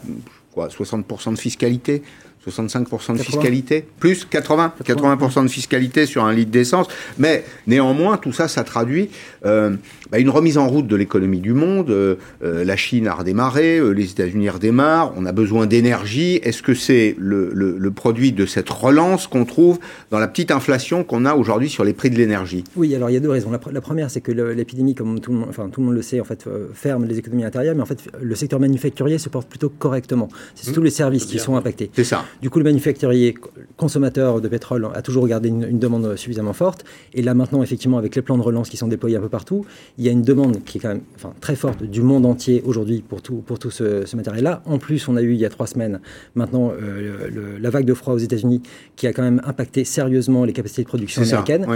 quoi, 0.53 0.67
60% 0.67 1.31
de 1.33 1.39
fiscalité 1.39 2.03
65% 2.49 3.17
de 3.17 3.23
fiscalité, 3.23 3.85
plus 3.99 4.25
80, 4.25 4.73
80%, 4.83 5.43
de 5.43 5.47
fiscalité 5.47 6.05
sur 6.05 6.25
un 6.25 6.33
litre 6.33 6.51
d'essence. 6.51 6.87
Mais 7.17 7.43
néanmoins, 7.67 8.17
tout 8.17 8.33
ça, 8.33 8.47
ça 8.47 8.63
traduit 8.63 9.09
euh, 9.45 9.75
bah, 10.11 10.19
une 10.19 10.29
remise 10.29 10.57
en 10.57 10.67
route 10.67 10.87
de 10.87 10.95
l'économie 10.95 11.39
du 11.39 11.53
monde. 11.53 11.89
Euh, 11.89 12.15
euh, 12.43 12.63
la 12.63 12.75
Chine 12.75 13.07
a 13.07 13.13
redémarré, 13.13 13.79
les 13.93 14.11
États-Unis 14.11 14.49
redémarrent, 14.49 15.13
on 15.17 15.25
a 15.25 15.31
besoin 15.31 15.65
d'énergie. 15.65 16.35
Est-ce 16.43 16.61
que 16.61 16.73
c'est 16.73 17.15
le, 17.17 17.51
le, 17.53 17.91
produit 17.91 18.31
de 18.31 18.45
cette 18.45 18.69
relance 18.69 19.27
qu'on 19.27 19.45
trouve 19.45 19.79
dans 20.09 20.19
la 20.19 20.27
petite 20.27 20.51
inflation 20.51 21.03
qu'on 21.03 21.25
a 21.25 21.35
aujourd'hui 21.35 21.69
sur 21.69 21.83
les 21.83 21.93
prix 21.93 22.09
de 22.09 22.17
l'énergie? 22.17 22.63
Oui, 22.75 22.93
alors 22.95 23.09
il 23.09 23.13
y 23.13 23.17
a 23.17 23.19
deux 23.19 23.29
raisons. 23.29 23.51
La, 23.51 23.81
première, 23.81 24.09
c'est 24.09 24.21
que 24.21 24.31
l'épidémie, 24.31 24.95
comme 24.95 25.19
tout 25.19 25.31
le, 25.31 25.37
monde, 25.37 25.49
enfin, 25.49 25.69
tout 25.69 25.79
le 25.81 25.87
monde 25.87 25.95
le 25.95 26.01
sait, 26.01 26.19
en 26.19 26.23
fait, 26.23 26.45
ferme 26.73 27.05
les 27.05 27.19
économies 27.19 27.45
intérieures, 27.45 27.75
mais 27.75 27.83
en 27.83 27.85
fait, 27.85 27.99
le 28.19 28.35
secteur 28.35 28.59
manufacturier 28.59 29.17
se 29.17 29.29
porte 29.29 29.47
plutôt 29.47 29.69
correctement. 29.69 30.27
C'est 30.55 30.65
surtout 30.65 30.81
mmh. 30.81 30.85
les 30.85 30.89
services 30.89 31.25
qui 31.25 31.39
sont 31.39 31.55
impactés. 31.55 31.91
C'est 31.93 32.03
ça. 32.03 32.25
Du 32.41 32.49
coup, 32.49 32.59
le 32.59 32.65
manufacturier 32.65 33.35
consommateur 33.77 34.41
de 34.41 34.47
pétrole 34.47 34.87
a 34.93 35.01
toujours 35.01 35.27
gardé 35.27 35.49
une, 35.49 35.79
demande 35.79 36.15
suffisamment 36.15 36.53
forte. 36.53 36.85
Et 37.13 37.21
là, 37.21 37.33
maintenant, 37.33 37.63
effectivement, 37.63 37.97
avec 37.97 38.15
les 38.15 38.21
plans 38.21 38.37
de 38.37 38.43
relance 38.43 38.69
qui 38.69 38.77
sont 38.77 38.87
déployés 38.87 39.17
un 39.17 39.21
peu 39.21 39.29
partout, 39.29 39.65
il 39.97 40.05
y 40.05 40.09
a 40.09 40.11
une 40.11 40.21
demande 40.21 40.63
qui 40.63 40.77
est 40.77 40.81
quand 40.81 40.89
même 40.89 41.01
enfin, 41.15 41.33
très 41.41 41.55
forte 41.55 41.83
du 41.83 42.01
monde 42.01 42.25
entier 42.25 42.61
aujourd'hui 42.65 43.03
pour 43.07 43.21
tout, 43.21 43.43
pour 43.45 43.59
tout 43.59 43.71
ce, 43.71 44.15
matériel-là. 44.15 44.61
En 44.65 44.77
plus, 44.77 45.07
on 45.07 45.15
a 45.15 45.21
eu 45.21 45.33
il 45.33 45.39
y 45.39 45.45
a 45.45 45.49
trois 45.49 45.67
semaines 45.67 45.99
maintenant 46.35 46.71
euh, 46.71 47.57
la 47.59 47.69
vague 47.69 47.85
de 47.85 47.93
froid 47.93 48.13
aux 48.13 48.19
États-Unis 48.19 48.61
qui 48.95 49.07
a 49.07 49.13
quand 49.13 49.23
même 49.23 49.41
impacté 49.45 49.83
sérieusement 49.83 50.45
les 50.45 50.53
capacités 50.53 50.83
de 50.83 50.87
production 50.87 51.21
américaines. 51.23 51.67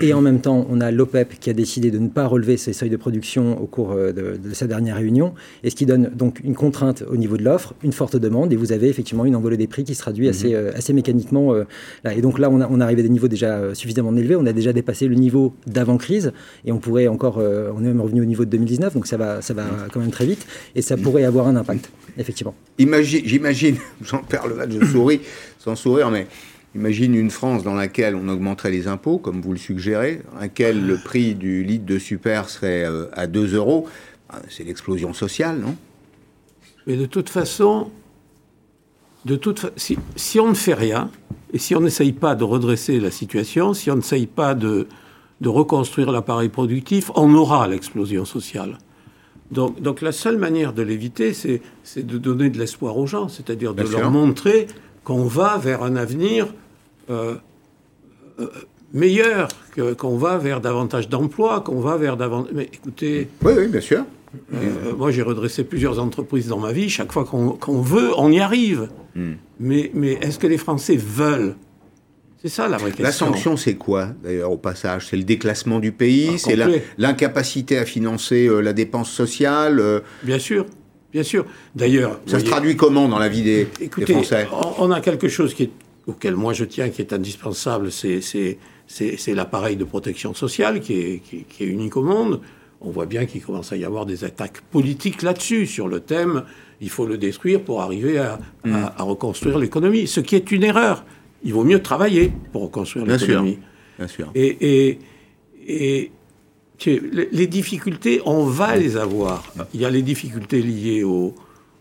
Et 0.00 0.14
en 0.14 0.20
même 0.20 0.40
temps, 0.40 0.66
on 0.70 0.80
a 0.80 0.90
l'OPEP 0.90 1.38
qui 1.40 1.50
a 1.50 1.52
décidé 1.52 1.90
de 1.90 1.98
ne 1.98 2.08
pas 2.08 2.26
relever 2.26 2.56
ses 2.56 2.72
seuils 2.72 2.90
de 2.90 2.96
production 2.96 3.60
au 3.60 3.66
cours 3.66 3.92
euh, 3.92 4.12
de, 4.12 4.36
de 4.36 4.54
sa 4.54 4.66
dernière 4.66 4.96
réunion. 4.96 5.34
Et 5.64 5.70
ce 5.70 5.76
qui 5.76 5.86
donne 5.86 6.10
donc 6.14 6.40
une 6.44 6.54
contrainte 6.54 7.04
au 7.10 7.16
niveau 7.16 7.36
de 7.36 7.42
l'offre, 7.42 7.74
une 7.82 7.92
forte 7.92 8.16
demande. 8.16 8.52
Et 8.52 8.56
vous 8.56 8.72
avez 8.72 8.88
effectivement 8.88 9.24
une 9.24 9.36
envolée 9.36 9.56
des 9.56 9.66
prix 9.66 9.84
qui 9.84 9.94
se 10.00 10.04
traduit 10.04 10.28
assez, 10.28 10.48
mhm. 10.48 10.54
euh, 10.54 10.72
assez 10.74 10.92
mécaniquement. 10.92 11.54
Euh, 11.54 11.64
là. 12.04 12.14
Et 12.14 12.22
donc 12.22 12.38
là, 12.38 12.50
on, 12.50 12.60
a, 12.60 12.68
on 12.68 12.80
arrivé 12.80 13.00
à 13.00 13.02
des 13.02 13.10
niveaux 13.10 13.28
déjà 13.28 13.54
euh, 13.54 13.74
suffisamment 13.74 14.14
élevés. 14.16 14.36
On 14.36 14.46
a 14.46 14.52
déjà 14.52 14.72
dépassé 14.72 15.06
le 15.06 15.14
niveau 15.14 15.54
d'avant-crise 15.66 16.32
et 16.64 16.72
on 16.72 16.78
pourrait 16.78 17.08
encore, 17.08 17.38
on 17.38 17.80
est 17.80 17.86
même 17.86 18.00
revenu 18.00 18.22
au 18.22 18.24
niveau 18.24 18.44
de 18.44 18.50
2019, 18.50 18.94
donc 18.94 19.06
ça 19.06 19.16
va, 19.16 19.42
ça 19.42 19.54
va 19.54 19.64
mhm. 19.64 19.70
quand 19.92 20.00
même 20.00 20.10
très 20.10 20.26
vite 20.26 20.46
et 20.74 20.82
ça 20.82 20.96
mhm. 20.96 21.02
pourrait 21.02 21.24
avoir 21.24 21.46
un 21.46 21.56
impact, 21.56 21.90
effectivement. 22.18 22.54
J'imagine, 22.78 23.76
j'en 24.02 24.22
perds 24.22 24.48
le 24.48 24.54
match, 24.54 24.70
je 24.78 24.84
souris 24.86 25.20
sans 25.58 25.76
sourire, 25.76 26.10
mais 26.10 26.26
Imagine 26.76 27.16
une 27.16 27.30
France 27.30 27.64
dans 27.64 27.74
laquelle 27.74 28.14
on 28.14 28.28
augmenterait 28.28 28.70
les 28.70 28.86
impôts, 28.86 29.18
comme 29.18 29.40
vous 29.40 29.50
le 29.50 29.58
suggérez, 29.58 30.20
dans 30.32 30.38
laquelle 30.38 30.86
le 30.86 30.98
prix 30.98 31.34
du 31.34 31.64
litre 31.64 31.84
de 31.84 31.98
super 31.98 32.48
serait 32.48 32.86
à 33.12 33.26
2 33.26 33.56
euros. 33.56 33.88
Ah, 34.28 34.38
c'est 34.48 34.62
l'explosion 34.62 35.12
sociale, 35.12 35.58
non? 35.58 35.74
Mais 36.86 36.96
de 36.96 37.06
toute 37.06 37.28
façon, 37.28 37.90
de 39.24 39.36
toute 39.36 39.72
si, 39.76 39.98
si, 40.16 40.40
on 40.40 40.48
ne 40.48 40.54
fait 40.54 40.74
rien, 40.74 41.10
et 41.52 41.58
si 41.58 41.74
on 41.74 41.80
n'essaye 41.80 42.12
pas 42.12 42.34
de 42.34 42.44
redresser 42.44 43.00
la 43.00 43.10
situation, 43.10 43.74
si 43.74 43.90
on 43.90 43.96
n'essaye 43.96 44.26
pas 44.26 44.54
de, 44.54 44.86
de 45.40 45.48
reconstruire 45.48 46.12
l'appareil 46.12 46.48
productif, 46.48 47.10
on 47.14 47.34
aura 47.34 47.66
l'explosion 47.68 48.24
sociale. 48.24 48.78
Donc, 49.50 49.80
donc, 49.82 50.00
la 50.00 50.12
seule 50.12 50.38
manière 50.38 50.72
de 50.72 50.82
l'éviter, 50.82 51.34
c'est 51.34 51.60
de 51.96 52.18
donner 52.18 52.50
de 52.50 52.58
l'espoir 52.58 52.96
aux 52.96 53.06
gens, 53.06 53.28
c'est-à-dire 53.28 53.74
de 53.74 53.82
leur 53.82 54.10
montrer 54.10 54.68
qu'on 55.02 55.24
va 55.24 55.58
vers 55.58 55.82
un 55.82 55.96
avenir 55.96 56.46
euh, 57.10 57.34
euh, 58.38 58.46
meilleur, 58.92 59.48
qu'on 59.98 60.16
va 60.16 60.38
vers 60.38 60.60
davantage 60.60 61.08
d'emplois, 61.08 61.60
qu'on 61.60 61.80
va 61.80 61.96
vers 61.96 62.16
davantage... 62.16 62.52
Mais 62.54 62.70
écoutez... 62.72 63.28
Oui, 63.42 63.52
oui, 63.56 63.66
bien 63.66 63.80
sûr. 63.80 64.04
Euh, 64.54 64.94
moi, 64.96 65.10
j'ai 65.10 65.22
redressé 65.22 65.64
plusieurs 65.64 65.98
entreprises 65.98 66.48
dans 66.48 66.58
ma 66.58 66.72
vie. 66.72 66.88
Chaque 66.88 67.12
fois 67.12 67.24
qu'on 67.24 67.80
veut, 67.80 68.10
on 68.16 68.30
y 68.30 68.40
arrive. 68.40 68.88
Hmm. 69.14 69.34
Mais, 69.58 69.90
mais 69.94 70.12
est-ce 70.20 70.38
que 70.38 70.46
les 70.46 70.58
Français 70.58 70.96
veulent? 70.96 71.56
C'est 72.40 72.48
ça 72.48 72.68
la 72.68 72.78
vraie 72.78 72.90
question. 72.90 73.04
La 73.04 73.12
sanction, 73.12 73.56
c'est 73.56 73.74
quoi, 73.74 74.08
d'ailleurs, 74.22 74.50
au 74.50 74.56
passage? 74.56 75.08
C'est 75.08 75.16
le 75.16 75.24
déclassement 75.24 75.78
du 75.78 75.92
pays 75.92 76.30
Ah, 76.34 76.38
C'est 76.38 76.56
l'incapacité 76.96 77.76
à 77.76 77.84
financer 77.84 78.46
euh, 78.46 78.60
la 78.60 78.72
dépense 78.72 79.10
sociale 79.10 79.78
euh, 79.78 80.00
Bien 80.22 80.38
sûr, 80.38 80.64
bien 81.12 81.22
sûr. 81.22 81.44
D'ailleurs, 81.74 82.18
Ça 82.26 82.38
se 82.38 82.44
traduit 82.44 82.76
comment 82.76 83.08
dans 83.08 83.18
la 83.18 83.28
vie 83.28 83.42
des, 83.42 83.68
Français? 84.06 84.48
on, 84.52 84.86
on 84.86 84.90
a 84.90 85.02
quelque 85.02 85.28
chose 85.28 85.52
qui 85.52 85.64
est, 85.64 85.70
auquel 86.06 86.34
moi 86.34 86.54
je 86.54 86.64
tiens, 86.64 86.88
qui 86.88 87.02
est 87.02 87.12
indispensable, 87.12 87.90
c'est, 87.92 88.56
l'appareil 89.28 89.76
de 89.76 89.84
protection 89.84 90.32
sociale 90.32 90.80
qui 90.80 90.94
est, 90.94 91.18
qui, 91.22 91.44
qui 91.44 91.64
est 91.64 91.66
unique 91.66 91.98
au 91.98 92.02
monde. 92.02 92.40
On 92.80 92.90
voit 92.90 93.06
bien 93.06 93.26
qu'il 93.26 93.42
commence 93.42 93.72
à 93.72 93.76
y 93.76 93.84
avoir 93.84 94.06
des 94.06 94.24
attaques 94.24 94.60
politiques 94.70 95.22
là-dessus, 95.22 95.66
sur 95.66 95.86
le 95.88 96.00
thème, 96.00 96.44
il 96.80 96.88
faut 96.88 97.04
le 97.06 97.18
détruire 97.18 97.60
pour 97.62 97.82
arriver 97.82 98.18
à, 98.18 98.38
Mm. 98.64 98.72
à- 98.74 98.94
à 98.98 99.02
reconstruire 99.02 99.58
l'économie, 99.58 100.06
ce 100.06 100.20
qui 100.20 100.34
est 100.34 100.50
une 100.50 100.62
erreur. 100.64 101.04
Il 101.44 101.52
vaut 101.52 101.64
mieux 101.64 101.82
travailler 101.82 102.32
pour 102.52 102.62
reconstruire 102.62 103.04
Bien 103.04 103.18
sûr. 103.18 103.28
l'économie. 103.28 103.58
Bien 103.98 104.08
sûr. 104.08 104.30
Et, 104.34 104.56
et, 104.88 104.98
les- 106.86 107.28
les 107.30 107.46
difficultés, 107.46 108.22
on 108.24 108.44
va 108.44 108.76
les 108.76 108.96
avoir. 108.96 109.52
Il 109.74 109.80
y 109.80 109.84
a 109.84 109.90
les 109.90 110.02
difficultés 110.02 110.62
liées 110.62 111.02
au, 111.04 111.34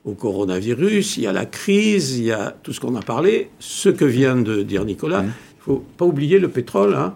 au 0.03 0.11
coronavirus, 0.13 1.17
il 1.17 1.23
y 1.23 1.27
a 1.27 1.31
la 1.33 1.45
crise, 1.45 2.17
il 2.17 2.25
y 2.25 2.31
a 2.31 2.51
tout 2.63 2.73
ce 2.73 2.79
qu'on 2.81 2.95
a 2.95 3.01
parlé. 3.01 3.49
Ce 3.59 3.87
que 3.89 4.03
vient 4.05 4.35
de 4.35 4.61
dire 4.63 4.83
Nicolas, 4.85 5.21
il 5.23 5.27
ne 5.27 5.31
faut 5.61 5.83
pas 5.97 6.05
oublier 6.05 6.39
le 6.39 6.49
pétrole. 6.49 6.93
hein. 6.95 7.13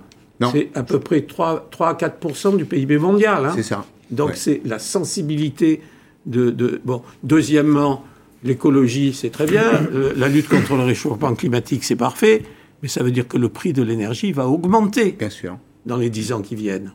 C'est 0.51 0.69
à 0.75 0.83
peu 0.83 0.99
près 0.99 1.21
3, 1.21 1.67
3 1.71 1.89
à 1.89 1.93
4 1.95 2.57
du 2.57 2.65
PIB 2.65 2.97
mondial. 2.97 3.45
hein. 3.45 3.53
C'est 3.55 3.63
ça. 3.63 3.85
Donc 4.11 4.29
Ouais. 4.29 4.35
c'est 4.35 4.61
la 4.65 4.79
sensibilité 4.79 5.81
de, 6.25 6.49
de- 6.51 6.81
Bon, 6.85 7.01
deuxièmement, 7.23 8.03
l'écologie, 8.43 9.13
c'est 9.13 9.29
très 9.29 9.45
bien. 9.45 9.63
Euh, 9.93 10.13
la 10.15 10.27
lutte 10.27 10.47
contre 10.49 10.75
le 10.75 10.83
réchauffement 10.83 11.33
climatique, 11.35 11.83
c'est 11.83 11.95
parfait. 11.95 12.43
Mais 12.81 12.89
ça 12.89 13.01
veut 13.03 13.11
dire 13.11 13.27
que 13.27 13.37
le 13.37 13.49
prix 13.49 13.71
de 13.73 13.81
l'énergie 13.81 14.31
va 14.33 14.47
augmenter 14.47 15.13
Bien 15.13 15.29
sûr. 15.29 15.57
dans 15.85 15.95
les 15.97 16.09
dix 16.09 16.33
ans 16.33 16.41
qui 16.41 16.55
viennent. 16.55 16.91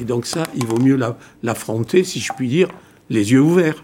Et 0.00 0.04
donc 0.04 0.26
ça, 0.26 0.44
il 0.54 0.64
vaut 0.64 0.78
mieux 0.78 0.96
la- 0.96 1.18
l'affronter, 1.42 2.04
si 2.04 2.20
je 2.20 2.32
puis 2.36 2.48
dire, 2.48 2.68
les 3.10 3.32
yeux 3.32 3.40
ouverts. 3.40 3.82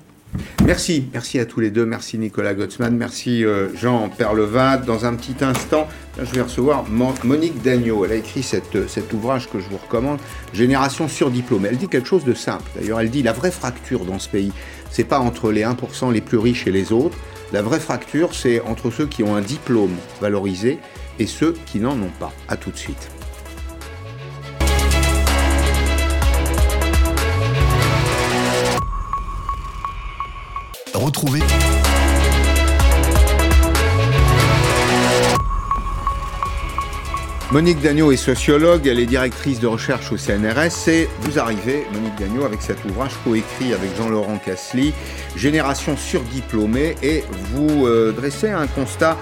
Merci, 0.66 1.06
merci 1.12 1.38
à 1.38 1.46
tous 1.46 1.60
les 1.60 1.70
deux. 1.70 1.84
Merci 1.86 2.18
Nicolas 2.18 2.54
Gottsman, 2.54 2.96
merci 2.96 3.44
euh, 3.44 3.68
Jean 3.76 4.08
Perlevat. 4.08 4.78
Dans 4.78 5.04
un 5.04 5.14
petit 5.14 5.44
instant, 5.44 5.86
je 6.18 6.24
vais 6.34 6.40
recevoir 6.40 6.84
Mo- 6.88 7.14
Monique 7.22 7.62
Dagneau. 7.62 8.04
Elle 8.04 8.12
a 8.12 8.16
écrit 8.16 8.42
cette, 8.42 8.88
cet 8.88 9.12
ouvrage 9.12 9.48
que 9.50 9.60
je 9.60 9.68
vous 9.68 9.76
recommande, 9.76 10.18
Génération 10.52 11.06
surdiplômée. 11.08 11.68
Elle 11.70 11.76
dit 11.76 11.88
quelque 11.88 12.08
chose 12.08 12.24
de 12.24 12.34
simple. 12.34 12.64
D'ailleurs, 12.76 13.00
elle 13.00 13.10
dit 13.10 13.22
la 13.22 13.32
vraie 13.32 13.50
fracture 13.50 14.04
dans 14.04 14.18
ce 14.18 14.28
pays, 14.28 14.52
c'est 14.90 15.04
pas 15.04 15.18
entre 15.20 15.52
les 15.52 15.62
1% 15.62 16.12
les 16.12 16.20
plus 16.20 16.38
riches 16.38 16.66
et 16.66 16.72
les 16.72 16.92
autres. 16.92 17.16
La 17.52 17.62
vraie 17.62 17.80
fracture, 17.80 18.34
c'est 18.34 18.60
entre 18.62 18.90
ceux 18.90 19.06
qui 19.06 19.22
ont 19.22 19.36
un 19.36 19.42
diplôme 19.42 19.94
valorisé 20.20 20.78
et 21.18 21.26
ceux 21.26 21.54
qui 21.66 21.78
n'en 21.78 21.92
ont 21.92 22.10
pas. 22.18 22.32
À 22.48 22.56
tout 22.56 22.70
de 22.70 22.76
suite. 22.76 23.10
Retrouvez. 30.94 31.40
Monique 37.50 37.80
Dagneau 37.80 38.10
est 38.10 38.16
sociologue, 38.16 38.86
elle 38.86 38.98
est 38.98 39.06
directrice 39.06 39.60
de 39.60 39.66
recherche 39.66 40.12
au 40.12 40.16
CNRS 40.16 40.88
et 40.88 41.08
vous 41.20 41.38
arrivez, 41.38 41.84
Monique 41.92 42.16
Dagneau, 42.18 42.44
avec 42.44 42.62
cet 42.62 42.84
ouvrage 42.84 43.12
coécrit 43.24 43.72
avec 43.72 43.96
Jean-Laurent 43.96 44.38
Casely, 44.38 44.92
Génération 45.36 45.96
surdiplômée, 45.96 46.96
et 47.02 47.22
vous 47.52 47.86
euh, 47.86 48.12
dressez 48.12 48.50
un 48.50 48.66
constat, 48.66 49.16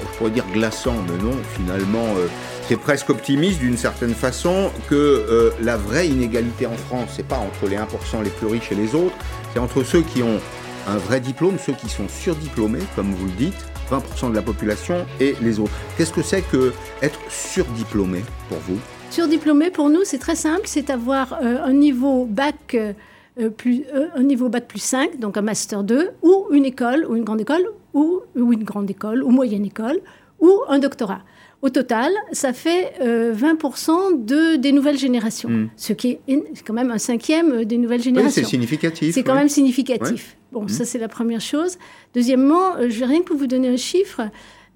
je 0.00 0.18
pourrais 0.18 0.30
dire 0.30 0.46
glaçant, 0.52 0.96
mais 1.06 1.22
non, 1.22 1.36
finalement, 1.56 2.06
euh, 2.16 2.26
c'est 2.68 2.78
presque 2.78 3.10
optimiste 3.10 3.58
d'une 3.58 3.76
certaine 3.76 4.14
façon, 4.14 4.70
que 4.88 4.94
euh, 4.94 5.50
la 5.60 5.76
vraie 5.76 6.08
inégalité 6.08 6.66
en 6.66 6.76
France, 6.76 7.10
c'est 7.16 7.26
pas 7.26 7.36
entre 7.38 7.68
les 7.68 7.76
1% 7.76 8.22
les 8.22 8.30
plus 8.30 8.46
riches 8.46 8.72
et 8.72 8.76
les 8.76 8.94
autres, 8.94 9.16
c'est 9.52 9.58
entre 9.58 9.82
ceux 9.82 10.02
qui 10.02 10.22
ont 10.22 10.40
un 10.86 10.96
vrai 10.96 11.20
diplôme, 11.20 11.58
ceux 11.58 11.72
qui 11.72 11.88
sont 11.88 12.08
surdiplômés, 12.08 12.82
comme 12.96 13.12
vous 13.12 13.26
le 13.26 13.32
dites, 13.32 13.66
20% 13.90 14.30
de 14.30 14.34
la 14.34 14.42
population, 14.42 15.06
et 15.20 15.34
les 15.42 15.58
autres. 15.60 15.72
Qu'est-ce 15.96 16.12
que 16.12 16.22
c'est 16.22 16.42
que 16.42 16.72
être 17.02 17.18
surdiplômé 17.28 18.22
pour 18.48 18.58
vous? 18.58 18.78
Surdiplômé, 19.10 19.70
pour 19.70 19.90
nous, 19.90 20.04
c'est 20.04 20.18
très 20.18 20.34
simple, 20.36 20.62
c'est 20.64 20.90
avoir 20.90 21.38
euh, 21.42 21.64
un 21.64 21.72
niveau 21.72 22.24
bac 22.24 22.74
euh, 22.74 22.92
euh, 23.40 23.50
plus 23.50 23.84
euh, 23.92 24.06
un 24.14 24.22
niveau 24.22 24.48
bac 24.48 24.68
plus 24.68 24.82
5, 24.82 25.18
donc 25.18 25.36
un 25.36 25.42
master 25.42 25.82
2, 25.82 26.10
ou 26.22 26.46
une 26.52 26.64
école, 26.64 27.04
ou 27.08 27.16
une 27.16 27.24
grande 27.24 27.40
école, 27.40 27.66
ou 27.92 28.22
une 28.36 28.64
grande 28.64 28.88
école, 28.88 29.24
ou 29.24 29.30
moyenne 29.30 29.64
école, 29.64 30.00
ou 30.40 30.60
un 30.68 30.78
doctorat. 30.78 31.20
Au 31.66 31.70
total, 31.70 32.12
ça 32.32 32.52
fait 32.52 32.92
euh, 33.00 33.32
20% 33.34 34.24
de, 34.24 34.56
des 34.56 34.72
nouvelles 34.72 34.98
générations, 34.98 35.48
Mm. 35.48 35.70
ce 35.76 35.92
qui 35.94 36.18
est 36.28 36.42
quand 36.66 36.74
même 36.74 36.90
un 36.90 36.98
cinquième 36.98 37.64
des 37.64 37.78
nouvelles 37.78 38.00
Oui, 38.00 38.04
générations. 38.04 38.42
c'est 38.42 38.48
significatif. 38.48 39.14
C'est 39.14 39.22
quand 39.22 39.34
même 39.34 39.48
significatif. 39.48 40.36
Bon, 40.52 40.68
ça 40.68 40.84
c'est 40.84 40.98
la 40.98 41.08
première 41.08 41.40
chose. 41.40 41.78
Deuxièmement, 42.14 42.76
euh, 42.76 42.88
je 42.90 42.98
vais 43.00 43.06
rien 43.06 43.22
que 43.22 43.32
vous 43.32 43.46
donner 43.46 43.68
un 43.68 43.76
chiffre. 43.78 44.20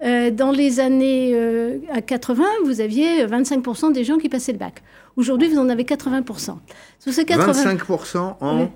euh, 0.01 0.31
dans 0.31 0.51
les 0.51 0.79
années 0.79 1.31
euh, 1.35 1.77
à 1.91 2.01
80, 2.01 2.43
vous 2.65 2.79
aviez 2.81 3.25
25% 3.25 3.91
des 3.91 4.03
gens 4.05 4.17
qui 4.17 4.29
passaient 4.29 4.53
le 4.53 4.57
bac. 4.57 4.81
Aujourd'hui, 5.17 5.47
vous 5.49 5.59
en 5.59 5.67
avez 5.69 5.83
80%. 5.83 6.55
Sur 6.99 7.13
ces 7.13 7.25
80, 7.25 7.75
25% 7.75 8.17
en... 8.39 8.61
Oui. 8.61 8.67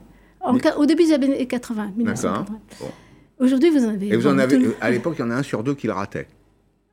en 0.41 0.59
ca- 0.59 0.77
au 0.77 0.85
début 0.85 1.05
des 1.05 1.13
années 1.13 1.45
80, 1.47 1.93
1980. 1.95 2.45
Bon. 2.81 2.85
Aujourd'hui, 3.39 3.69
vous 3.69 3.85
en 3.85 3.89
avez. 3.95 4.07
Et 4.09 4.15
vous 4.17 4.27
en 4.27 4.37
avez, 4.37 4.57
euh, 4.57 4.75
à 4.81 4.91
l'époque, 4.91 5.15
il 5.17 5.21
y 5.21 5.25
en 5.25 5.31
a 5.31 5.35
un 5.35 5.43
sur 5.43 5.63
deux 5.63 5.75
qui 5.75 5.87
le 5.87 5.93
ratait. 5.93 6.27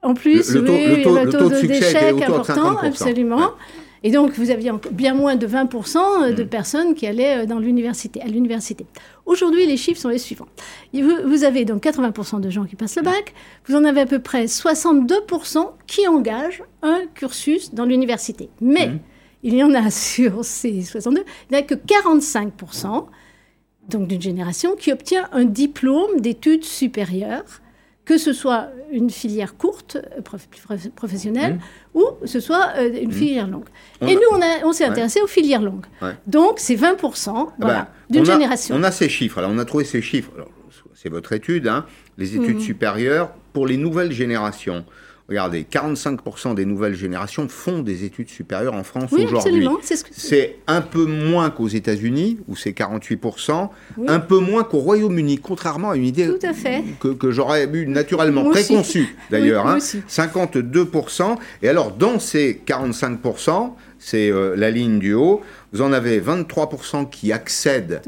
En 0.03 0.15
plus, 0.15 0.51
Le- 0.55 0.61
le 0.61 0.67
taux- 0.67 0.73
oui, 0.73 0.87
le 0.97 1.03
taux- 1.03 1.17
avait 1.17 1.25
le 1.25 1.29
un 1.29 1.39
taux 1.39 1.49
de 1.51 1.57
était 1.57 1.67
d'échec 1.67 2.17
de 2.17 2.23
important, 2.23 2.55
50%. 2.55 2.87
absolument. 2.87 3.37
Ouais. 3.37 3.45
Et 4.03 4.11
donc, 4.11 4.33
vous 4.33 4.51
aviez 4.51 4.71
bien 4.93 5.13
moins 5.13 5.37
de 5.37 5.47
20% 5.47 6.31
de 6.35 6.43
Mm. 6.43 6.49
personnes 6.49 6.95
qui 6.95 7.07
allaient 7.07 7.43
euh, 7.43 7.47
dans 7.47 7.59
l'université, 7.59 8.23
à 8.23 8.27
l'université. 8.29 8.87
Aujourd'hui, 9.27 9.67
les 9.67 9.77
chiffres 9.77 10.01
sont 10.01 10.09
les 10.09 10.17
suivants. 10.17 10.49
Vous, 10.95 11.45
avez 11.45 11.67
donc 11.67 11.83
80% 11.83 12.41
de 12.41 12.49
gens 12.49 12.65
qui 12.65 12.77
passent 12.77 12.97
le 12.97 13.03
bac. 13.03 13.35
Vous 13.67 13.75
en 13.77 13.85
avez 13.85 14.01
à 14.01 14.07
peu 14.07 14.19
près 14.21 14.47
62% 14.47 15.73
qui 15.87 16.09
engagent 16.09 16.63
un 16.83 17.01
cursus 17.15 17.75
dans 17.75 17.85
l'université. 17.85 18.49
Mais 18.63 18.87
Mm. 18.89 18.99
il 19.43 19.55
y 19.55 19.63
en 19.63 19.75
a 19.75 19.91
sur 19.91 20.47
ces 20.47 20.81
62, 20.81 21.25
il 21.51 21.53
n'y 21.55 21.59
a 21.59 21.63
que 21.63 21.75
45%, 21.75 23.07
donc 23.91 24.09
d'une 24.09 24.23
génération, 24.23 24.77
qui 24.77 24.93
obtient 24.93 25.29
un 25.33 25.45
diplôme 25.45 26.21
d'études 26.21 26.65
supérieures 26.65 27.61
que 28.11 28.19
ce 28.19 28.33
soit 28.33 28.71
une 28.91 29.09
filière 29.09 29.57
courte, 29.57 29.97
prof- 30.25 30.49
prof- 30.67 30.91
professionnelle, 30.97 31.61
ou 31.95 32.05
ce 32.25 32.41
soit 32.41 32.73
euh, 32.77 32.91
une 33.07 33.13
filière 33.13 33.47
longue. 33.47 33.69
Mmh. 34.01 34.05
On 34.05 34.07
Et 34.09 34.11
a- 34.11 34.15
nous, 34.17 34.69
on, 34.69 34.73
s'est 34.73 34.85
intéressé 34.85 35.21
aux 35.23 35.29
filières 35.29 35.63
longues. 35.63 35.87
Ouais. 36.03 36.17
Donc, 36.27 36.55
c'est 36.59 36.75
20% 36.75 37.31
Ah 37.31 37.53
ben, 37.61 37.87
d'une 38.11 38.25
génération. 38.25 38.75
On 38.77 38.83
a 38.83 38.91
ces 38.91 39.09
chiffres. 39.09 39.39
Alors, 39.39 39.53
on 39.55 39.59
a 39.59 39.65
trouvé 39.65 39.85
ces 39.85 40.03
chiffres. 40.03 40.33
C'est 40.93 41.09
votre 41.09 41.33
étude, 41.33 41.69
hein, 41.69 41.87
les 42.19 42.35
études 42.35 42.57
Mhm. 42.57 42.61
supérieures 42.63 43.31
pour 43.53 43.69
les 43.69 43.77
nouvelles 43.77 44.11
générations. 44.11 44.85
Regardez, 45.31 45.65
45% 45.71 46.57
des 46.57 46.65
nouvelles 46.65 46.97
générations 46.97 47.49
font 47.49 47.83
des 47.83 48.03
études 48.05 48.29
supérieures 48.29 48.75
en 48.75 48.83
France 48.83 49.11
oui, 49.13 49.27
aujourd'hui. 49.27 49.39
absolument. 49.39 49.79
C'est 49.81 49.95
ce 49.95 50.03
que 50.03 50.11
C'est 50.13 50.57
un 50.67 50.81
peu 50.81 51.05
moins 51.05 51.51
qu'aux 51.51 51.69
États-Unis, 51.69 52.39
où 52.49 52.57
c'est 52.57 52.73
48%, 52.73 53.69
Oui. 53.97 54.07
un 54.09 54.19
peu 54.19 54.41
moins 54.41 54.65
qu'au 54.65 54.79
Royaume-Uni, 54.79 55.39
contrairement 55.39 55.91
à 55.91 55.97
une 55.97 56.05
idée 56.05 56.25
à 56.25 56.59
que, 56.99 57.09
que 57.09 57.31
j'aurais 57.31 57.69
eu 57.73 57.87
naturellement 57.87 58.43
Moi 58.43 58.55
préconçue 58.55 59.17
d'ailleurs. 59.31 59.63
Oui, 59.65 59.71
moi 59.71 59.75
hein. 59.75 59.77
aussi. 59.77 60.03
52%. 60.09 61.37
Et 61.63 61.69
alors, 61.69 61.93
dans 61.93 62.19
ces 62.19 62.61
45%, 62.67 63.71
c'est 64.01 64.33
euh, 64.33 64.57
la 64.57 64.73
ligne 64.73 64.99
du 64.99 65.15
haut, 65.15 65.43
vous 65.73 65.83
en 65.83 65.93
avez 65.93 66.21
23% 66.21 67.09
qui 67.09 67.33
accèdent 67.33 68.03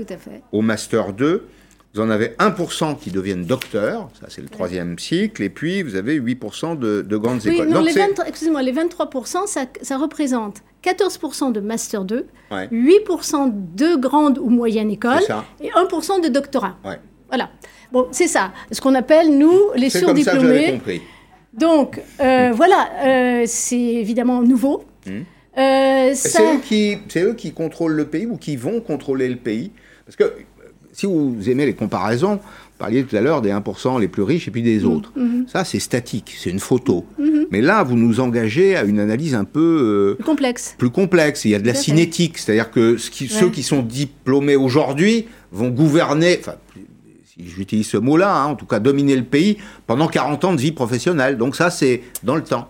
au 0.51 0.61
Master 0.61 1.13
2. 1.13 1.47
Vous 1.95 2.01
en 2.01 2.09
avez 2.09 2.29
1% 2.39 2.99
qui 2.99 3.11
deviennent 3.11 3.45
docteurs, 3.45 4.09
ça 4.19 4.27
c'est 4.31 4.41
le 4.41 4.49
troisième 4.49 4.99
cycle, 4.99 5.43
et 5.43 5.51
puis 5.51 5.83
vous 5.83 5.95
avez 5.95 6.19
8% 6.19 6.79
de, 6.79 7.03
de 7.03 7.17
grandes 7.19 7.41
Oui, 7.45 7.53
écoles. 7.53 7.69
non, 7.69 7.77
Donc 7.81 7.87
les, 7.87 7.93
c'est- 7.93 8.01
20 8.17 8.25
excusez-moi, 8.27 8.63
les 8.63 8.73
23%, 8.73 9.47
ça, 9.47 9.67
ça 9.83 9.99
représente 9.99 10.59
14% 10.83 11.53
de 11.53 11.61
Master 11.61 12.05
2, 12.05 12.27
Ouais. 12.51 12.69
8% 12.73 13.53
de 13.77 13.97
grandes 13.97 14.39
ou 14.39 14.49
moyennes 14.49 14.91
écoles, 14.91 15.21
et 15.61 15.69
1% 15.71 16.21
de 16.23 16.29
doctorat. 16.29 16.77
Ouais. 16.85 16.99
Voilà. 17.29 17.51
Bon, 17.93 18.09
c'est 18.11 18.27
ça. 18.27 18.53
Ce 18.71 18.81
qu'on 18.81 18.95
appelle, 18.95 19.37
nous, 19.37 19.53
les 19.75 19.91
C'est 19.91 20.01
comme 20.03 20.17
ça 20.17 20.33
que 20.33 20.39
surdiplômés. 20.41 20.73
compris. 20.73 21.03
Donc, 21.53 22.01
euh, 22.21 22.53
voilà, 22.55 22.89
euh, 23.05 23.43
c'est 23.47 23.77
évidemment 23.79 24.41
nouveau. 24.43 24.85
Mhm. 25.07 25.25
Euh, 25.59 26.15
ça- 26.15 26.29
C'est 26.31 26.43
eux, 26.57 26.59
qui, 26.65 26.99
c'est 27.09 27.23
eux 27.23 27.35
qui 27.35 27.53
contrôlent 27.53 27.93
le 27.93 28.07
pays 28.07 28.25
ou 28.25 28.39
qui 28.39 28.57
vont 28.57 28.81
contrôler 28.81 29.29
le 29.29 29.37
pays? 29.37 29.71
Parce 30.07 30.17
que 30.17 30.35
si 30.93 31.07
vous 31.07 31.37
aimez 31.49 31.67
les 31.67 31.75
comparaisons, 31.75 32.35
vous 32.37 32.79
parliez 32.79 33.05
tout 33.05 33.15
à 33.17 33.21
l'heure 33.21 33.43
des 33.43 33.51
1% 33.51 33.99
les 33.99 34.09
plus 34.09 34.23
riches 34.23 34.49
et 34.49 34.51
puis 34.51 34.61
Mhm. 34.63 34.67
des 34.67 34.85
autres. 34.85 35.13
Ça, 35.47 35.65
c'est 35.65 35.79
statique, 35.79 36.35
c'est 36.39 36.51
une 36.51 36.59
photo. 36.61 37.05
Mais 37.51 37.61
là, 37.61 37.83
vous 37.83 37.97
nous 37.97 38.21
engagez 38.21 38.77
à 38.77 38.85
une 38.85 38.99
analyse 38.99 39.35
un 39.35 39.45
peu 39.45 40.17
euh, 40.19 40.23
complexe. 40.25 40.75
plus 40.79 40.91
complexe. 40.91 41.45
Il 41.45 41.51
y 41.51 41.55
a 41.55 41.59
de 41.59 41.67
la 41.67 41.75
cinétique, 41.75 42.39
c'est-à-dire 42.39 42.71
que 42.71 42.97
ce 42.97 43.11
qui- 43.11 43.29
ceux 43.29 43.51
qui 43.51 43.63
sont 43.63 43.83
diplômés 43.83 44.57
aujourd'hui 44.57 45.27
vont 45.53 45.69
gouverner, 45.69 46.39
enfin, 46.41 46.55
si 47.27 47.47
j'utilise 47.49 47.87
ce 47.87 47.97
mot-là, 47.99 48.35
hein, 48.43 48.47
en 48.47 48.55
tout 48.55 48.67
cas 48.67 48.79
dominer 48.81 49.17
le 49.17 49.25
pays 49.25 49.59
pendant 49.87 50.07
40 50.09 50.45
ans 50.45 50.53
de 50.55 50.61
vie 50.61 50.73
professionnelle. 50.73 51.37
Donc 51.39 51.57
ça, 51.57 51.71
c'est 51.71 52.03
dans 52.23 52.37
le 52.37 52.43
temps. 52.43 52.69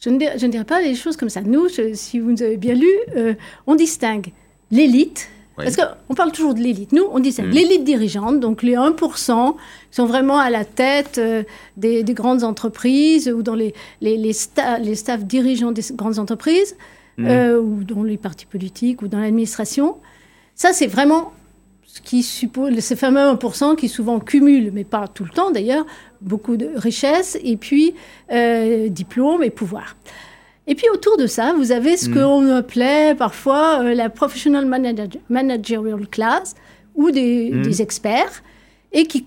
Je 0.00 0.10
ne, 0.10 0.18
dirais, 0.18 0.38
je 0.38 0.44
ne 0.46 0.50
dirais 0.52 0.64
pas 0.64 0.82
les 0.82 0.94
choses 0.94 1.16
comme 1.16 1.30
ça. 1.30 1.40
Nous, 1.40 1.68
je- 1.68 1.94
si 1.94 2.18
vous 2.20 2.30
nous 2.30 2.42
avez 2.42 2.58
bien 2.58 2.74
lu, 2.74 2.88
euh, 3.16 3.34
on 3.66 3.74
distingue 3.74 4.32
l'élite. 4.70 5.28
Oui. 5.56 5.64
Parce 5.64 5.76
qu'on 5.76 6.14
parle 6.14 6.32
toujours 6.32 6.54
de 6.54 6.60
l'élite. 6.60 6.92
Nous, 6.92 7.04
on 7.12 7.20
distingue 7.20 7.46
Mm. 7.46 7.50
l'élite 7.52 7.84
dirigeante, 7.84 8.40
donc 8.40 8.62
les 8.62 8.74
1% 8.74 9.52
qui 9.90 9.96
sont 9.96 10.06
vraiment 10.06 10.38
à 10.38 10.50
la 10.50 10.64
tête 10.64 11.18
euh, 11.18 11.44
des, 11.76 12.02
des 12.02 12.14
grandes 12.14 12.42
entreprises 12.42 13.28
ou 13.28 13.42
dans 13.42 13.54
les, 13.54 13.72
les, 14.00 14.16
les, 14.16 14.32
sta- 14.32 14.80
les 14.82 14.96
staffs 14.96 15.24
dirigeants 15.24 15.70
des 15.72 15.82
grandes 15.92 16.18
entreprises 16.18 16.76
Mm. 17.16 17.26
euh, 17.28 17.60
ou 17.60 17.84
dans 17.84 18.02
les 18.02 18.16
partis 18.16 18.46
politiques 18.46 19.00
ou 19.02 19.06
dans 19.06 19.20
l'administration. 19.20 19.98
Ça, 20.56 20.72
c'est 20.72 20.88
vraiment 20.88 21.32
ce 21.86 22.00
qui 22.00 22.24
suppose 22.24 22.76
ces 22.80 22.96
fameux 22.96 23.20
1% 23.20 23.76
qui 23.76 23.88
souvent 23.88 24.18
cumulent, 24.18 24.72
mais 24.72 24.82
pas 24.82 25.06
tout 25.06 25.22
le 25.22 25.30
temps 25.30 25.52
d'ailleurs, 25.52 25.86
beaucoup 26.20 26.56
de 26.56 26.68
richesses 26.74 27.38
et 27.44 27.56
puis 27.56 27.94
euh, 28.32 28.88
diplômes 28.88 29.44
et 29.44 29.50
pouvoir. 29.50 29.94
Et 30.66 30.74
puis 30.74 30.86
autour 30.92 31.16
de 31.16 31.26
ça, 31.26 31.52
vous 31.56 31.72
avez 31.72 31.96
ce 31.96 32.08
Mm. 32.08 32.14
qu'on 32.14 32.50
appelait 32.50 33.14
parfois 33.14 33.80
euh, 33.82 33.94
la 33.94 34.08
professional 34.08 34.64
manage- 34.66 35.18
managerial 35.28 36.06
class 36.08 36.54
ou 36.94 37.10
des, 37.10 37.50
Mm. 37.52 37.62
des 37.62 37.82
experts 37.82 38.42
et 38.92 39.04
qui, 39.06 39.24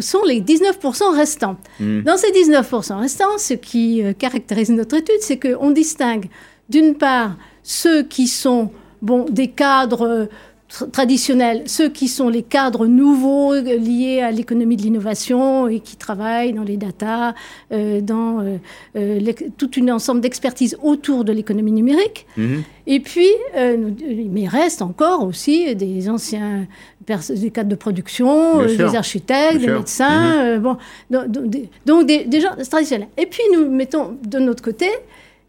sont 0.00 0.22
les 0.24 0.40
19% 0.40 1.10
restants. 1.14 1.56
Mm. 1.80 2.02
Dans 2.02 2.16
ces 2.16 2.30
19% 2.32 3.00
restants, 3.00 3.36
ce 3.38 3.54
qui 3.54 4.02
euh, 4.02 4.12
caractérise 4.12 4.70
notre 4.70 4.96
étude, 4.96 5.20
c'est 5.20 5.38
qu'on 5.38 5.70
distingue 5.72 6.26
d'une 6.68 6.94
part 6.94 7.36
ceux 7.62 8.02
qui 8.04 8.26
sont 8.26 8.70
bon, 9.02 9.26
des 9.28 9.48
cadres 9.48 10.28
traditionnels, 10.92 11.62
ceux 11.66 11.88
qui 11.88 12.08
sont 12.08 12.28
les 12.28 12.42
cadres 12.42 12.86
nouveaux 12.86 13.52
euh, 13.52 13.76
liés 13.76 14.20
à 14.20 14.30
l'économie 14.30 14.76
de 14.76 14.82
l'innovation 14.82 15.68
et 15.68 15.80
qui 15.80 15.96
travaillent 15.96 16.52
dans 16.52 16.62
les 16.62 16.76
data, 16.76 17.34
euh, 17.72 18.00
dans 18.00 18.40
euh, 18.40 18.56
euh, 18.96 19.32
tout 19.58 19.70
un 19.78 19.88
ensemble 19.88 20.20
d'expertise 20.20 20.76
autour 20.82 21.24
de 21.24 21.32
l'économie 21.32 21.72
numérique. 21.72 22.26
Mhm. 22.36 22.62
Et 22.86 22.98
puis, 22.98 23.28
il 23.54 24.48
reste 24.48 24.82
encore 24.82 25.24
aussi 25.24 25.74
des 25.76 26.08
anciens 26.08 26.66
des 27.06 27.50
cadres 27.50 27.68
de 27.68 27.74
production, 27.74 28.60
euh, 28.60 28.76
des 28.76 28.96
architectes, 28.96 29.58
Bien 29.58 29.66
des 29.66 29.78
médecins, 29.78 30.40
euh, 30.40 30.58
bon, 30.58 30.76
donc, 31.86 32.06
des 32.06 32.40
gens 32.40 32.54
traditionnels. 32.68 33.08
Et 33.16 33.26
puis 33.26 33.42
nous 33.52 33.70
mettons 33.70 34.16
de 34.24 34.38
notre 34.38 34.62
côté 34.62 34.86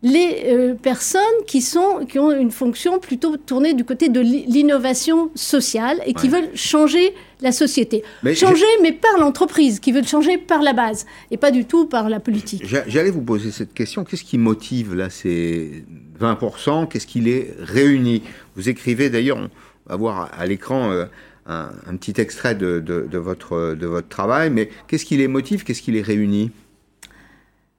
les 0.03 0.43
euh, 0.47 0.73
personnes 0.75 1.21
qui, 1.47 1.61
sont, 1.61 2.05
qui 2.07 2.19
ont 2.19 2.31
une 2.31 2.51
fonction 2.51 2.99
plutôt 2.99 3.37
tournée 3.37 3.73
du 3.73 3.85
côté 3.85 4.09
de 4.09 4.19
l'i- 4.19 4.45
l'innovation 4.47 5.31
sociale 5.33 6.01
et 6.05 6.13
qui 6.13 6.27
Ouais. 6.29 6.41
veulent 6.41 6.49
changer 6.55 7.13
la 7.41 7.51
société. 7.53 8.03
Mais 8.21 8.35
changer, 8.35 8.65
mais 8.81 8.91
par 8.91 9.17
l'entreprise, 9.17 9.79
qui 9.79 9.91
veulent 9.93 10.05
changer 10.07 10.37
par 10.37 10.61
la 10.61 10.73
base 10.73 11.05
et 11.31 11.37
pas 11.37 11.51
du 11.51 11.63
tout 11.65 11.85
par 11.85 12.09
la 12.09 12.19
politique. 12.19 12.63
J'a- 12.65 12.83
J'allais 12.87 13.11
vous 13.11 13.21
poser 13.21 13.51
cette 13.51 13.73
question. 13.73 14.03
Qu'est-ce 14.03 14.23
qui 14.25 14.37
motive 14.37 14.93
là 14.93 15.09
ces 15.09 15.85
20% 16.19 16.85
Qu'est-ce 16.87 17.07
qui 17.07 17.21
les 17.21 17.51
réunit? 17.59 18.23
Vous 18.55 18.67
écrivez 18.69 19.09
d'ailleurs, 19.09 19.37
on 19.37 19.49
va 19.89 19.95
voir 19.95 20.31
à 20.37 20.45
l'écran 20.45 20.91
euh, 20.91 21.05
un, 21.45 21.69
un 21.87 21.95
petit 21.97 22.19
extrait 22.21 22.55
de, 22.55 22.79
de- 22.79 23.07
de 23.09 23.17
votre, 23.17 23.75
de 23.79 23.85
votre 23.87 24.07
travail, 24.09 24.49
mais 24.49 24.69
qu'est-ce 24.87 25.05
qui 25.05 25.17
les 25.17 25.27
motive? 25.27 25.63
Qu'est-ce 25.63 25.81
qui 25.81 25.91
les 25.91 26.01
réunit? 26.01 26.51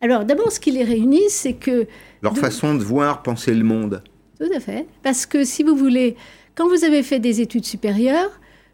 Alors 0.00 0.24
d'abord, 0.24 0.52
ce 0.52 0.60
qui 0.60 0.70
les 0.70 0.84
réunit, 0.84 1.22
c'est 1.28 1.54
que 1.54 1.86
Leur 2.22 2.32
De- 2.34 2.38
façon 2.38 2.74
de 2.74 2.82
voir, 2.82 3.22
penser 3.22 3.54
le 3.54 3.64
monde. 3.64 4.02
Tout 4.38 4.50
à 4.54 4.60
fait. 4.60 4.86
Parce 5.02 5.26
que 5.26 5.44
si 5.44 5.62
vous 5.62 5.76
voulez, 5.76 6.16
quand 6.54 6.68
vous 6.68 6.84
avez 6.84 7.02
fait 7.02 7.18
des 7.20 7.40
études 7.40 7.64
supérieures, 7.64 8.30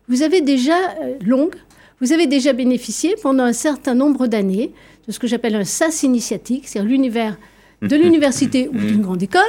vous 0.09 0.23
avez 0.23 0.41
déjà, 0.41 0.77
euh, 1.03 1.15
longues, 1.25 1.55
vous 2.01 2.13
avez 2.13 2.27
déjà 2.27 2.53
bénéficié 2.53 3.15
pendant 3.23 3.45
un 3.45 3.53
certain 3.53 3.95
nombre 3.95 4.27
d'années 4.27 4.73
de 5.07 5.13
ce 5.13 5.19
que 5.19 5.27
j'appelle 5.27 5.55
un 5.55 5.65
SAS 5.65 6.03
initiatique, 6.03 6.67
c'est-à-dire 6.67 6.91
l'univers 6.91 7.37
de 7.83 7.95
l'université 8.03 8.69
ou 8.69 8.77
d'une 8.77 9.03
grande 9.03 9.23
école. 9.23 9.43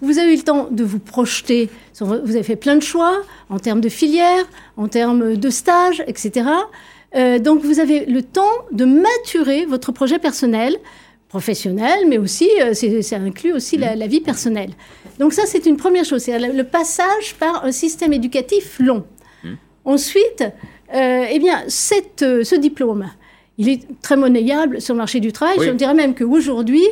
Vous 0.00 0.18
avez 0.18 0.32
eu 0.32 0.36
le 0.36 0.42
temps 0.42 0.68
de 0.70 0.84
vous 0.84 0.98
projeter, 0.98 1.68
vous 2.00 2.12
avez 2.14 2.42
fait 2.42 2.56
plein 2.56 2.76
de 2.76 2.82
choix 2.82 3.22
en 3.50 3.58
termes 3.58 3.80
de 3.80 3.88
filières, 3.88 4.46
en 4.76 4.88
termes 4.88 5.36
de 5.36 5.50
stages, 5.50 6.02
etc. 6.06 6.48
Euh, 7.14 7.38
donc 7.38 7.62
vous 7.62 7.78
avez 7.80 8.04
le 8.06 8.22
temps 8.22 8.50
de 8.72 8.84
maturer 8.84 9.64
votre 9.66 9.92
projet 9.92 10.18
personnel, 10.18 10.76
professionnel, 11.28 12.06
mais 12.08 12.18
aussi, 12.18 12.48
euh, 12.60 12.72
ça 13.02 13.16
inclut 13.16 13.52
aussi 13.52 13.76
la, 13.76 13.96
la 13.96 14.06
vie 14.06 14.20
personnelle. 14.20 14.70
Donc 15.18 15.32
ça, 15.32 15.42
c'est 15.46 15.66
une 15.66 15.76
première 15.76 16.04
chose, 16.04 16.22
c'est 16.22 16.38
le 16.38 16.64
passage 16.64 17.34
par 17.38 17.64
un 17.64 17.72
système 17.72 18.12
éducatif 18.12 18.78
long. 18.78 19.04
Ensuite, 19.84 20.42
euh, 20.94 21.24
eh 21.30 21.38
bien, 21.38 21.62
cette, 21.68 22.22
euh, 22.22 22.42
ce 22.42 22.56
diplôme, 22.56 23.08
il 23.56 23.68
est 23.68 23.82
très 24.02 24.16
monnayable 24.16 24.80
sur 24.80 24.94
le 24.94 24.98
marché 24.98 25.20
du 25.20 25.32
travail. 25.32 25.56
Oui. 25.58 25.66
Je 25.66 25.72
dirais 25.72 25.94
même 25.94 26.14
qu'aujourd'hui, 26.14 26.84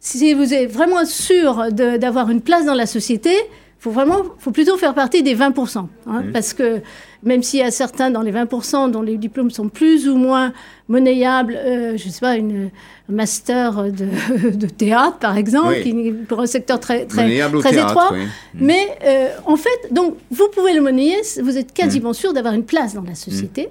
si 0.00 0.32
vous 0.32 0.54
êtes 0.54 0.70
vraiment 0.70 1.04
sûr 1.04 1.66
d'avoir 1.72 2.30
une 2.30 2.40
place 2.40 2.64
dans 2.64 2.74
la 2.74 2.86
société, 2.86 3.34
faut 3.80 3.90
vraiment, 3.90 4.22
faut 4.38 4.50
plutôt 4.50 4.76
faire 4.76 4.94
partie 4.94 5.22
des 5.22 5.36
20%. 5.36 5.86
hein, 6.08 6.22
Parce 6.32 6.52
que 6.52 6.80
même 7.22 7.42
s'il 7.42 7.60
y 7.60 7.62
a 7.62 7.70
certains 7.70 8.10
dans 8.10 8.22
les 8.22 8.32
20% 8.32 8.90
dont 8.90 9.02
les 9.02 9.16
diplômes 9.16 9.50
sont 9.50 9.68
plus 9.68 10.08
ou 10.08 10.16
moins 10.16 10.52
monnayables, 10.88 11.54
euh, 11.56 11.96
je 11.96 12.06
ne 12.06 12.12
sais 12.12 12.20
pas, 12.20 12.36
une, 12.36 12.70
un 13.08 13.12
master 13.12 13.84
de, 13.92 14.50
de 14.50 14.66
théâtre, 14.66 15.18
par 15.18 15.36
exemple, 15.36 15.74
Oui. 15.76 15.82
qui, 15.84 16.12
pour 16.26 16.40
un 16.40 16.46
secteur 16.46 16.80
très, 16.80 17.06
très, 17.06 17.26
théâtre, 17.28 17.66
étroit. 17.72 18.10
oui. 18.12 18.20
Mais 18.54 18.96
euh, 19.04 19.28
en 19.46 19.56
fait, 19.56 19.92
donc, 19.92 20.16
vous 20.30 20.48
pouvez 20.52 20.74
le 20.74 20.80
monnayer, 20.80 21.16
vous 21.42 21.56
êtes 21.56 21.72
quasiment 21.72 22.12
sûr 22.12 22.32
d'avoir 22.32 22.54
une 22.54 22.64
place 22.64 22.94
dans 22.94 23.02
la 23.02 23.14
société 23.14 23.68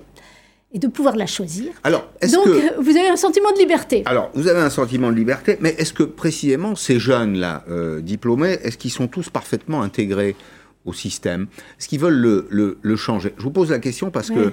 et 0.74 0.80
de 0.80 0.88
pouvoir 0.88 1.15
la 1.15 1.26
choisir. 1.26 1.72
Alors, 1.84 2.09
Donc, 2.34 2.45
que... 2.45 2.49
euh, 2.49 2.82
vous 2.82 2.89
avez 2.97 3.07
un 3.07 3.15
sentiment 3.15 3.51
de 3.53 3.57
liberté. 3.57 4.03
Alors, 4.05 4.30
vous 4.34 4.47
avez 4.47 4.59
un 4.59 4.70
sentiment 4.70 5.11
de 5.11 5.15
liberté, 5.15 5.57
mais 5.61 5.70
est-ce 5.78 5.93
que 5.93 6.03
précisément 6.03 6.76
ces 6.76 6.99
jeunes-là, 6.99 7.63
euh, 7.70 8.01
diplômés, 8.01 8.59
est-ce 8.63 8.78
qu'ils 8.78 8.91
sont 8.91 9.07
tous 9.07 9.30
parfaitement 9.30 9.82
intégrés 9.82 10.36
au 10.86 10.91
système? 10.93 11.47
Est-ce 11.80 11.88
qu'ils 11.88 11.99
veulent 12.01 12.18
le, 12.20 12.47
le- 12.49 12.78
le 12.82 12.95
changer? 12.97 13.34
Je 13.38 13.43
vous 13.43 13.51
pose 13.51 13.72
la 13.72 13.80
question 13.80 14.11
parce 14.11 14.30
que, 14.30 14.51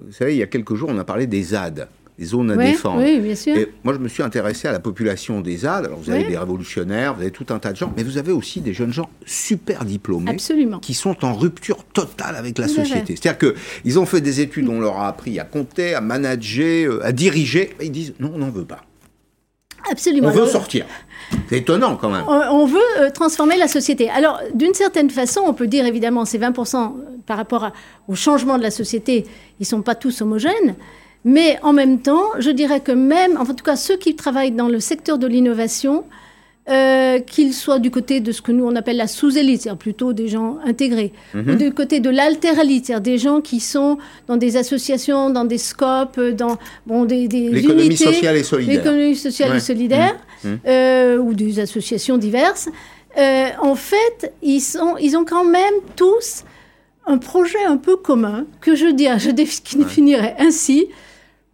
vous 0.00 0.12
savez, 0.12 0.34
il 0.34 0.38
y 0.38 0.42
a 0.42 0.46
quelques 0.46 0.74
jours, 0.74 0.90
on 0.92 0.98
a 0.98 1.04
parlé 1.04 1.26
des 1.26 1.42
ZAD, 1.42 1.88
des 2.18 2.24
zones 2.24 2.50
à 2.50 2.56
défendre. 2.56 3.02
oui, 3.02 3.20
bien 3.20 3.34
sûr. 3.34 3.54
Et 3.56 3.70
moi, 3.84 3.92
je 3.92 3.98
me 3.98 4.08
suis 4.08 4.22
intéressé 4.22 4.66
à 4.68 4.72
la 4.72 4.80
population 4.80 5.40
des 5.42 5.58
ZAD. 5.58 5.84
Alors, 5.86 5.98
vous 5.98 6.10
avez 6.10 6.24
des 6.24 6.38
révolutionnaires, 6.38 7.14
vous 7.14 7.20
avez 7.22 7.30
tout 7.30 7.46
un 7.50 7.58
tas 7.58 7.72
de 7.72 7.76
gens, 7.76 7.92
mais 7.96 8.02
vous 8.02 8.16
avez 8.16 8.32
aussi 8.32 8.60
des 8.60 8.72
jeunes 8.72 8.92
gens 8.92 9.08
super 9.26 9.84
diplômés 9.84 10.30
Absolument. 10.30 10.78
qui 10.78 10.94
sont 10.94 11.24
en 11.24 11.34
rupture 11.34 11.84
totale 11.84 12.36
avec 12.36 12.56
la 12.58 12.68
société. 12.68 13.16
C'est-à-dire 13.16 13.52
qu'ils 13.82 13.98
ont 13.98 14.06
fait 14.06 14.20
des 14.22 14.40
études, 14.40 14.68
on 14.68 14.80
leur 14.80 14.98
a 14.98 15.08
appris 15.08 15.38
à 15.38 15.44
compter, 15.44 15.94
à 15.94 16.00
manager, 16.00 16.90
euh, 16.92 17.04
à 17.06 17.12
diriger, 17.12 17.76
et 17.80 17.86
ils 17.86 17.92
disent 17.92 18.14
non, 18.18 18.32
on 18.34 18.38
n'en 18.38 18.50
veut 18.50 18.64
pas. 18.64 18.80
Absolument. 19.90 20.28
On 20.28 20.32
veut 20.32 20.40
Alors, 20.40 20.48
sortir. 20.50 20.84
C'est 21.48 21.58
étonnant 21.58 21.96
quand 21.96 22.10
même. 22.10 22.24
on, 22.26 22.32
on 22.62 22.66
veut 22.66 22.78
euh, 22.98 23.10
transformer 23.10 23.56
la 23.56 23.68
société. 23.68 24.08
Alors, 24.10 24.40
d'une 24.54 24.74
certaine 24.74 25.10
façon, 25.10 25.42
on 25.46 25.54
peut 25.54 25.66
dire 25.68 25.86
évidemment 25.86 26.24
ces 26.24 26.38
20% 26.38 26.94
par 27.24 27.36
rapport 27.36 27.64
à- 27.64 27.72
au 28.08 28.14
changement 28.16 28.58
de 28.58 28.62
la 28.62 28.70
société, 28.72 29.26
ils 29.60 29.62
ne 29.62 29.66
sont 29.66 29.82
pas 29.82 29.94
tous 29.94 30.20
homogènes. 30.22 30.74
Mais 31.28 31.58
en 31.62 31.72
même 31.72 31.98
temps, 32.00 32.22
je 32.38 32.50
dirais 32.50 32.80
que 32.80 32.92
même, 32.92 33.36
en 33.36 33.44
tout 33.44 33.64
cas 33.64 33.74
ceux 33.76 33.96
qui 33.96 34.14
travaillent 34.14 34.52
dans 34.52 34.68
le 34.68 34.78
secteur 34.80 35.18
de 35.18 35.26
l'innovation, 35.26 36.04
euh, 36.68 37.18
qu'ils 37.20 37.52
soient 37.52 37.78
du 37.80 37.90
côté 37.90 38.20
de 38.20 38.30
ce 38.32 38.40
que 38.42 38.50
nous 38.52 38.64
on 38.64 38.74
appelle 38.74 38.96
la 38.96 39.06
sous-élite, 39.08 39.62
c'est-à-dire 39.62 39.78
plutôt 39.78 40.12
des 40.12 40.28
gens 40.28 40.58
intégrés, 40.64 41.12
Mhm. 41.34 41.50
ou 41.50 41.54
du 41.56 41.72
côté 41.72 41.98
de 42.00 42.10
l'altéralite, 42.10 42.86
c'est-à-dire 42.86 43.12
des 43.12 43.18
gens 43.18 43.40
qui 43.40 43.60
sont 43.60 43.98
dans 44.28 44.36
des 44.36 44.56
associations, 44.56 45.30
dans 45.30 45.44
des 45.44 45.58
scopes, 45.58 46.18
dans 46.20 46.56
bon, 46.86 47.04
des, 47.04 47.28
des 47.28 47.50
L'économie 47.50 47.86
unités, 47.86 48.04
sociale 48.04 48.36
et 48.36 48.42
solidaire. 48.42 48.76
l'économie 48.76 49.16
sociale 49.16 49.50
Ouais. 49.50 49.56
et 49.58 49.60
solidaire, 49.60 50.16
Mmh. 50.44 50.48
Mmh. 50.48 50.58
euh, 50.66 51.18
ou 51.18 51.34
des 51.34 51.60
associations 51.60 52.18
diverses. 52.18 52.68
Euh, 53.18 53.48
en 53.60 53.74
fait, 53.76 54.32
ils, 54.42 54.60
sont, 54.60 54.96
ils 55.00 55.16
ont 55.16 55.24
quand 55.24 55.44
même 55.44 55.74
tous 55.96 56.44
un 57.06 57.18
projet 57.18 57.64
un 57.66 57.78
peu 57.78 57.96
commun 57.96 58.44
que 58.60 58.74
je 58.74 58.86
dirais, 58.88 59.18
je 59.20 59.30
définirais 59.82 60.34
ainsi 60.40 60.86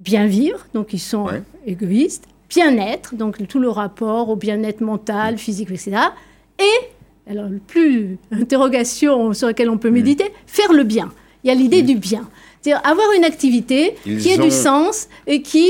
bien 0.04 0.26
vivre, 0.26 0.66
donc 0.74 0.92
ils 0.92 0.98
sont 0.98 1.24
Ouais. 1.26 1.42
égoïstes, 1.66 2.24
bien-être, 2.48 3.14
donc 3.14 3.46
tout 3.48 3.58
le 3.58 3.68
rapport 3.70 4.28
au 4.28 4.36
bien-être 4.36 4.80
mental, 4.80 5.38
physique, 5.38 5.70
etc. 5.70 5.92
Et, 6.58 7.30
alors, 7.30 7.48
le 7.48 7.58
plus 7.58 8.18
interrogation 8.32 9.32
sur 9.32 9.46
laquelle 9.46 9.70
on 9.70 9.78
peut 9.78 9.90
méditer, 9.90 10.32
faire 10.46 10.72
le 10.72 10.84
bien. 10.84 11.12
Il 11.44 11.48
y 11.48 11.50
a 11.50 11.54
l'idée 11.54 11.82
du 11.82 11.94
bien. 11.96 12.28
C'est-à-dire 12.60 12.84
avoir 12.86 13.06
une 13.16 13.24
activité 13.24 13.94
Ils 14.06 14.18
qui 14.18 14.28
ait 14.30 14.40
ont- 14.40 14.44
du 14.44 14.50
sens 14.50 15.08
et 15.26 15.42
qui 15.42 15.68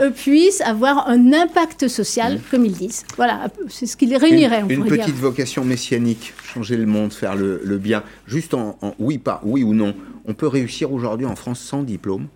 euh, 0.00 0.10
puisse 0.10 0.60
avoir 0.62 1.08
un 1.08 1.32
impact 1.34 1.86
social, 1.86 2.40
comme 2.50 2.64
ils 2.64 2.72
disent. 2.72 3.04
Voilà, 3.16 3.48
c'est 3.68 3.84
ce 3.86 3.96
qui 3.96 4.06
les 4.06 4.16
réunirait, 4.16 4.60
Une, 4.60 4.64
on 4.64 4.68
une 4.70 4.84
petite 4.86 5.04
dire. 5.06 5.14
vocation 5.16 5.64
messianique, 5.64 6.32
changer 6.42 6.76
le 6.76 6.86
monde, 6.86 7.12
faire 7.12 7.36
le, 7.36 7.60
le 7.62 7.78
bien. 7.78 8.02
Juste 8.26 8.54
en, 8.54 8.78
en 8.80 8.94
oui, 8.98 9.18
pas 9.18 9.40
oui 9.44 9.62
ou 9.62 9.74
non. 9.74 9.94
On 10.24 10.32
peut 10.34 10.46
réussir 10.48 10.92
aujourd'hui 10.92 11.26
en 11.26 11.36
France 11.36 11.60
sans 11.60 11.82
diplôme. 11.82 12.26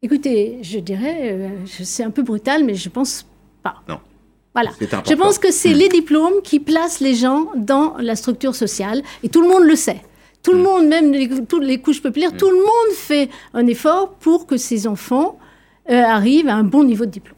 Écoutez, 0.00 0.58
je 0.62 0.78
dirais, 0.78 1.30
euh, 1.32 1.48
c'est 1.66 2.04
un 2.04 2.10
peu 2.10 2.22
brutal, 2.22 2.62
mais 2.64 2.74
je 2.74 2.88
pense 2.88 3.26
pas. 3.64 3.82
Non. 3.88 3.98
Voilà. 4.54 4.70
Je 4.80 5.14
pense 5.14 5.38
que 5.38 5.50
c'est 5.50 5.70
Mm. 5.74 5.78
les 5.78 5.88
diplômes 5.88 6.42
qui 6.44 6.60
placent 6.60 7.00
les 7.00 7.14
gens 7.14 7.48
dans 7.56 7.96
la 7.98 8.14
structure 8.14 8.54
sociale, 8.54 9.02
et 9.24 9.28
tout 9.28 9.42
le 9.42 9.48
monde 9.48 9.64
le 9.64 9.74
sait. 9.74 10.00
Tout 10.44 10.52
le 10.52 10.60
monde, 10.62 10.86
même 10.86 11.12
les, 11.12 11.28
toutes 11.46 11.64
les 11.64 11.80
couches 11.80 12.00
populaires, 12.00 12.30
tout 12.36 12.48
le 12.48 12.56
monde 12.58 12.94
fait 12.94 13.28
un 13.54 13.66
effort 13.66 14.10
pour 14.20 14.46
que 14.46 14.56
ces 14.56 14.86
enfants 14.86 15.36
euh, 15.90 16.00
arrivent 16.00 16.48
à 16.48 16.54
un 16.54 16.62
bon 16.64 16.84
niveau 16.84 17.04
de 17.04 17.10
diplôme. 17.10 17.34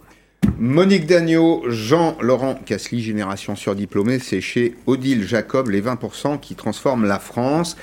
Monique 0.58 1.06
Dagneau, 1.06 1.62
Jean-Laurent 1.68 2.56
Casly, 2.66 3.00
Génération 3.00 3.56
surdiplômée, 3.56 4.18
c'est 4.18 4.42
chez 4.42 4.76
Odile 4.86 5.26
Jacob, 5.26 5.70
les 5.70 5.80
20% 5.80 6.38
qui 6.38 6.54
transforment 6.54 7.06
la 7.06 7.18
France. 7.18 7.78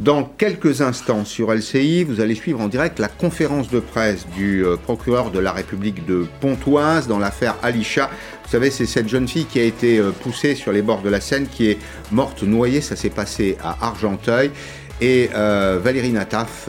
Dans 0.00 0.22
quelques 0.22 0.80
instants 0.80 1.24
sur 1.24 1.52
LCI, 1.52 2.04
vous 2.04 2.20
allez 2.20 2.36
suivre 2.36 2.60
en 2.60 2.68
direct 2.68 3.00
la 3.00 3.08
conférence 3.08 3.68
de 3.68 3.80
presse 3.80 4.28
du 4.36 4.64
euh, 4.64 4.76
procureur 4.76 5.32
de 5.32 5.40
la 5.40 5.50
République 5.50 6.06
de 6.06 6.24
Pontoise 6.40 7.08
dans 7.08 7.18
l'affaire 7.18 7.56
Alisha. 7.64 8.08
Vous 8.44 8.50
savez, 8.50 8.70
c'est 8.70 8.86
cette 8.86 9.08
jeune 9.08 9.26
fille 9.26 9.46
qui 9.46 9.58
a 9.58 9.64
été 9.64 9.98
euh, 9.98 10.12
poussée 10.12 10.54
sur 10.54 10.70
les 10.70 10.82
bords 10.82 11.02
de 11.02 11.08
la 11.08 11.20
Seine, 11.20 11.48
qui 11.48 11.68
est 11.68 11.78
morte 12.12 12.44
noyée. 12.44 12.80
Ça 12.80 12.94
s'est 12.94 13.10
passé 13.10 13.56
à 13.60 13.76
Argenteuil. 13.86 14.52
Et 15.00 15.30
euh, 15.34 15.80
Valérie 15.82 16.12
Nataf 16.12 16.68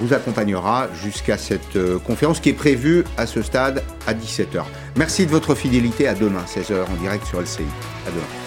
vous 0.00 0.12
accompagnera 0.12 0.88
jusqu'à 1.02 1.38
cette 1.38 1.78
conférence 2.04 2.40
qui 2.40 2.48
est 2.48 2.54
prévue 2.54 3.04
à 3.16 3.26
ce 3.26 3.42
stade 3.42 3.82
à 4.06 4.14
17h. 4.14 4.64
Merci 4.96 5.26
de 5.26 5.30
votre 5.30 5.54
fidélité. 5.54 6.08
À 6.08 6.14
demain, 6.14 6.44
16h 6.48 6.84
en 6.90 7.00
direct 7.00 7.24
sur 7.26 7.40
LCI. 7.40 7.62
À 8.06 8.10
demain. 8.10 8.37